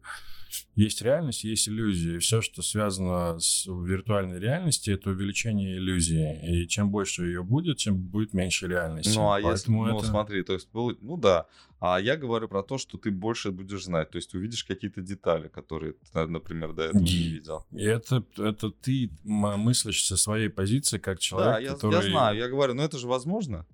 Есть 0.75 1.03
реальность, 1.03 1.45
есть 1.45 1.69
иллюзия. 1.69 2.17
И 2.17 2.19
все, 2.19 2.41
что 2.41 2.63
связано 2.63 3.39
с 3.39 3.67
виртуальной 3.67 4.41
реальностью, 4.41 4.95
это 4.95 5.11
увеличение 5.11 5.77
иллюзии. 5.77 6.63
И 6.63 6.69
чем 6.69 6.91
больше 6.91 7.27
ее 7.27 7.43
будет, 7.43 7.79
тем 7.79 7.97
будет 7.99 8.33
меньше 8.33 8.67
реальности. 8.69 9.15
Ну, 9.15 9.31
а 9.33 9.39
если, 9.39 9.49
Поэтому 9.51 9.87
ну, 9.87 9.99
это- 9.99 10.07
смотри, 10.07 10.43
то 10.43 10.53
есть, 10.53 10.69
был- 10.73 10.97
ну 11.01 11.17
да, 11.17 11.47
а 11.81 12.01
я 12.01 12.17
говорю 12.17 12.49
про 12.49 12.63
то, 12.63 12.79
что 12.79 12.97
ты 12.97 13.11
больше 13.11 13.51
будешь 13.51 13.85
знать, 13.85 14.11
то 14.11 14.17
есть 14.17 14.35
увидишь 14.35 14.65
какие-то 14.65 15.01
детали, 15.03 15.49
которые 15.49 15.95
ты, 16.13 16.27
например, 16.27 16.73
до 16.73 16.85
этого 16.85 17.03
не 17.03 17.11
видел. 17.11 17.67
И 17.73 17.83
это, 17.83 18.25
это 18.37 18.71
ты 18.71 19.11
мыслишь 19.25 20.05
со 20.05 20.17
своей 20.17 20.49
позиции 20.49 20.99
как 20.99 21.19
человек, 21.19 21.55
да, 21.55 21.59
я, 21.59 21.73
который... 21.75 22.05
я 22.05 22.11
знаю, 22.11 22.39
я 22.39 22.49
говорю, 22.49 22.75
ну 22.75 22.83
это 22.83 22.99
же 22.99 23.09
возможно. 23.09 23.67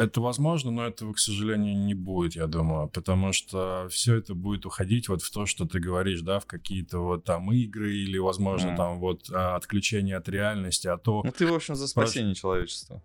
Это 0.00 0.22
возможно, 0.22 0.70
но 0.70 0.86
этого, 0.86 1.12
к 1.12 1.18
сожалению, 1.18 1.76
не 1.76 1.92
будет, 1.92 2.34
я 2.34 2.46
думаю, 2.46 2.88
потому 2.88 3.34
что 3.34 3.86
все 3.90 4.16
это 4.16 4.34
будет 4.34 4.64
уходить 4.64 5.10
вот 5.10 5.20
в 5.20 5.30
то, 5.30 5.44
что 5.44 5.66
ты 5.66 5.78
говоришь, 5.78 6.22
да, 6.22 6.40
в 6.40 6.46
какие-то 6.46 7.00
вот 7.00 7.24
там 7.24 7.52
игры 7.52 7.94
или, 7.94 8.16
возможно, 8.16 8.68
Мгм. 8.68 8.76
там 8.78 8.98
вот 8.98 9.30
а, 9.30 9.56
отключение 9.56 10.16
от 10.16 10.26
реальности, 10.30 10.86
а 10.86 10.96
то... 10.96 11.20
Ну 11.22 11.30
ты, 11.30 11.46
в 11.46 11.52
общем, 11.52 11.74
за 11.74 11.86
спасение 11.86 12.34
человечества. 12.34 13.02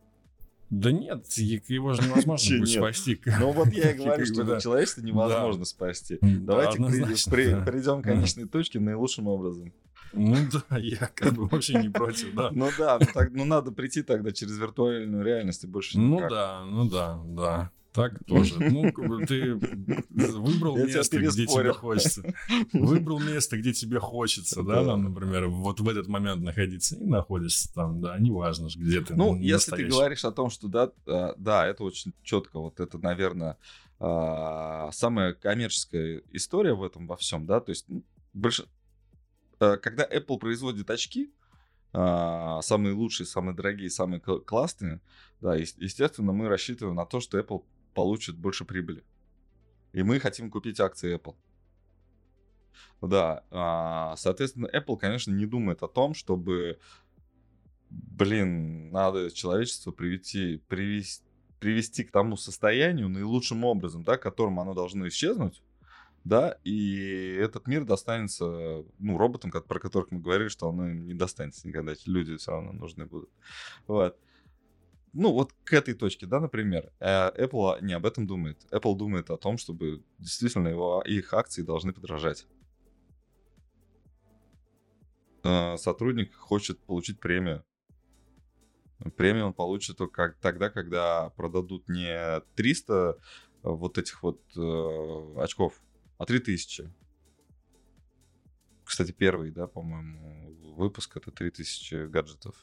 Да 0.69 0.93
нет, 0.93 1.27
его 1.33 1.91
же 1.93 2.01
невозможно 2.03 2.59
будет 2.59 2.69
спасти. 2.69 3.19
Ну 3.39 3.51
вот 3.51 3.73
я 3.73 3.91
и 3.91 3.97
говорю, 3.97 4.25
что 4.25 4.59
человечество 4.61 5.01
невозможно 5.01 5.65
спасти. 5.65 6.17
Да, 6.21 6.53
Давайте 6.53 6.77
придем 7.29 8.01
к 8.01 8.05
конечной 8.05 8.47
точке 8.47 8.79
наилучшим 8.79 9.27
образом. 9.27 9.73
Ну 10.13 10.35
да, 10.51 10.77
я 10.77 11.09
как 11.13 11.33
бы 11.33 11.47
вообще 11.47 11.81
не 11.81 11.89
против, 11.89 12.33
да. 12.33 12.51
Ну 12.51 12.69
да, 12.77 12.97
ну, 12.99 13.05
так, 13.13 13.31
ну 13.31 13.45
надо 13.45 13.71
прийти 13.71 14.03
тогда 14.03 14.31
через 14.31 14.57
виртуальную 14.57 15.23
реальность 15.23 15.63
и 15.63 15.67
больше 15.67 15.99
Ну 15.99 16.19
да, 16.29 16.63
ну 16.65 16.89
да, 16.89 17.21
да. 17.25 17.71
Так 17.95 18.23
тоже. 18.27 18.59
Ну, 18.59 18.91
ты 19.25 19.55
выбрал 20.09 20.77
Я 20.77 20.85
место, 20.85 21.17
где 21.17 21.45
тебе 21.45 21.71
хочется. 21.71 22.33
Выбрал 22.73 23.19
место, 23.19 23.57
где 23.57 23.73
тебе 23.73 23.99
хочется, 23.99 24.63
да, 24.63 24.83
Да. 24.83 24.91
там, 24.91 25.05
например, 25.05 25.47
вот 25.47 25.79
в 25.79 25.87
этот 25.87 26.07
момент 26.07 26.41
находиться, 26.41 26.95
и 26.97 27.05
находишься 27.05 27.73
там, 27.73 28.01
да, 28.01 28.19
неважно, 28.19 28.69
ж, 28.69 28.75
где 28.75 29.01
ты 29.01 29.15
Ну, 29.15 29.37
если 29.37 29.75
ты 29.75 29.85
говоришь 29.85 30.25
о 30.25 30.31
том, 30.31 30.49
что 30.49 30.67
да, 30.67 30.91
а, 31.07 31.35
да, 31.37 31.65
это 31.65 31.83
очень 31.83 32.13
четко, 32.21 32.59
вот 32.59 32.79
это, 32.81 32.97
наверное, 32.97 33.57
а, 33.99 34.91
самая 34.91 35.33
коммерческая 35.33 36.21
история 36.33 36.73
в 36.73 36.83
этом 36.83 37.07
во 37.07 37.15
всем, 37.15 37.45
да, 37.45 37.61
то 37.61 37.69
есть 37.69 37.85
больше, 38.33 38.65
когда 39.59 40.05
Apple 40.05 40.37
производит 40.37 40.89
очки, 40.89 41.33
а, 41.93 42.61
самые 42.61 42.93
лучшие, 42.93 43.25
самые 43.25 43.55
дорогие, 43.55 43.89
самые 43.89 44.19
кл- 44.19 44.39
классные, 44.39 44.99
да, 45.39 45.55
ес- 45.55 45.75
естественно, 45.77 46.33
мы 46.33 46.49
рассчитываем 46.49 46.95
на 46.95 47.05
то, 47.05 47.21
что 47.21 47.39
Apple 47.39 47.63
получит 47.93 48.37
больше 48.37 48.65
прибыли. 48.65 49.03
И 49.93 50.03
мы 50.03 50.19
хотим 50.19 50.51
купить 50.51 50.81
акции 50.81 51.15
Apple. 51.15 51.35
Да, 53.01 53.45
а, 53.49 54.15
соответственно, 54.17 54.67
Apple, 54.67 54.97
конечно, 54.97 55.31
не 55.31 55.45
думает 55.45 55.83
о 55.83 55.87
том, 55.87 56.13
чтобы, 56.13 56.79
блин, 57.89 58.91
надо 58.91 59.31
человечество 59.31 59.91
привести, 59.91 60.57
привести, 60.67 61.23
привести 61.59 62.03
к 62.03 62.11
тому 62.11 62.35
состоянию 62.35 63.07
наилучшим 63.07 63.63
образом, 63.63 64.03
да, 64.03 64.17
к 64.17 64.21
которому 64.21 64.61
оно 64.61 64.73
должно 64.73 65.07
исчезнуть, 65.07 65.61
да, 66.25 66.57
и 66.63 67.37
этот 67.39 67.67
мир 67.67 67.85
достанется, 67.85 68.83
ну, 68.97 69.17
роботам, 69.17 69.51
ко- 69.51 69.61
про 69.61 69.79
которых 69.79 70.11
мы 70.11 70.19
говорили, 70.19 70.49
что 70.49 70.67
оно 70.67 70.89
им 70.89 71.05
не 71.05 71.13
достанется 71.13 71.67
никогда, 71.67 71.93
люди 72.05 72.35
все 72.35 72.51
равно 72.51 72.73
нужны 72.73 73.05
будут. 73.05 73.29
Вот. 73.87 74.17
Ну, 75.13 75.31
вот 75.31 75.53
к 75.63 75.71
этой 75.71 75.93
точке, 75.93 76.25
да, 76.25 76.39
например, 76.41 76.91
э, 76.99 77.31
Apple 77.45 77.81
не 77.81 77.93
об 77.93 78.05
этом 78.05 78.25
думает. 78.27 78.65
Apple 78.71 78.97
думает 78.97 79.29
о 79.29 79.37
том, 79.37 79.57
чтобы 79.57 80.03
действительно 80.17 80.67
его, 80.67 81.01
их 81.05 81.31
акции 81.33 81.61
должны 81.61 81.93
подражать. 81.93 82.47
Э, 85.43 85.77
Сотрудник 85.77 86.33
хочет 86.35 86.79
получить 86.79 87.19
премию. 87.19 87.63
Премию 89.15 89.45
он 89.45 89.53
получит 89.53 89.97
только 89.97 90.13
как- 90.13 90.39
тогда, 90.39 90.69
когда 90.71 91.29
продадут 91.37 91.87
не 91.87 92.41
300 92.55 93.19
вот 93.61 93.97
этих 93.99 94.23
вот 94.23 94.41
э, 94.57 95.35
очков, 95.37 95.81
а 96.17 96.25
3000. 96.25 96.91
Кстати, 98.83 99.11
первый, 99.11 99.51
да, 99.51 99.67
по-моему, 99.67 100.53
выпуск 100.75 101.17
это 101.17 101.31
3000 101.31 102.07
гаджетов. 102.07 102.55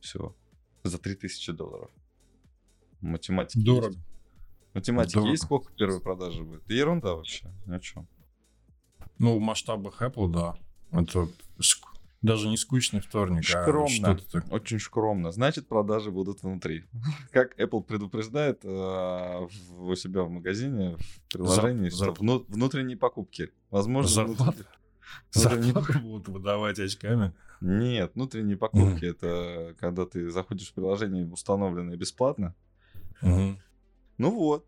Всего. 0.00 0.36
За 0.82 0.98
3000 0.98 1.52
долларов. 1.52 1.90
Математики. 3.00 3.58
есть? 3.58 3.66
Дорого. 3.66 3.96
Математики 4.74 5.14
Дорого. 5.14 5.30
есть, 5.30 5.44
сколько 5.44 5.72
первой 5.72 6.00
продажи 6.00 6.42
будет? 6.42 6.64
Да 6.66 6.74
ерунда 6.74 7.14
вообще. 7.14 7.50
Ни 7.66 7.74
о 7.74 7.80
чем. 7.80 8.08
Ну, 9.18 9.38
в 9.38 9.40
масштабах 9.40 10.02
Apple, 10.02 10.30
да. 10.30 10.58
Это 10.90 11.28
Даже 12.24 12.48
не 12.48 12.56
скучный 12.56 13.00
вторник, 13.00 13.44
а 13.54 13.62
Скромно. 13.62 13.88
что-то 13.90 14.30
так. 14.32 14.52
Очень 14.52 14.80
скромно. 14.80 15.30
Значит, 15.30 15.68
продажи 15.68 16.10
будут 16.10 16.42
внутри. 16.42 16.84
Как 17.30 17.58
Apple 17.60 17.82
предупреждает 17.82 18.64
э, 18.64 19.46
у 19.78 19.94
себя 19.94 20.22
в 20.22 20.30
магазине, 20.30 20.96
в 21.28 21.32
приложении, 21.32 21.90
что 21.90 22.12
вну- 22.12 22.44
внутренние 22.48 22.96
покупки. 22.96 23.50
Возможно, 23.70 24.24
внутренние- 24.24 24.64
внутренние 25.34 25.72
Зарплату 25.74 26.00
будут 26.00 26.28
выдавать 26.28 26.78
очками. 26.78 27.32
Нет, 27.60 28.12
внутренние 28.14 28.56
покупки 28.56 29.04
это 29.04 29.74
когда 29.78 30.06
ты 30.06 30.30
заходишь 30.30 30.70
в 30.70 30.74
приложение, 30.74 31.26
установленное 31.26 31.96
бесплатно. 31.96 32.54
Ну 33.22 34.30
вот. 34.30 34.66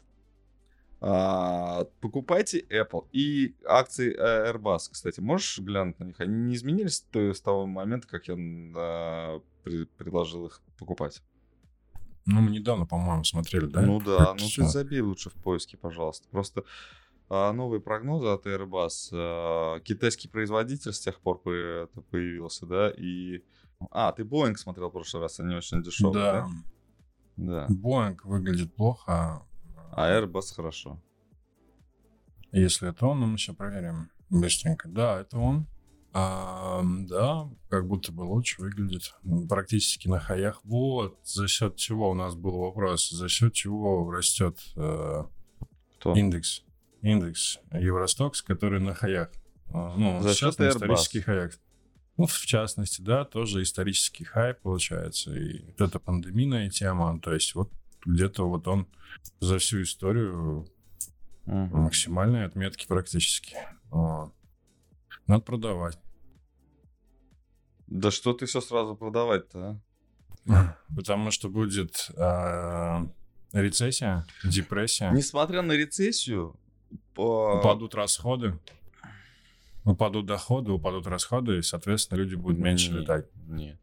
А, 1.08 1.84
покупайте 2.00 2.60
Apple. 2.68 3.06
И 3.12 3.54
акции 3.64 4.12
э, 4.12 4.50
Airbus, 4.52 4.88
кстати, 4.90 5.20
можешь 5.20 5.58
глянуть 5.60 5.98
на 6.00 6.04
них? 6.04 6.18
Они 6.20 6.34
не 6.34 6.54
изменились 6.56 6.96
с 6.96 7.00
то- 7.02 7.32
с 7.32 7.40
того 7.40 7.64
момента, 7.66 8.08
как 8.08 8.26
я 8.26 8.34
а, 8.36 9.40
при- 9.62 9.84
предложил 9.84 10.46
их 10.46 10.60
покупать? 10.78 11.22
Ну, 12.24 12.40
мы 12.40 12.50
недавно, 12.50 12.86
по-моему, 12.86 13.22
смотрели, 13.22 13.66
да? 13.66 13.82
Ну 13.82 14.00
да, 14.00 14.34
ну 14.34 14.46
ты 14.52 14.64
забей 14.64 15.00
лучше 15.00 15.30
в 15.30 15.34
поиске, 15.34 15.76
пожалуйста. 15.76 16.26
Просто 16.28 16.64
а, 17.28 17.52
новые 17.52 17.80
прогнозы 17.80 18.26
от 18.26 18.44
Airbus. 18.46 19.10
а, 19.12 19.78
китайский 19.80 20.26
производитель 20.26 20.92
с 20.92 20.98
тех 20.98 21.20
пор 21.20 21.38
появился, 21.38 22.66
да, 22.66 22.90
и... 22.90 23.44
А, 23.92 24.10
ты 24.10 24.24
Boeing 24.24 24.56
смотрел 24.56 24.88
в 24.88 24.92
прошлый 24.92 25.22
раз, 25.22 25.38
они 25.38 25.54
очень 25.54 25.82
дешевые, 25.84 26.14
Да. 26.14 26.48
да? 27.36 27.66
Боинг 27.68 28.24
выглядит 28.24 28.74
плохо. 28.74 29.42
А 29.92 30.10
Airbus 30.10 30.54
хорошо. 30.54 31.02
Если 32.52 32.88
это 32.88 33.06
он, 33.06 33.20
ну, 33.20 33.26
мы 33.26 33.38
сейчас 33.38 33.56
проверим 33.56 34.10
быстренько. 34.30 34.88
Да, 34.88 35.20
это 35.20 35.38
он. 35.38 35.66
А, 36.12 36.82
да, 36.82 37.46
как 37.68 37.86
будто 37.86 38.10
бы 38.10 38.22
лучше 38.22 38.62
выглядит. 38.62 39.14
Практически 39.48 40.08
на 40.08 40.18
хаях. 40.18 40.60
Вот, 40.64 41.18
за 41.24 41.46
счет 41.46 41.76
чего 41.76 42.10
у 42.10 42.14
нас 42.14 42.34
был 42.34 42.56
вопрос. 42.58 43.10
За 43.10 43.28
счет 43.28 43.52
чего 43.52 44.10
растет 44.10 44.58
э, 44.76 45.24
Кто? 45.98 46.14
индекс. 46.14 46.62
Индекс 47.02 47.58
Евростокс, 47.72 48.40
который 48.40 48.80
на 48.80 48.94
хаях. 48.94 49.30
А, 49.74 49.94
Ну, 49.96 50.22
За 50.22 50.30
сейчас 50.32 50.54
счет 50.54 50.58
на 50.58 50.64
Airbus. 50.64 50.70
исторических 50.76 51.24
хаях. 51.26 51.58
Ну, 52.16 52.26
в 52.26 52.46
частности, 52.46 53.02
да, 53.02 53.26
тоже 53.26 53.62
исторический 53.62 54.24
хай 54.24 54.54
получается. 54.54 55.34
И 55.34 55.66
вот 55.66 55.80
эта 55.82 55.98
пандемийная 55.98 56.70
тема, 56.70 57.20
то 57.20 57.34
есть 57.34 57.54
вот 57.54 57.70
где-то 58.06 58.48
вот 58.48 58.66
он 58.68 58.86
за 59.40 59.58
всю 59.58 59.82
историю 59.82 60.66
Мгм. 61.44 61.82
максимальные 61.82 62.44
отметки 62.46 62.86
практически. 62.86 63.56
Вот. 63.90 64.32
Надо 65.26 65.42
продавать. 65.42 65.98
Да 67.86 68.10
что 68.10 68.32
ты 68.32 68.46
все 68.46 68.60
сразу 68.60 68.96
продавать-то, 68.96 69.80
а? 70.48 70.76
Потому 70.94 71.30
что 71.30 71.48
будет 71.48 72.10
а, 72.16 73.06
рецессия, 73.52 74.24
депрессия, 74.44 75.10
Несмотря 75.10 75.62
на 75.62 75.72
рецессию, 75.72 76.56
по- 77.14 77.58
упадут 77.60 77.94
расходы, 77.94 78.58
упадут 79.84 80.26
доходы, 80.26 80.72
упадут 80.72 81.06
расходы, 81.06 81.58
и, 81.58 81.62
соответственно, 81.62 82.18
люди 82.18 82.34
будут 82.36 82.58
меньше 82.58 82.92
Не, 82.92 83.00
летать. 83.00 83.26
Нет. 83.46 83.78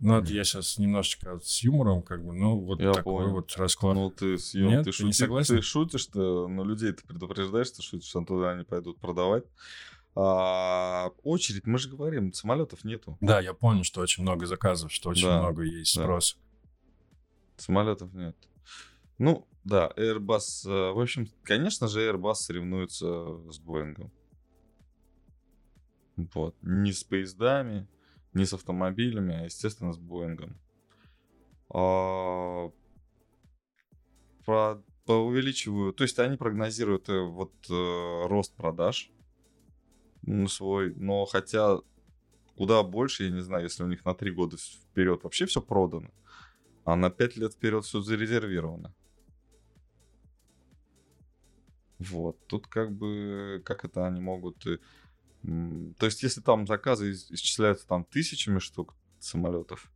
Ну, 0.00 0.16
это 0.18 0.32
я 0.32 0.44
сейчас 0.44 0.78
немножечко 0.78 1.38
с 1.42 1.62
юмором, 1.62 2.00
как 2.02 2.24
бы, 2.24 2.32
ну, 2.32 2.58
вот 2.58 2.80
Я 2.80 2.92
такой 2.92 3.24
понял. 3.24 3.32
вот 3.34 3.54
расклад. 3.56 3.94
Ну, 3.94 4.10
ты, 4.10 4.38
съем, 4.38 4.68
Нет, 4.68 4.84
ты, 4.84 4.92
ты 4.92 5.04
не 5.04 5.10
шути- 5.10 5.18
согласен? 5.18 5.56
ты 5.56 5.62
шутишь, 5.62 6.00
что 6.00 6.48
ну, 6.48 6.64
людей 6.64 6.92
ты 6.92 7.06
предупреждаешь, 7.06 7.70
ты 7.70 7.82
шутишь, 7.82 8.08
что 8.08 8.24
туда 8.24 8.52
они 8.52 8.64
пойдут 8.64 8.98
продавать. 8.98 9.44
А, 10.16 11.10
очередь, 11.22 11.66
мы 11.66 11.78
же 11.78 11.88
говорим, 11.90 12.32
самолетов 12.32 12.82
нету. 12.84 13.16
Да, 13.20 13.40
я 13.40 13.52
понял, 13.54 13.84
что 13.84 14.00
очень 14.00 14.22
много 14.22 14.46
заказов, 14.46 14.90
что 14.90 15.10
очень 15.10 15.26
Да, 15.26 15.38
много 15.40 15.62
есть 15.62 15.96
да. 15.96 16.18
Самолетов 17.58 18.12
нет. 18.14 18.36
Ну, 19.18 19.46
да, 19.64 19.92
Airbus, 19.98 20.66
э, 20.66 20.92
в 20.92 20.98
общем, 21.00 21.28
конечно 21.42 21.88
же, 21.88 22.00
Airbus 22.00 22.34
соревнуется 22.36 23.36
с 23.50 23.58
Боингом. 23.58 24.10
Вот. 26.16 26.54
Не 26.62 26.92
с 26.92 27.04
поездами, 27.04 27.86
не 28.34 28.44
с 28.44 28.52
автомобилями, 28.52 29.34
а, 29.34 29.44
естественно, 29.44 29.92
с 29.92 29.98
Боингом. 29.98 30.56
А, 31.68 32.70
по 34.44 34.82
увеличиваю, 35.12 35.92
то 35.92 36.04
есть 36.04 36.18
они 36.18 36.36
прогнозируют 36.36 37.08
э, 37.08 37.20
вот 37.20 37.52
э, 37.68 38.26
рост 38.26 38.54
продаж 38.54 39.10
ну, 40.22 40.46
свой, 40.48 40.94
но 40.94 41.24
хотя 41.24 41.78
куда 42.56 42.82
больше, 42.82 43.24
я 43.24 43.30
не 43.30 43.40
знаю, 43.40 43.64
если 43.64 43.82
у 43.82 43.86
них 43.86 44.04
на 44.04 44.14
три 44.14 44.30
года 44.30 44.56
вперед 44.56 45.22
вообще 45.24 45.46
все 45.46 45.60
продано, 45.60 46.10
а 46.84 46.96
на 46.96 47.10
5 47.10 47.36
лет 47.36 47.54
вперед 47.54 47.84
все 47.84 48.00
зарезервировано. 48.00 48.94
Вот. 51.98 52.38
Тут 52.46 52.66
как 52.66 52.92
бы, 52.92 53.62
как 53.64 53.84
это 53.84 54.06
они 54.06 54.20
могут... 54.20 54.64
То 55.42 56.06
есть, 56.06 56.22
если 56.22 56.40
там 56.40 56.66
заказы 56.66 57.12
ис- 57.12 57.26
исчисляются 57.30 57.86
там 57.86 58.04
тысячами 58.04 58.58
штук 58.58 58.94
самолетов, 59.18 59.90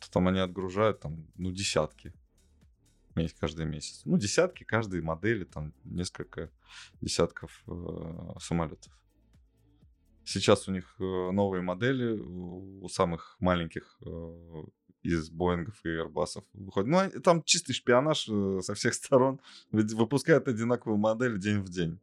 то 0.00 0.10
там 0.10 0.28
они 0.28 0.40
отгружают 0.40 1.00
там, 1.00 1.26
ну, 1.36 1.52
десятки 1.52 2.12
каждый 3.38 3.66
месяц. 3.66 4.02
Ну, 4.04 4.16
десятки 4.16 4.64
каждой 4.64 5.02
модели, 5.02 5.44
там 5.44 5.72
несколько 5.84 6.50
десятков 7.00 7.62
э, 7.66 8.38
самолетов. 8.40 8.92
Сейчас 10.24 10.68
у 10.68 10.72
них 10.72 10.94
э, 10.98 11.30
новые 11.30 11.62
модели 11.62 12.18
у 12.18 12.88
самых 12.88 13.36
маленьких 13.38 13.98
э, 14.06 14.64
из 15.02 15.30
Боингов 15.30 15.84
и 15.84 15.88
Airbus'ов 15.88 16.44
выходят. 16.52 16.88
Ну, 16.88 17.20
там 17.20 17.42
чистый 17.42 17.72
шпионаж 17.72 18.28
э, 18.28 18.60
со 18.62 18.74
всех 18.74 18.94
сторон. 18.94 19.40
Ведь 19.72 19.92
выпускают 19.92 20.48
одинаковую 20.48 20.98
модель 20.98 21.38
день 21.38 21.60
в 21.60 21.68
день. 21.68 21.98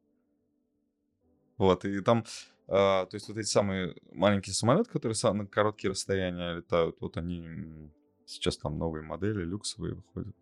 Вот, 1.58 1.84
и 1.86 2.00
там, 2.02 2.24
то 2.70 3.10
есть 3.14 3.28
вот 3.28 3.38
эти 3.38 3.48
самые 3.48 3.96
маленькие 4.12 4.54
самолеты, 4.54 4.92
которые 4.92 5.18
на 5.34 5.48
короткие 5.48 5.92
расстояния 5.92 6.58
летают, 6.58 6.98
вот 7.02 7.18
они 7.18 7.90
сейчас 8.26 8.58
там 8.58 8.78
новые 8.78 9.04
модели, 9.04 9.44
люксовые 9.44 9.96
выходят. 9.96 10.36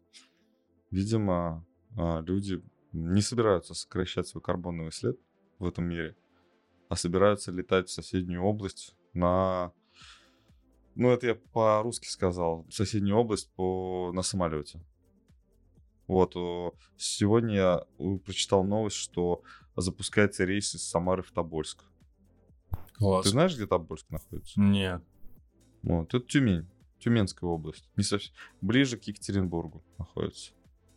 Видимо, 0.91 1.65
а, 1.95 2.21
люди 2.21 2.61
не 2.91 3.21
собираются 3.21 3.73
сокращать 3.73 4.27
свой 4.27 4.41
карбоновый 4.41 4.91
след 4.91 5.17
в 5.59 5.65
этом 5.65 5.85
мире, 5.85 6.15
а 6.89 6.95
собираются 6.95 7.51
летать 7.51 7.87
в 7.87 7.91
соседнюю 7.91 8.43
область 8.43 8.95
на... 9.13 9.71
Ну, 10.95 11.11
это 11.11 11.27
я 11.27 11.35
по-русски 11.35 12.07
сказал. 12.07 12.65
В 12.69 12.73
соседнюю 12.73 13.17
область 13.17 13.51
по... 13.53 14.11
на 14.13 14.21
самолете. 14.21 14.81
Вот. 16.07 16.33
Сегодня 16.97 17.55
я 17.55 17.85
э, 17.99 18.17
прочитал 18.19 18.63
новость, 18.63 18.95
что 18.95 19.43
запускается 19.75 20.45
рейс 20.45 20.73
из 20.73 20.83
Самары 20.83 21.21
в 21.21 21.31
Тобольск. 21.31 21.83
Класс. 22.97 23.23
Ты 23.25 23.29
знаешь, 23.29 23.55
где 23.55 23.67
Тобольск 23.67 24.09
находится? 24.09 24.59
Нет. 24.59 25.03
Вот, 25.83 26.13
это 26.13 26.25
Тюмень. 26.25 26.67
Тюменская 26.99 27.47
область. 27.49 27.87
Не 27.95 28.03
совсем... 28.03 28.33
Ближе 28.61 28.97
к 28.97 29.03
Екатеринбургу 29.03 29.83
находится. 29.99 30.51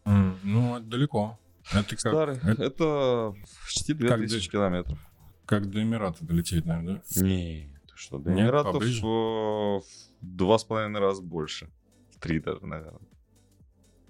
М, 0.06 0.38
Ну, 0.42 0.76
это 0.78 0.86
далеко. 0.86 1.38
Это 1.72 1.90
как, 1.90 2.00
Старый. 2.00 2.36
это 2.38 2.62
Это 2.64 3.34
почти 3.64 3.92
Как 3.94 4.18
2000 4.18 4.46
ты- 4.46 4.52
километров. 4.52 4.98
как 5.44 5.68
до 5.70 5.82
Эмирата 5.82 6.24
долететь, 6.24 6.64
наверное, 6.64 7.02
да? 7.14 7.20
Не, 7.22 7.70
ты 7.86 7.96
что, 7.96 8.18
до 8.18 8.30
Нет, 8.30 8.44
Эмиратов 8.46 8.72
поближе? 8.74 9.02
в 9.06 9.82
два 10.22 10.58
с 10.58 10.64
половиной 10.64 11.00
раза 11.00 11.22
больше. 11.22 11.68
В 12.12 12.18
три 12.18 12.40
даже, 12.40 12.64
наверное. 12.66 13.00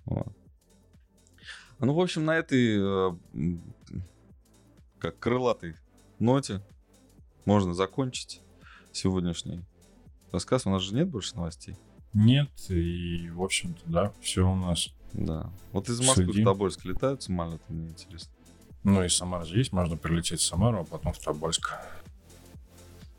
Вот. 0.04 0.28
Ну, 1.80 1.92
в 1.94 2.00
общем, 2.00 2.24
на 2.24 2.36
этой 2.36 2.76
э, 2.78 3.16
как 5.00 5.18
крылатой 5.18 5.74
ноте 6.20 6.62
можно 7.44 7.74
закончить 7.74 8.42
сегодняшний 8.92 9.64
рассказ. 10.32 10.66
У 10.66 10.70
нас 10.70 10.82
же 10.82 10.94
нет 10.94 11.08
больше 11.08 11.36
новостей. 11.36 11.76
Нет, 12.12 12.50
и, 12.68 13.30
в 13.30 13.42
общем-то, 13.42 13.80
да, 13.86 14.12
все 14.20 14.48
у 14.48 14.56
нас. 14.56 14.88
Да. 15.12 15.50
Вот 15.72 15.88
из 15.88 16.00
Москвы 16.00 16.24
Следим. 16.24 16.42
в 16.42 16.44
Тобольск 16.44 16.84
летают 16.84 17.22
самолеты, 17.22 17.62
мне 17.68 17.88
интересно. 17.88 18.32
Ну, 18.82 19.04
и 19.04 19.08
Самара 19.08 19.44
же 19.44 19.58
есть, 19.58 19.72
можно 19.72 19.96
прилететь 19.96 20.40
в 20.40 20.44
Самару, 20.44 20.80
а 20.80 20.84
потом 20.84 21.12
в 21.12 21.18
Тобольск. 21.18 21.72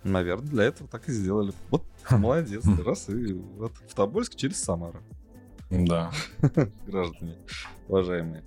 Наверное, 0.03 0.49
для 0.49 0.63
этого 0.65 0.89
так 0.89 1.07
и 1.07 1.11
сделали. 1.11 1.53
Вот, 1.69 1.85
молодец. 2.09 2.65
Раз 2.83 3.09
и 3.09 3.33
вот 3.33 3.73
в 3.87 3.93
Тобольск 3.93 4.35
через 4.35 4.61
Самару. 4.61 4.99
Да. 5.69 6.11
граждане, 6.87 7.37
уважаемые. 7.87 8.43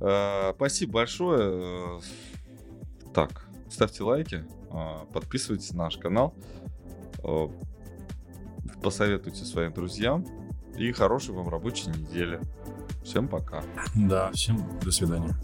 А, 0.00 0.52
Спасибо 0.54 0.92
большое. 0.92 2.00
Так, 3.14 3.48
ставьте 3.70 4.04
лайки, 4.04 4.44
подписывайтесь 5.12 5.72
на 5.72 5.84
наш 5.84 5.96
канал, 5.96 6.34
э, 7.22 7.48
посоветуйте 8.82 9.44
своим 9.44 9.72
друзьям 9.72 10.26
и 10.76 10.92
хорошей 10.92 11.34
вам 11.34 11.48
рабочей 11.48 11.88
недели. 11.88 12.40
Всем 13.04 13.28
пока. 13.28 13.62
Да, 13.94 14.30
всем 14.32 14.62
до 14.82 14.90
свидания. 14.90 15.34